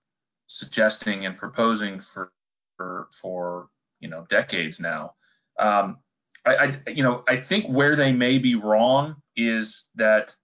suggesting 0.59 1.27
and 1.27 1.37
proposing 1.37 2.01
for 2.01 2.33
for, 2.77 3.09
for 3.11 3.69
you 4.01 4.09
know 4.09 4.27
decades 4.29 4.81
now. 4.81 5.15
Um, 5.59 5.99
I, 6.45 6.79
I, 6.87 6.91
you 6.91 7.03
know 7.03 7.25
I 7.29 7.37
think 7.37 7.67
where 7.67 7.97
they 7.97 8.13
may 8.13 8.39
be 8.39 8.55
wrong 8.55 9.17
is 9.37 9.89
that 9.95 10.35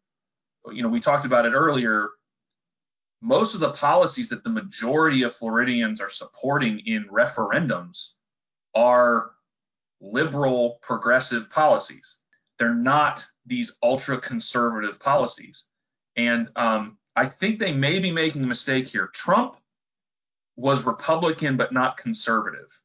you 0.70 0.82
know 0.82 0.88
we 0.88 1.00
talked 1.00 1.26
about 1.26 1.46
it 1.46 1.52
earlier. 1.52 2.10
Most 3.24 3.54
of 3.54 3.60
the 3.60 3.70
policies 3.70 4.28
that 4.30 4.42
the 4.42 4.50
majority 4.50 5.22
of 5.22 5.32
Floridians 5.32 6.00
are 6.00 6.08
supporting 6.08 6.80
in 6.86 7.04
referendums 7.04 8.14
are 8.74 9.30
liberal 10.00 10.80
progressive 10.82 11.48
policies. 11.48 12.18
They're 12.58 12.74
not 12.74 13.24
these 13.46 13.76
ultra 13.82 14.18
conservative 14.18 14.98
policies. 14.98 15.66
And 16.16 16.50
um, 16.56 16.98
I 17.16 17.26
think 17.26 17.58
they 17.58 17.72
may 17.72 18.00
be 18.00 18.10
making 18.10 18.42
a 18.42 18.46
mistake 18.46 18.88
here. 18.88 19.06
Trump 19.08 19.56
was 20.56 20.84
Republican 20.84 21.56
but 21.56 21.72
not 21.72 21.96
conservative. 21.96 22.80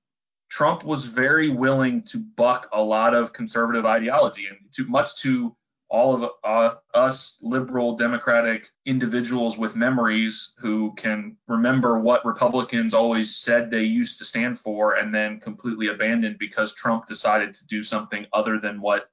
Trump 0.50 0.84
was 0.84 1.06
very 1.06 1.50
willing 1.50 2.02
to 2.02 2.20
buck 2.20 2.70
a 2.72 2.82
lot 2.82 3.14
of 3.14 3.34
conservative 3.34 3.86
ideology, 3.86 4.48
and 4.48 4.58
to 4.72 4.86
much 4.86 5.18
to 5.18 5.56
all 5.90 6.14
of 6.14 6.32
uh, 6.44 6.76
us 6.94 7.40
liberal 7.42 7.96
democratic 7.96 8.70
individuals 8.86 9.58
with 9.58 9.76
memories 9.76 10.54
who 10.58 10.94
can 10.96 11.38
remember 11.48 12.00
what 12.00 12.26
Republicans 12.26 12.94
always 12.94 13.38
said 13.38 13.72
they 13.72 13.84
used 13.84 14.18
to 14.18 14.26
stand 14.26 14.60
for 14.60 14.96
and 14.96 15.16
then 15.16 15.40
completely 15.40 15.88
abandoned 15.88 16.38
because 16.40 16.74
Trump 16.74 17.06
decided 17.06 17.54
to 17.54 17.66
do 17.68 17.84
something 17.84 18.26
other 18.34 18.60
than 18.60 18.82
what 18.82 19.10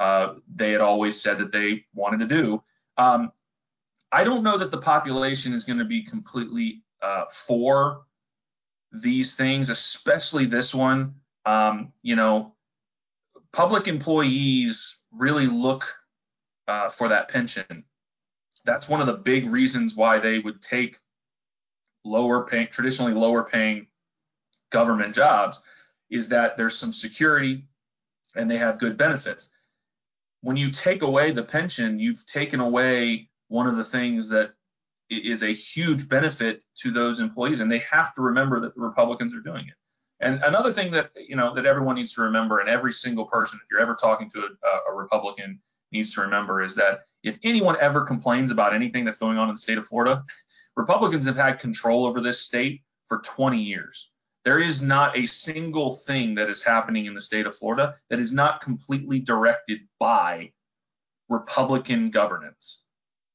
uh, 0.00 0.34
they 0.54 0.72
had 0.72 0.80
always 0.80 1.20
said 1.20 1.38
that 1.38 1.52
they 1.52 1.84
wanted 1.94 2.18
to 2.18 2.26
do. 2.26 2.62
Um, 2.96 3.30
I 4.10 4.24
don't 4.24 4.42
know 4.42 4.56
that 4.58 4.70
the 4.70 4.78
population 4.78 5.52
is 5.52 5.64
going 5.64 5.78
to 5.78 5.84
be 5.84 6.02
completely 6.02 6.82
uh, 7.02 7.24
for 7.26 8.02
these 8.92 9.34
things, 9.34 9.70
especially 9.70 10.46
this 10.46 10.74
one. 10.74 11.14
Um, 11.46 11.92
you 12.02 12.16
know, 12.16 12.54
public 13.52 13.88
employees 13.88 15.02
really 15.12 15.46
look 15.46 15.84
uh, 16.66 16.88
for 16.88 17.08
that 17.08 17.28
pension. 17.28 17.84
That's 18.64 18.88
one 18.88 19.00
of 19.00 19.06
the 19.06 19.14
big 19.14 19.48
reasons 19.48 19.94
why 19.96 20.18
they 20.18 20.38
would 20.38 20.60
take 20.60 20.98
lower 22.04 22.44
paying, 22.44 22.68
traditionally 22.68 23.14
lower 23.14 23.44
paying 23.44 23.86
government 24.70 25.14
jobs, 25.14 25.60
is 26.10 26.28
that 26.30 26.56
there's 26.56 26.76
some 26.76 26.92
security 26.92 27.64
and 28.34 28.50
they 28.50 28.58
have 28.58 28.78
good 28.78 28.96
benefits. 28.96 29.50
When 30.42 30.56
you 30.56 30.70
take 30.70 31.02
away 31.02 31.32
the 31.32 31.42
pension, 31.42 31.98
you've 31.98 32.24
taken 32.26 32.60
away 32.60 33.30
one 33.48 33.66
of 33.66 33.76
the 33.76 33.84
things 33.84 34.28
that 34.28 34.52
is 35.10 35.42
a 35.42 35.52
huge 35.52 36.08
benefit 36.08 36.64
to 36.76 36.90
those 36.90 37.20
employees, 37.20 37.60
and 37.60 37.70
they 37.70 37.82
have 37.90 38.14
to 38.14 38.22
remember 38.22 38.60
that 38.60 38.74
the 38.74 38.80
Republicans 38.80 39.34
are 39.34 39.40
doing 39.40 39.66
it. 39.66 39.74
And 40.20 40.42
another 40.42 40.72
thing 40.72 40.90
that 40.92 41.10
you 41.16 41.36
know 41.36 41.54
that 41.54 41.66
everyone 41.66 41.94
needs 41.94 42.12
to 42.14 42.22
remember, 42.22 42.58
and 42.58 42.68
every 42.68 42.92
single 42.92 43.24
person, 43.24 43.60
if 43.62 43.70
you're 43.70 43.80
ever 43.80 43.94
talking 43.94 44.28
to 44.30 44.40
a, 44.40 44.92
a 44.92 44.94
Republican, 44.94 45.60
needs 45.92 46.12
to 46.14 46.20
remember 46.20 46.62
is 46.62 46.74
that 46.74 47.00
if 47.22 47.38
anyone 47.42 47.76
ever 47.80 48.02
complains 48.02 48.50
about 48.50 48.74
anything 48.74 49.04
that's 49.04 49.18
going 49.18 49.38
on 49.38 49.48
in 49.48 49.54
the 49.54 49.60
state 49.60 49.78
of 49.78 49.86
Florida, 49.86 50.24
Republicans 50.76 51.26
have 51.26 51.36
had 51.36 51.58
control 51.58 52.06
over 52.06 52.20
this 52.20 52.40
state 52.40 52.82
for 53.06 53.18
20 53.20 53.60
years. 53.60 54.10
There 54.44 54.60
is 54.60 54.80
not 54.80 55.16
a 55.16 55.26
single 55.26 55.94
thing 55.94 56.34
that 56.36 56.48
is 56.48 56.62
happening 56.62 57.06
in 57.06 57.14
the 57.14 57.20
state 57.20 57.46
of 57.46 57.56
Florida 57.56 57.94
that 58.08 58.18
is 58.18 58.32
not 58.32 58.60
completely 58.60 59.18
directed 59.18 59.80
by 59.98 60.52
Republican 61.28 62.10
governance. 62.10 62.82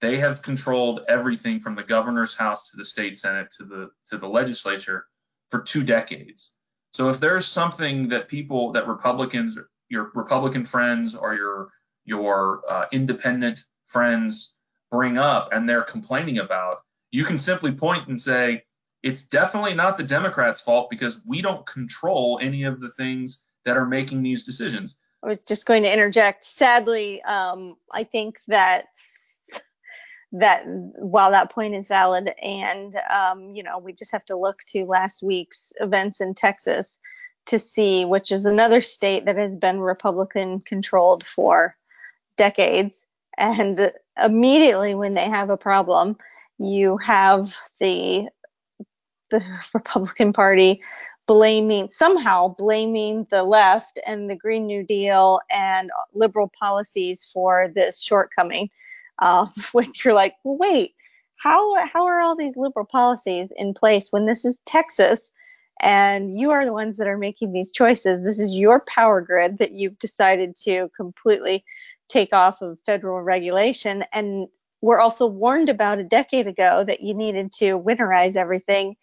They 0.04 0.20
have 0.20 0.42
controlled 0.42 1.06
everything 1.08 1.62
from 1.62 1.76
the 1.76 1.84
governor's 1.84 2.36
house 2.36 2.70
to 2.72 2.76
the 2.76 2.84
state 2.84 3.16
senate 3.16 3.50
to 3.52 3.64
the 3.64 3.90
to 4.08 4.18
the 4.18 4.28
legislature 4.28 5.06
for 5.50 5.62
two 5.62 5.82
decades. 5.82 6.58
So 6.92 7.08
if 7.08 7.22
there's 7.22 7.48
something 7.48 8.10
that 8.10 8.28
people 8.28 8.74
that 8.74 8.86
Republicans, 8.86 9.58
your 9.88 10.12
Republican 10.14 10.66
friends 10.66 11.16
or 11.16 11.36
your 11.36 11.70
your 12.04 12.64
uh, 12.70 12.88
independent 12.92 13.62
friends 13.86 14.58
bring 14.92 15.18
up 15.18 15.54
and 15.54 15.70
they're 15.70 15.84
complaining 15.84 16.40
about, 16.40 16.82
you 17.12 17.24
can 17.24 17.40
simply 17.40 17.72
point 17.72 18.10
and 18.10 18.20
say 18.20 18.66
it's 19.04 19.24
definitely 19.24 19.74
not 19.74 19.96
the 19.96 20.04
Democrats' 20.04 20.60
fault 20.60 20.90
because 20.90 21.22
we 21.26 21.42
don't 21.42 21.66
control 21.66 22.40
any 22.42 22.64
of 22.64 22.82
the 22.82 22.90
things 22.90 23.46
that 23.64 23.78
are 23.78 23.86
making 23.86 24.22
these 24.22 24.46
decisions. 24.46 25.00
I 25.24 25.28
was 25.28 25.40
just 25.40 25.66
going 25.66 25.84
to 25.84 25.94
interject. 25.94 26.44
Sadly, 26.44 27.22
um, 27.22 27.78
I 27.90 28.04
think 28.04 28.42
that 28.50 28.88
that 30.34 30.64
while 30.66 31.32
that 31.32 31.52
point 31.52 31.76
is 31.76 31.88
valid 31.88 32.32
and 32.42 32.96
um, 33.10 33.52
you 33.56 33.64
know 33.64 33.78
we 33.78 33.94
just 33.94 34.12
have 34.12 34.26
to 34.26 34.36
look 34.36 34.60
to 34.68 34.84
last 34.86 35.22
week's 35.22 35.72
events 35.80 36.20
in 36.22 36.34
texas 36.34 36.98
to 37.46 37.60
see 37.60 38.04
which 38.04 38.32
is 38.32 38.46
another 38.46 38.82
state 38.82 39.26
that 39.26 39.38
has 39.38 39.56
been 39.56 39.80
republican 39.80 40.60
controlled 40.62 41.26
for 41.26 41.76
decades. 42.38 43.06
And 43.38 43.92
immediately 44.24 44.94
when 44.94 45.16
they 45.16 45.28
have 45.30 45.50
a 45.50 45.58
problem 45.58 46.18
you 46.60 46.98
have 46.98 47.54
the 47.80 48.28
the 49.32 49.44
republican 49.74 50.32
party 50.34 50.82
blaming 51.26 51.90
somehow 51.90 52.48
blaming 52.50 53.26
the 53.32 53.44
left 53.44 54.00
and 54.06 54.30
the 54.30 54.36
green 54.36 54.68
new 54.68 54.84
deal 54.84 55.40
and 55.50 55.90
liberal 56.14 56.52
policies 56.60 57.28
for 57.34 57.70
this 57.74 58.02
shortcoming 58.02 58.70
uh, 59.20 59.48
when 59.72 59.92
you're 60.04 60.14
like, 60.14 60.36
well, 60.44 60.58
wait, 60.58 60.94
how 61.38 61.76
how 61.86 62.06
are 62.06 62.22
all 62.22 62.36
these 62.36 62.58
liberal 62.58 62.86
policies 62.86 63.52
in 63.56 63.74
place 63.74 64.08
when 64.12 64.26
this 64.26 64.46
is 64.46 64.58
Texas 64.66 65.30
and 65.82 66.40
you 66.40 66.52
are 66.52 66.66
the 66.66 66.74
ones 66.74 66.98
that 66.98 67.08
are 67.08 67.18
making 67.18 67.52
these 67.52 67.72
choices? 67.72 68.24
This 68.24 68.40
is 68.40 68.56
your 68.56 68.84
power 68.88 69.22
grid 69.22 69.58
that 69.58 69.74
you've 69.74 70.00
decided 70.00 70.56
to 70.64 70.90
completely 70.96 71.64
take 72.10 72.34
off 72.34 72.62
of 72.62 72.78
federal 72.86 73.22
regulation, 73.22 74.04
and 74.14 74.48
we're 74.82 75.00
also 75.00 75.26
warned 75.26 75.70
about 75.70 76.00
a 76.00 76.04
decade 76.04 76.46
ago 76.46 76.84
that 76.84 77.02
you 77.02 77.14
needed 77.14 77.54
to 77.54 77.80
winterize 77.80 78.36
everything, 78.36 78.96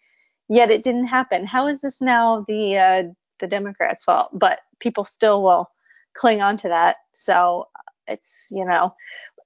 yet 0.47 0.69
it 0.69 0.83
didn't 0.83 1.07
happen. 1.07 1.45
How 1.45 1.67
is 1.67 1.81
this 1.81 1.99
now 2.01 2.45
the 2.47 2.77
uh, 2.77 3.03
the 3.39 3.47
Democrats' 3.47 4.03
fault? 4.03 4.29
But 4.31 4.61
people 4.79 5.05
still 5.05 5.41
will 5.43 5.69
cling 6.13 6.41
on 6.41 6.57
to 6.57 6.67
that. 6.69 6.97
So 7.13 7.67
it's 8.07 8.47
you 8.51 8.65
know 8.65 8.93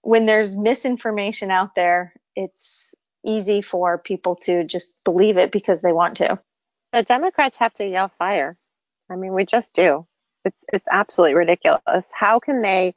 when 0.05 0.27
there's 0.27 0.55
misinformation 0.55 1.49
out 1.49 1.73
there, 1.73 2.13
it's 2.35 2.93
easy 3.25 3.63
for 3.63 3.97
people 3.97 4.35
to 4.35 4.63
just 4.63 4.93
believe 5.03 5.37
it 5.37 5.51
because 5.51 5.81
they 5.81 5.91
want 5.91 6.17
to. 6.17 6.39
The 6.93 7.01
Democrats 7.01 7.57
have 7.57 7.73
to 7.75 7.87
yell 7.87 8.11
fire. 8.19 8.55
I 9.09 9.15
mean, 9.15 9.33
we 9.33 9.45
just 9.45 9.73
do. 9.73 10.05
It's 10.45 10.57
it's 10.71 10.87
absolutely 10.91 11.33
ridiculous. 11.33 12.11
How 12.13 12.39
can 12.39 12.61
they 12.61 12.93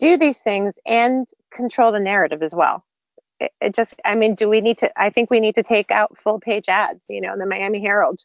do 0.00 0.16
these 0.16 0.40
things 0.40 0.80
and 0.84 1.28
control 1.54 1.92
the 1.92 2.00
narrative 2.00 2.42
as 2.42 2.52
well? 2.52 2.84
It, 3.38 3.52
it 3.60 3.74
just, 3.76 3.94
I 4.04 4.16
mean, 4.16 4.34
do 4.34 4.48
we 4.48 4.60
need 4.60 4.78
to? 4.78 4.90
I 5.00 5.10
think 5.10 5.30
we 5.30 5.38
need 5.38 5.54
to 5.54 5.62
take 5.62 5.92
out 5.92 6.18
full 6.18 6.40
page 6.40 6.64
ads, 6.66 7.08
you 7.08 7.20
know, 7.20 7.32
in 7.32 7.38
the 7.38 7.46
Miami 7.46 7.80
Herald, 7.80 8.24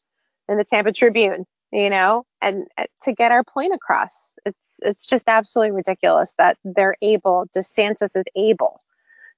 in 0.50 0.58
the 0.58 0.64
Tampa 0.64 0.92
Tribune, 0.92 1.46
you 1.72 1.92
know, 1.92 2.26
and 2.42 2.66
uh, 2.76 2.86
to 3.04 3.14
get 3.14 3.32
our 3.32 3.44
point 3.44 3.76
across. 3.76 4.34
It's 4.48 4.58
it's 4.84 5.06
just 5.06 5.28
absolutely 5.28 5.72
ridiculous 5.72 6.34
that 6.38 6.58
they're 6.64 6.96
able, 7.02 7.46
DeSantis 7.56 8.16
is 8.16 8.26
able 8.36 8.80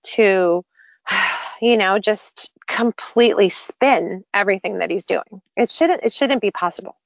to, 0.04 0.66
you 1.62 1.78
know, 1.78 2.00
just 2.00 2.50
completely 2.68 3.50
spin 3.50 4.24
everything 4.34 4.80
that 4.80 4.90
he's 4.90 5.06
doing. 5.06 5.42
It 5.56 5.70
shouldn't 5.70 6.04
it 6.04 6.14
shouldn't 6.14 6.42
be 6.42 6.52
possible. 6.52 6.98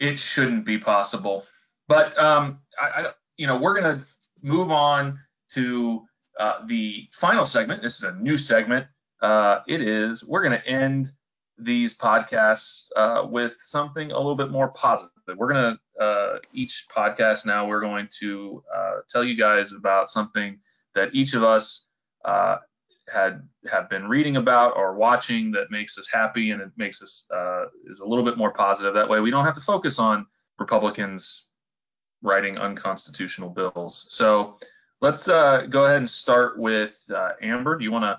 It 0.00 0.18
shouldn't 0.18 0.64
be 0.64 0.78
possible. 0.78 1.44
but 1.88 2.18
um, 2.18 2.60
I, 2.80 2.86
I, 2.86 3.10
you 3.36 3.46
know, 3.46 3.56
we're 3.56 3.80
gonna 3.80 4.04
move 4.42 4.70
on 4.70 5.18
to 5.50 6.02
uh, 6.38 6.66
the 6.66 7.08
final 7.12 7.44
segment. 7.44 7.82
This 7.82 7.96
is 7.96 8.02
a 8.02 8.12
new 8.16 8.36
segment. 8.36 8.86
Uh, 9.22 9.60
it 9.68 9.80
is 9.80 10.24
we're 10.24 10.42
gonna 10.42 10.62
end 10.66 11.10
these 11.56 11.96
podcasts 11.96 12.88
uh, 12.96 13.24
with 13.28 13.56
something 13.58 14.10
a 14.10 14.16
little 14.16 14.34
bit 14.34 14.50
more 14.50 14.68
positive. 14.68 15.10
We're 15.36 15.52
gonna 15.52 15.78
uh, 16.00 16.38
each 16.52 16.86
podcast 16.94 17.46
now 17.46 17.66
we're 17.66 17.80
going 17.80 18.08
to 18.20 18.62
uh, 18.74 18.94
tell 19.08 19.24
you 19.24 19.36
guys 19.36 19.72
about 19.72 20.10
something 20.10 20.58
that 20.94 21.10
each 21.12 21.34
of 21.34 21.42
us 21.42 21.86
uh, 22.24 22.56
had 23.12 23.46
have 23.70 23.88
been 23.90 24.08
reading 24.08 24.36
about 24.36 24.76
or 24.76 24.94
watching 24.94 25.50
that 25.52 25.70
makes 25.70 25.98
us 25.98 26.08
happy 26.10 26.50
and 26.50 26.60
it 26.62 26.70
makes 26.76 27.02
us 27.02 27.26
uh, 27.34 27.64
is 27.86 28.00
a 28.00 28.06
little 28.06 28.24
bit 28.24 28.36
more 28.36 28.52
positive. 28.52 28.94
That 28.94 29.08
way 29.08 29.20
we 29.20 29.30
don't 29.30 29.44
have 29.44 29.54
to 29.54 29.60
focus 29.60 29.98
on 29.98 30.26
Republicans 30.58 31.48
writing 32.22 32.56
unconstitutional 32.56 33.50
bills. 33.50 34.06
So 34.08 34.58
let's 35.00 35.28
uh, 35.28 35.66
go 35.68 35.84
ahead 35.84 35.98
and 35.98 36.10
start 36.10 36.58
with 36.58 37.10
Amber. 37.42 37.76
Do 37.76 37.84
you 37.84 37.92
want 37.92 38.04
to 38.04 38.18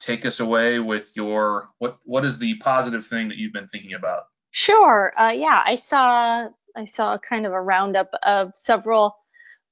take 0.00 0.26
us 0.26 0.40
away 0.40 0.78
with 0.78 1.12
your 1.16 1.68
what 1.78 1.98
what 2.04 2.24
is 2.24 2.38
the 2.38 2.56
positive 2.58 3.06
thing 3.06 3.28
that 3.28 3.38
you've 3.38 3.52
been 3.52 3.66
thinking 3.66 3.94
about? 3.94 4.24
Sure. 4.50 5.12
Uh, 5.16 5.32
yeah, 5.36 5.62
I 5.64 5.76
saw 5.76 6.48
I 6.76 6.84
saw 6.84 7.18
kind 7.18 7.46
of 7.46 7.52
a 7.52 7.60
roundup 7.60 8.10
of 8.22 8.54
several 8.54 9.16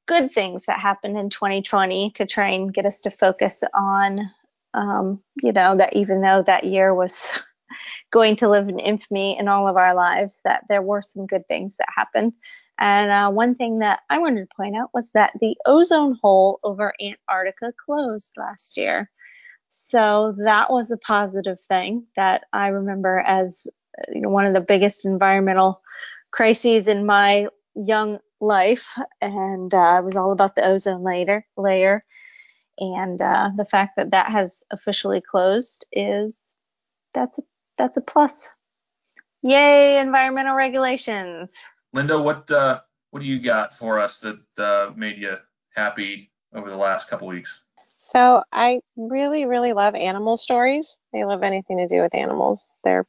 good 0.07 0.33
things 0.33 0.67
that 0.67 0.81
happened 0.81 1.19
in 1.19 1.31
2020 1.31 2.11
to 2.13 2.27
try 2.27 2.51
and 2.51 2.73
get 2.73 2.87
us 2.87 3.01
to 3.01 3.11
focus 3.11 3.63
on, 3.75 4.31
um, 4.73 5.23
you 5.43 5.53
know, 5.53 5.77
that 5.77 5.95
even 5.95 6.21
though 6.23 6.43
that 6.43 6.65
year 6.65 6.95
was 6.95 7.31
going 8.11 8.37
to 8.37 8.49
live 8.49 8.69
in 8.69 8.79
infamy 8.79 9.39
in 9.39 9.49
all 9.49 9.69
of 9.69 9.77
our 9.77 9.95
lives, 9.95 10.41
that 10.45 10.65
there 10.69 10.83
were 10.83 11.03
some 11.03 11.27
good 11.27 11.47
things 11.47 11.75
that 11.79 11.89
happened. 11.95 12.33
And 12.79 13.11
uh, 13.11 13.31
one 13.31 13.55
thing 13.55 13.79
that 13.81 14.01
I 14.11 14.19
wanted 14.19 14.41
to 14.41 14.57
point 14.57 14.77
out 14.77 14.91
was 14.93 15.11
that 15.11 15.33
the 15.41 15.57
ozone 15.67 16.19
hole 16.23 16.59
over 16.65 16.93
Antarctica 17.01 17.73
closed 17.85 18.35
last 18.37 18.77
year. 18.77 19.11
So 19.69 20.35
that 20.45 20.71
was 20.71 20.91
a 20.91 20.97
positive 20.97 21.61
thing 21.61 22.07
that 22.17 22.45
I 22.53 22.69
remember 22.69 23.21
as 23.21 23.67
you 24.13 24.23
know, 24.23 24.29
one 24.29 24.47
of 24.47 24.55
the 24.55 24.61
biggest 24.61 25.05
environmental 25.05 25.83
crises 26.35 26.89
in 26.89 27.07
my 27.07 27.47
young 27.77 28.19
life, 28.41 28.99
and 29.21 29.73
uh, 29.73 30.01
it 30.01 30.05
was 30.05 30.17
all 30.17 30.33
about 30.33 30.57
the 30.57 30.67
ozone 30.67 31.05
layer. 31.05 31.47
layer. 31.57 32.05
And 32.77 33.23
uh, 33.23 33.51
the 33.57 33.65
fact 33.65 33.93
that 33.97 34.11
that 34.11 34.33
has 34.33 34.65
officially 34.73 35.21
closed 35.21 35.87
is 35.93 36.53
that's 37.13 37.39
a 37.39 37.43
that's 37.79 37.97
a 37.97 38.01
plus. 38.01 38.49
Yay, 39.43 39.99
environmental 39.99 40.57
regulations. 40.57 41.53
Linda, 41.93 42.21
what 42.21 42.51
uh, 42.51 42.81
what 43.13 43.21
do 43.21 43.27
you 43.27 43.39
got 43.39 43.73
for 43.73 44.01
us 44.01 44.19
that 44.19 44.41
uh, 44.59 44.91
made 44.97 45.19
you 45.19 45.37
happy 45.77 46.33
over 46.53 46.69
the 46.69 46.77
last 46.77 47.09
couple 47.09 47.29
weeks? 47.29 47.63
So 48.01 48.43
I 48.51 48.81
really, 48.97 49.47
really 49.47 49.73
love 49.73 49.95
animal 49.95 50.37
stories. 50.37 50.99
I 51.15 51.23
love 51.23 51.45
anything 51.45 51.79
to 51.79 51.87
do 51.87 52.03
with 52.03 52.15
animals. 52.15 52.69
They're, 52.83 53.07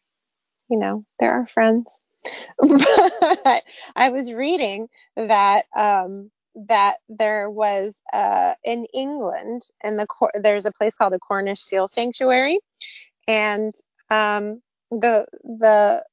you 0.69 0.77
know, 0.77 1.05
they're 1.19 1.33
our 1.33 1.47
friends. 1.47 1.99
but 2.59 3.63
I 3.95 4.09
was 4.09 4.31
reading 4.31 4.87
that 5.15 5.65
um, 5.75 6.31
that 6.55 6.97
there 7.09 7.49
was 7.49 7.93
uh, 8.13 8.53
in 8.63 8.85
England, 8.93 9.63
in 9.83 9.97
the 9.97 10.07
there's 10.41 10.65
a 10.65 10.71
place 10.71 10.95
called 10.95 11.13
the 11.13 11.19
Cornish 11.19 11.61
Seal 11.61 11.87
Sanctuary, 11.87 12.59
and 13.27 13.73
um, 14.09 14.61
the 14.91 15.25
the 15.43 16.03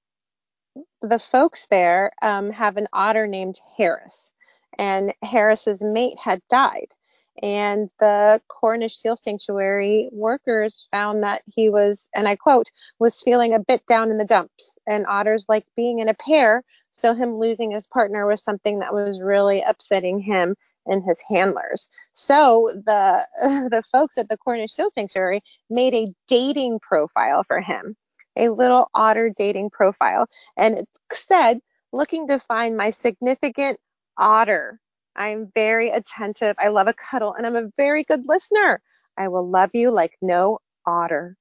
the 1.02 1.18
folks 1.18 1.66
there 1.70 2.12
um, 2.22 2.50
have 2.50 2.76
an 2.76 2.88
otter 2.92 3.26
named 3.26 3.58
Harris, 3.76 4.32
and 4.78 5.12
Harris's 5.22 5.80
mate 5.80 6.18
had 6.18 6.40
died, 6.48 6.88
and 7.40 7.90
the 7.98 8.40
Cornish 8.48 8.96
Seal 8.96 9.16
Sanctuary 9.16 10.10
workers 10.12 10.86
found 10.90 11.22
that 11.22 11.42
he 11.46 11.68
was, 11.68 12.08
and 12.14 12.28
I 12.28 12.36
quote, 12.36 12.70
was 12.98 13.22
feeling 13.22 13.54
a 13.54 13.60
bit 13.60 13.86
down 13.86 14.10
in 14.10 14.18
the 14.18 14.24
dumps. 14.24 14.78
And 14.86 15.06
otters 15.06 15.46
like 15.48 15.64
being 15.76 16.00
in 16.00 16.08
a 16.08 16.14
pair, 16.14 16.62
so 16.90 17.14
him 17.14 17.38
losing 17.38 17.70
his 17.70 17.86
partner 17.86 18.26
was 18.26 18.42
something 18.42 18.80
that 18.80 18.92
was 18.92 19.20
really 19.20 19.62
upsetting 19.62 20.20
him 20.20 20.56
and 20.86 21.02
his 21.02 21.22
handlers. 21.22 21.88
So 22.12 22.70
the 22.74 23.26
the 23.70 23.82
folks 23.90 24.18
at 24.18 24.28
the 24.28 24.36
Cornish 24.36 24.72
Seal 24.72 24.90
Sanctuary 24.90 25.42
made 25.70 25.94
a 25.94 26.12
dating 26.28 26.80
profile 26.80 27.44
for 27.44 27.60
him, 27.60 27.96
a 28.36 28.50
little 28.50 28.88
otter 28.94 29.30
dating 29.30 29.70
profile, 29.70 30.26
and 30.56 30.78
it 30.78 30.88
said, 31.12 31.60
looking 31.92 32.26
to 32.28 32.38
find 32.38 32.76
my 32.76 32.90
significant 32.90 33.78
otter 34.18 34.80
I'm 35.16 35.50
very 35.54 35.90
attentive. 35.90 36.56
I 36.58 36.68
love 36.68 36.88
a 36.88 36.94
cuddle 36.94 37.34
and 37.34 37.46
I'm 37.46 37.56
a 37.56 37.70
very 37.76 38.04
good 38.04 38.26
listener. 38.26 38.80
I 39.16 39.28
will 39.28 39.48
love 39.48 39.70
you 39.74 39.90
like 39.90 40.16
no 40.22 40.58
otter. 40.86 41.36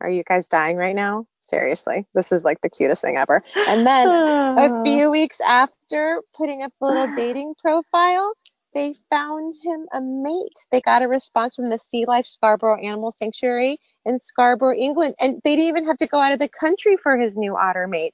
Are 0.00 0.10
you 0.10 0.22
guys 0.22 0.48
dying 0.48 0.76
right 0.76 0.94
now? 0.94 1.26
Seriously, 1.40 2.06
this 2.14 2.30
is 2.30 2.44
like 2.44 2.60
the 2.60 2.70
cutest 2.70 3.02
thing 3.02 3.16
ever. 3.16 3.42
And 3.68 3.86
then 3.86 4.08
a 4.08 4.82
few 4.84 5.10
weeks 5.10 5.40
after 5.40 6.22
putting 6.36 6.62
up 6.62 6.72
a 6.80 6.86
little 6.86 7.14
dating 7.16 7.54
profile, 7.58 8.34
they 8.74 8.94
found 9.10 9.54
him 9.62 9.86
a 9.92 10.00
mate. 10.00 10.66
They 10.70 10.80
got 10.80 11.02
a 11.02 11.08
response 11.08 11.56
from 11.56 11.70
the 11.70 11.78
Sea 11.78 12.04
Life 12.06 12.26
Scarborough 12.26 12.80
Animal 12.80 13.10
Sanctuary 13.10 13.78
in 14.04 14.20
Scarborough, 14.20 14.76
England, 14.76 15.14
and 15.18 15.40
they 15.42 15.56
didn't 15.56 15.68
even 15.68 15.86
have 15.86 15.96
to 15.98 16.06
go 16.06 16.20
out 16.20 16.32
of 16.32 16.38
the 16.38 16.48
country 16.48 16.96
for 16.96 17.16
his 17.16 17.36
new 17.36 17.56
otter 17.56 17.86
mate. 17.88 18.12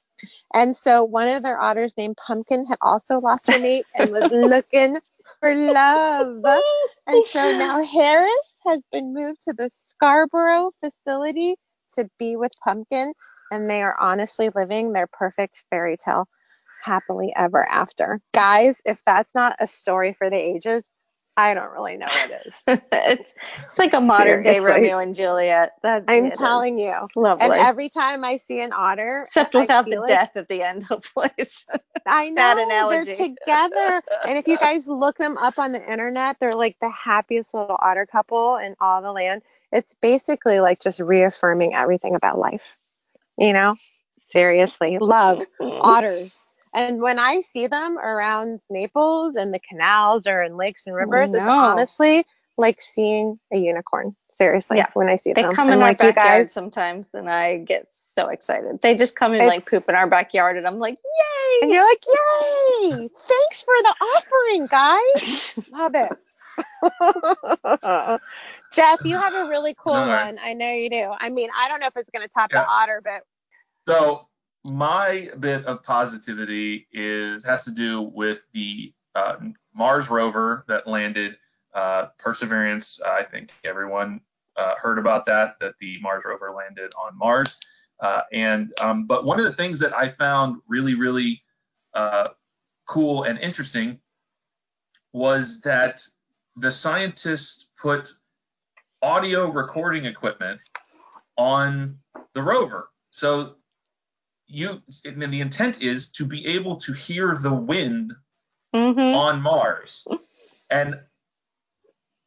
And 0.53 0.75
so 0.75 1.03
one 1.03 1.27
of 1.27 1.43
their 1.43 1.59
otters 1.59 1.93
named 1.97 2.17
Pumpkin 2.25 2.65
had 2.65 2.77
also 2.81 3.19
lost 3.19 3.51
her 3.51 3.59
mate 3.59 3.85
and 3.95 4.11
was 4.11 4.31
looking 4.31 4.97
for 5.39 5.53
love. 5.53 6.43
And 7.07 7.25
so 7.25 7.57
now 7.57 7.83
Harris 7.83 8.55
has 8.65 8.81
been 8.91 9.13
moved 9.13 9.41
to 9.41 9.53
the 9.53 9.69
Scarborough 9.69 10.71
facility 10.83 11.55
to 11.95 12.09
be 12.19 12.35
with 12.35 12.51
Pumpkin, 12.63 13.13
and 13.51 13.69
they 13.69 13.81
are 13.81 13.99
honestly 13.99 14.49
living 14.55 14.93
their 14.93 15.07
perfect 15.07 15.63
fairy 15.69 15.97
tale 15.97 16.27
happily 16.83 17.33
ever 17.35 17.67
after. 17.67 18.21
Guys, 18.33 18.81
if 18.85 19.01
that's 19.05 19.33
not 19.35 19.55
a 19.59 19.67
story 19.67 20.13
for 20.13 20.29
the 20.29 20.37
ages, 20.37 20.89
I 21.37 21.53
don't 21.53 21.71
really 21.71 21.97
know 21.97 22.05
what 22.05 22.31
it's 22.67 23.33
it's 23.67 23.77
like 23.77 23.93
a 23.93 23.99
modern 23.99 24.43
Seriously. 24.43 24.53
day 24.53 24.59
Romeo 24.59 24.99
and 24.99 25.13
Juliet. 25.13 25.73
That's 25.83 26.05
I'm 26.07 26.31
telling 26.31 26.79
is. 26.79 26.85
you. 26.85 26.93
It's 27.03 27.15
lovely. 27.15 27.45
And 27.45 27.53
every 27.53 27.89
time 27.89 28.23
I 28.23 28.37
see 28.37 28.61
an 28.61 28.71
otter, 28.71 29.23
except 29.25 29.53
without 29.53 29.85
the 29.85 29.97
like, 29.97 30.07
death 30.07 30.31
at 30.35 30.47
the 30.47 30.61
end, 30.63 30.83
hopefully. 30.83 31.29
I 32.07 32.29
know 32.29 32.89
they're 32.89 33.03
together. 33.03 34.01
and 34.27 34.37
if 34.37 34.47
you 34.47 34.57
guys 34.57 34.87
look 34.87 35.17
them 35.17 35.37
up 35.37 35.59
on 35.59 35.73
the 35.73 35.91
internet, 35.91 36.37
they're 36.39 36.53
like 36.53 36.77
the 36.79 36.89
happiest 36.89 37.53
little 37.53 37.77
otter 37.79 38.05
couple 38.05 38.57
in 38.57 38.75
all 38.79 39.01
the 39.01 39.11
land. 39.11 39.41
It's 39.71 39.95
basically 40.01 40.61
like 40.61 40.79
just 40.81 40.99
reaffirming 41.01 41.73
everything 41.73 42.15
about 42.15 42.39
life. 42.39 42.77
You 43.37 43.51
know? 43.51 43.75
Seriously, 44.29 44.97
love 44.99 45.43
otters. 45.59 46.37
And 46.75 47.01
when 47.01 47.17
I 47.19 47.39
see 47.39 47.67
them 47.67 47.97
around 47.97 48.59
Naples 48.69 49.37
and 49.37 49.53
the 49.53 49.59
canals 49.59 50.27
or 50.27 50.43
in 50.43 50.57
lakes 50.57 50.85
and 50.85 50.93
oh, 50.93 50.97
rivers, 50.97 51.33
it's 51.33 51.41
honestly 51.41 52.25
like 52.57 52.81
seeing 52.81 53.39
a 53.51 53.57
unicorn. 53.57 54.15
Seriously, 54.31 54.77
yeah. 54.77 54.87
when 54.93 55.07
I 55.07 55.15
see 55.15 55.31
they 55.31 55.41
them, 55.41 55.51
they 55.51 55.55
come 55.55 55.67
I'm 55.67 55.75
in 55.75 55.79
like, 55.79 56.01
our 56.01 56.09
backyard 56.09 56.15
guys, 56.15 56.51
sometimes, 56.51 57.13
and 57.13 57.29
I 57.29 57.59
get 57.59 57.87
so 57.91 58.27
excited. 58.27 58.81
They 58.81 58.93
just 58.93 59.15
come 59.15 59.31
and 59.31 59.47
like 59.47 59.65
poop 59.65 59.85
in 59.87 59.95
our 59.95 60.07
backyard, 60.07 60.57
and 60.57 60.67
I'm 60.67 60.77
like, 60.77 60.95
yay! 60.95 61.59
And 61.61 61.71
you're 61.71 61.87
like, 61.87 62.03
yay! 62.05 63.07
Thanks 63.17 63.61
for 63.61 63.73
the 63.81 63.95
offering, 64.17 64.67
guys. 64.67 65.53
Love 65.71 65.95
it. 65.95 66.11
Jeff, 68.73 68.99
you 69.05 69.15
have 69.15 69.33
a 69.33 69.47
really 69.47 69.73
cool 69.77 69.93
no, 69.93 70.07
one. 70.07 70.37
I 70.43 70.51
know 70.51 70.73
you 70.73 70.89
do. 70.89 71.13
I 71.17 71.29
mean, 71.29 71.49
I 71.57 71.69
don't 71.69 71.79
know 71.79 71.87
if 71.87 71.95
it's 71.95 72.09
going 72.09 72.27
to 72.27 72.33
top 72.33 72.51
yeah. 72.51 72.63
the 72.63 72.69
otter, 72.69 73.01
but 73.01 73.21
so 73.87 74.27
my 74.65 75.29
bit 75.39 75.65
of 75.65 75.83
positivity 75.83 76.87
is 76.91 77.43
has 77.45 77.65
to 77.65 77.71
do 77.71 78.01
with 78.01 78.45
the 78.53 78.93
uh, 79.13 79.35
Mars 79.73 80.09
rover 80.09 80.65
that 80.67 80.87
landed. 80.87 81.37
Uh, 81.73 82.07
Perseverance. 82.19 83.01
I 83.01 83.23
think 83.23 83.51
everyone 83.65 84.21
uh, 84.55 84.75
heard 84.81 84.97
about 84.97 85.25
that. 85.25 85.55
That 85.59 85.77
the 85.77 85.99
Mars 86.01 86.23
rover 86.25 86.53
landed 86.55 86.93
on 86.97 87.17
Mars. 87.17 87.57
Uh, 87.99 88.21
and 88.31 88.73
um, 88.79 89.05
but 89.05 89.25
one 89.25 89.39
of 89.39 89.45
the 89.45 89.53
things 89.53 89.79
that 89.79 89.93
I 89.93 90.09
found 90.09 90.61
really 90.67 90.95
really 90.95 91.43
uh, 91.93 92.29
cool 92.87 93.23
and 93.23 93.37
interesting 93.39 93.99
was 95.11 95.61
that 95.61 96.01
the 96.55 96.71
scientists 96.71 97.67
put 97.77 98.13
audio 99.01 99.49
recording 99.49 100.05
equipment 100.05 100.61
on 101.37 101.97
the 102.33 102.41
rover. 102.41 102.89
So 103.11 103.55
you 104.47 104.81
and 105.03 105.21
the 105.33 105.41
intent 105.41 105.81
is 105.81 106.09
to 106.11 106.25
be 106.25 106.45
able 106.47 106.77
to 106.77 106.93
hear 106.93 107.35
the 107.35 107.53
wind 107.53 108.13
mm-hmm. 108.73 108.99
on 108.99 109.41
Mars. 109.41 110.05
And 110.69 110.99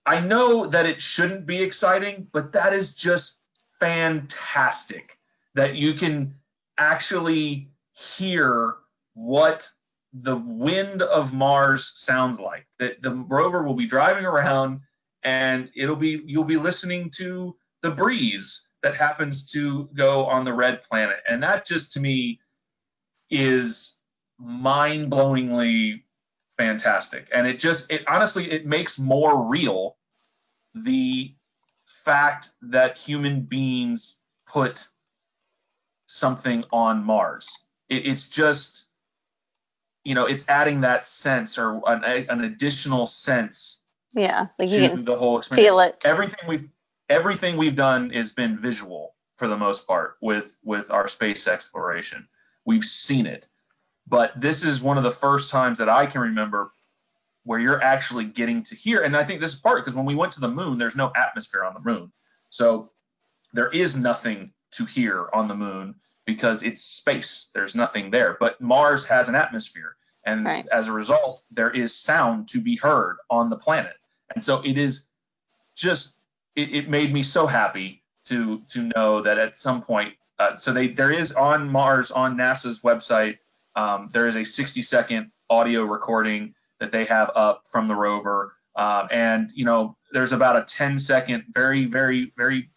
I 0.06 0.20
know 0.20 0.66
that 0.66 0.86
it 0.86 1.00
shouldn't 1.00 1.46
be 1.46 1.62
exciting, 1.62 2.28
but 2.32 2.52
that 2.52 2.72
is 2.72 2.94
just 2.94 3.40
fantastic 3.78 5.18
that 5.54 5.74
you 5.74 5.92
can 5.92 6.34
actually 6.78 7.70
hear 7.92 8.74
what 9.14 9.68
the 10.12 10.36
wind 10.36 11.02
of 11.02 11.34
Mars 11.34 11.92
sounds 11.96 12.40
like. 12.40 12.66
That 12.78 13.02
the 13.02 13.14
rover 13.14 13.62
will 13.62 13.74
be 13.74 13.86
driving 13.86 14.24
around 14.24 14.80
and 15.22 15.70
it'll 15.76 15.96
be 15.96 16.22
you'll 16.24 16.44
be 16.44 16.56
listening 16.56 17.10
to 17.16 17.56
the 17.82 17.90
breeze 17.90 18.68
that 18.82 18.96
happens 18.96 19.50
to 19.52 19.88
go 19.94 20.26
on 20.26 20.44
the 20.44 20.52
red 20.52 20.82
planet. 20.82 21.18
And 21.28 21.42
that 21.42 21.66
just 21.66 21.92
to 21.92 22.00
me 22.00 22.40
is 23.30 23.98
mind-blowingly 24.38 26.02
fantastic. 26.56 27.28
And 27.32 27.46
it 27.46 27.58
just 27.58 27.90
it 27.90 28.04
honestly 28.08 28.50
it 28.50 28.66
makes 28.66 28.98
more 28.98 29.48
real 29.48 29.96
the 30.74 31.34
fact 31.84 32.50
that 32.62 32.98
human 32.98 33.42
beings 33.42 34.16
put 34.46 34.86
something 36.06 36.64
on 36.72 37.04
Mars. 37.04 37.48
It, 37.88 38.06
it's 38.06 38.26
just 38.26 38.84
you 40.04 40.14
know, 40.14 40.24
it's 40.24 40.48
adding 40.48 40.82
that 40.82 41.04
sense 41.04 41.58
or 41.58 41.82
an, 41.86 42.26
an 42.30 42.42
additional 42.42 43.04
sense 43.04 43.84
yeah, 44.14 44.46
like 44.58 44.68
to 44.70 45.02
the 45.02 45.16
whole 45.16 45.38
experience. 45.38 45.68
Feel 45.68 45.80
it. 45.80 46.02
Everything 46.06 46.48
we've 46.48 46.68
everything 47.09 47.56
we've 47.56 47.74
done 47.74 48.11
has 48.11 48.32
been 48.32 48.59
visual 48.59 49.14
for 49.36 49.48
the 49.48 49.56
most 49.56 49.86
part 49.86 50.16
with 50.20 50.59
with 50.64 50.90
our 50.90 51.09
space 51.09 51.46
exploration. 51.46 52.28
We've 52.64 52.84
seen 52.84 53.26
it, 53.26 53.48
but 54.06 54.38
this 54.40 54.64
is 54.64 54.82
one 54.82 54.98
of 54.98 55.04
the 55.04 55.11
first 55.11 55.50
times 55.50 55.78
that 55.78 55.88
I 55.88 56.06
can 56.06 56.20
remember 56.20 56.72
where 57.44 57.59
you're 57.59 57.82
actually 57.82 58.24
getting 58.24 58.62
to 58.64 58.74
hear. 58.74 59.00
And 59.02 59.16
I 59.16 59.24
think 59.24 59.40
this 59.40 59.54
is 59.54 59.61
part 59.61 59.82
because 59.82 59.96
when 59.96 60.04
we 60.04 60.14
went 60.14 60.32
to 60.32 60.40
the 60.40 60.48
moon, 60.50 60.78
there's 60.78 60.96
no 60.96 61.12
atmosphere 61.16 61.64
on 61.64 61.74
the 61.74 61.80
moon, 61.80 62.12
so 62.50 62.90
there 63.52 63.70
is 63.70 63.96
nothing 63.96 64.52
to 64.72 64.84
hear 64.84 65.28
on 65.32 65.48
the 65.48 65.54
moon 65.54 65.94
because 66.26 66.62
it's 66.62 66.82
space. 66.84 67.50
There's 67.54 67.74
nothing 67.74 68.11
there. 68.11 68.36
But 68.38 68.61
Mars 68.61 69.06
has 69.06 69.28
an 69.28 69.34
atmosphere. 69.34 69.96
And 70.26 70.44
Right. 70.44 70.66
as 70.70 70.88
a 70.88 70.92
result, 70.92 71.42
there 71.50 71.70
is 71.70 71.94
sound 71.94 72.48
to 72.48 72.61
be 72.61 72.76
heard 72.76 73.16
on 73.30 73.48
the 73.48 73.56
planet. 73.56 73.96
And 74.34 74.44
so 74.44 74.61
it 74.61 74.76
is 74.76 75.09
just, 75.74 76.17
it, 76.57 76.74
it 76.74 76.88
made 76.88 77.12
me 77.12 77.22
so 77.22 77.46
happy 77.46 78.03
to 78.24 78.62
to 78.68 78.90
know 78.94 79.22
that 79.22 79.38
at 79.38 79.57
some 79.57 79.82
point, 79.82 80.14
uh, 80.38 80.57
so 80.57 80.72
they 80.72 80.88
there 80.88 81.11
is 81.11 81.32
on 81.32 81.68
Mars 81.68 82.11
on 82.11 82.36
NASA's 82.36 82.80
website, 82.80 83.38
um, 83.76 84.11
there 84.12 84.28
is 84.28 84.36
a 84.36 84.44
60 84.44 84.82
second 84.82 85.30
audio 85.51 85.84
recording 85.84 86.55
that 86.80 86.92
they 86.92 87.05
have 87.05 87.30
up 87.34 87.66
from 87.68 87.88
the 87.88 87.94
rover, 87.94 88.55
um, 88.76 89.09
and 89.11 89.51
you 89.55 89.64
know 89.64 89.96
there's 90.12 90.32
about 90.32 90.57
a 90.57 90.64
10 90.64 90.99
second 90.99 91.44
very 91.51 91.84
very 91.84 92.32
very 92.36 92.70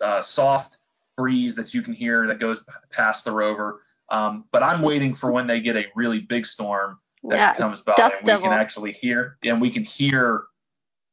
uh, 0.00 0.22
soft 0.22 0.78
breeze 1.16 1.54
that 1.56 1.74
you 1.74 1.82
can 1.82 1.92
hear 1.94 2.26
that 2.26 2.38
goes 2.38 2.64
past 2.90 3.24
the 3.24 3.32
rover. 3.32 3.82
Um, 4.10 4.44
but 4.52 4.62
I'm 4.62 4.82
waiting 4.82 5.14
for 5.14 5.32
when 5.32 5.46
they 5.46 5.60
get 5.60 5.76
a 5.76 5.86
really 5.96 6.20
big 6.20 6.46
storm 6.46 6.98
that 7.24 7.36
Yeah, 7.36 7.54
comes 7.54 7.82
by 7.82 7.94
and 7.98 8.12
we 8.20 8.26
devil. 8.26 8.48
can 8.48 8.52
actually 8.58 8.92
hear 8.92 9.36
and 9.42 9.60
we 9.60 9.70
can 9.70 9.84
hear 9.84 10.44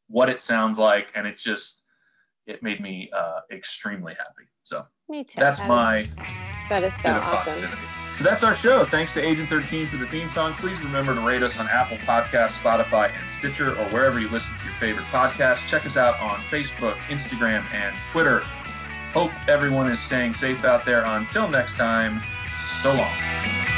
what 0.08 0.30
it 0.30 0.42
sounds 0.42 0.78
like 0.78 1.08
and 1.16 1.26
it 1.28 1.38
just 1.38 1.84
it 2.46 2.62
made 2.62 2.82
me 2.82 3.10
uh, 3.16 3.40
extremely 3.52 4.14
happy. 4.14 4.48
So 4.64 4.86
Me 5.10 5.24
too. 5.24 5.40
that's 5.40 5.60
That 5.60 5.68
my 5.68 5.98
is- 6.00 6.20
that 6.70 6.84
is 6.84 6.96
so 6.96 7.02
bit 7.10 7.18
of 7.18 7.24
awesome. 7.24 7.54
positivity. 7.54 7.82
So 8.14 8.24
that's 8.24 8.44
our 8.44 8.56
show. 8.56 8.86
Thanks 8.86 9.12
to 9.14 9.22
Agent 9.24 9.50
13 9.50 9.88
for 9.88 9.98
the 9.98 10.08
theme 10.08 10.30
song. 10.30 10.54
Please 10.54 10.80
remember 10.82 11.14
to 11.14 11.20
rate 11.22 11.44
us 11.44 11.60
on 11.60 11.68
Apple 11.68 11.98
Podcasts, 11.98 12.58
Spotify, 12.60 13.10
and 13.10 13.32
Stitcher, 13.32 13.72
or 13.72 13.86
wherever 13.90 14.20
you 14.20 14.30
listen 14.30 14.56
to 14.58 14.64
your 14.66 14.74
favorite 14.76 15.06
podcasts. 15.08 15.68
Check 15.68 15.86
us 15.86 15.98
out 15.98 16.20
on 16.20 16.38
Facebook, 16.42 16.94
Instagram, 17.10 17.64
and 17.74 17.96
Twitter. 18.08 18.40
Hope 19.14 19.32
everyone 19.50 19.92
is 19.92 20.00
staying 20.00 20.36
safe 20.36 20.64
out 20.64 20.86
there. 20.86 21.04
Until 21.06 21.48
next 21.48 21.76
time, 21.76 22.22
so 22.62 22.94
long. 22.94 23.73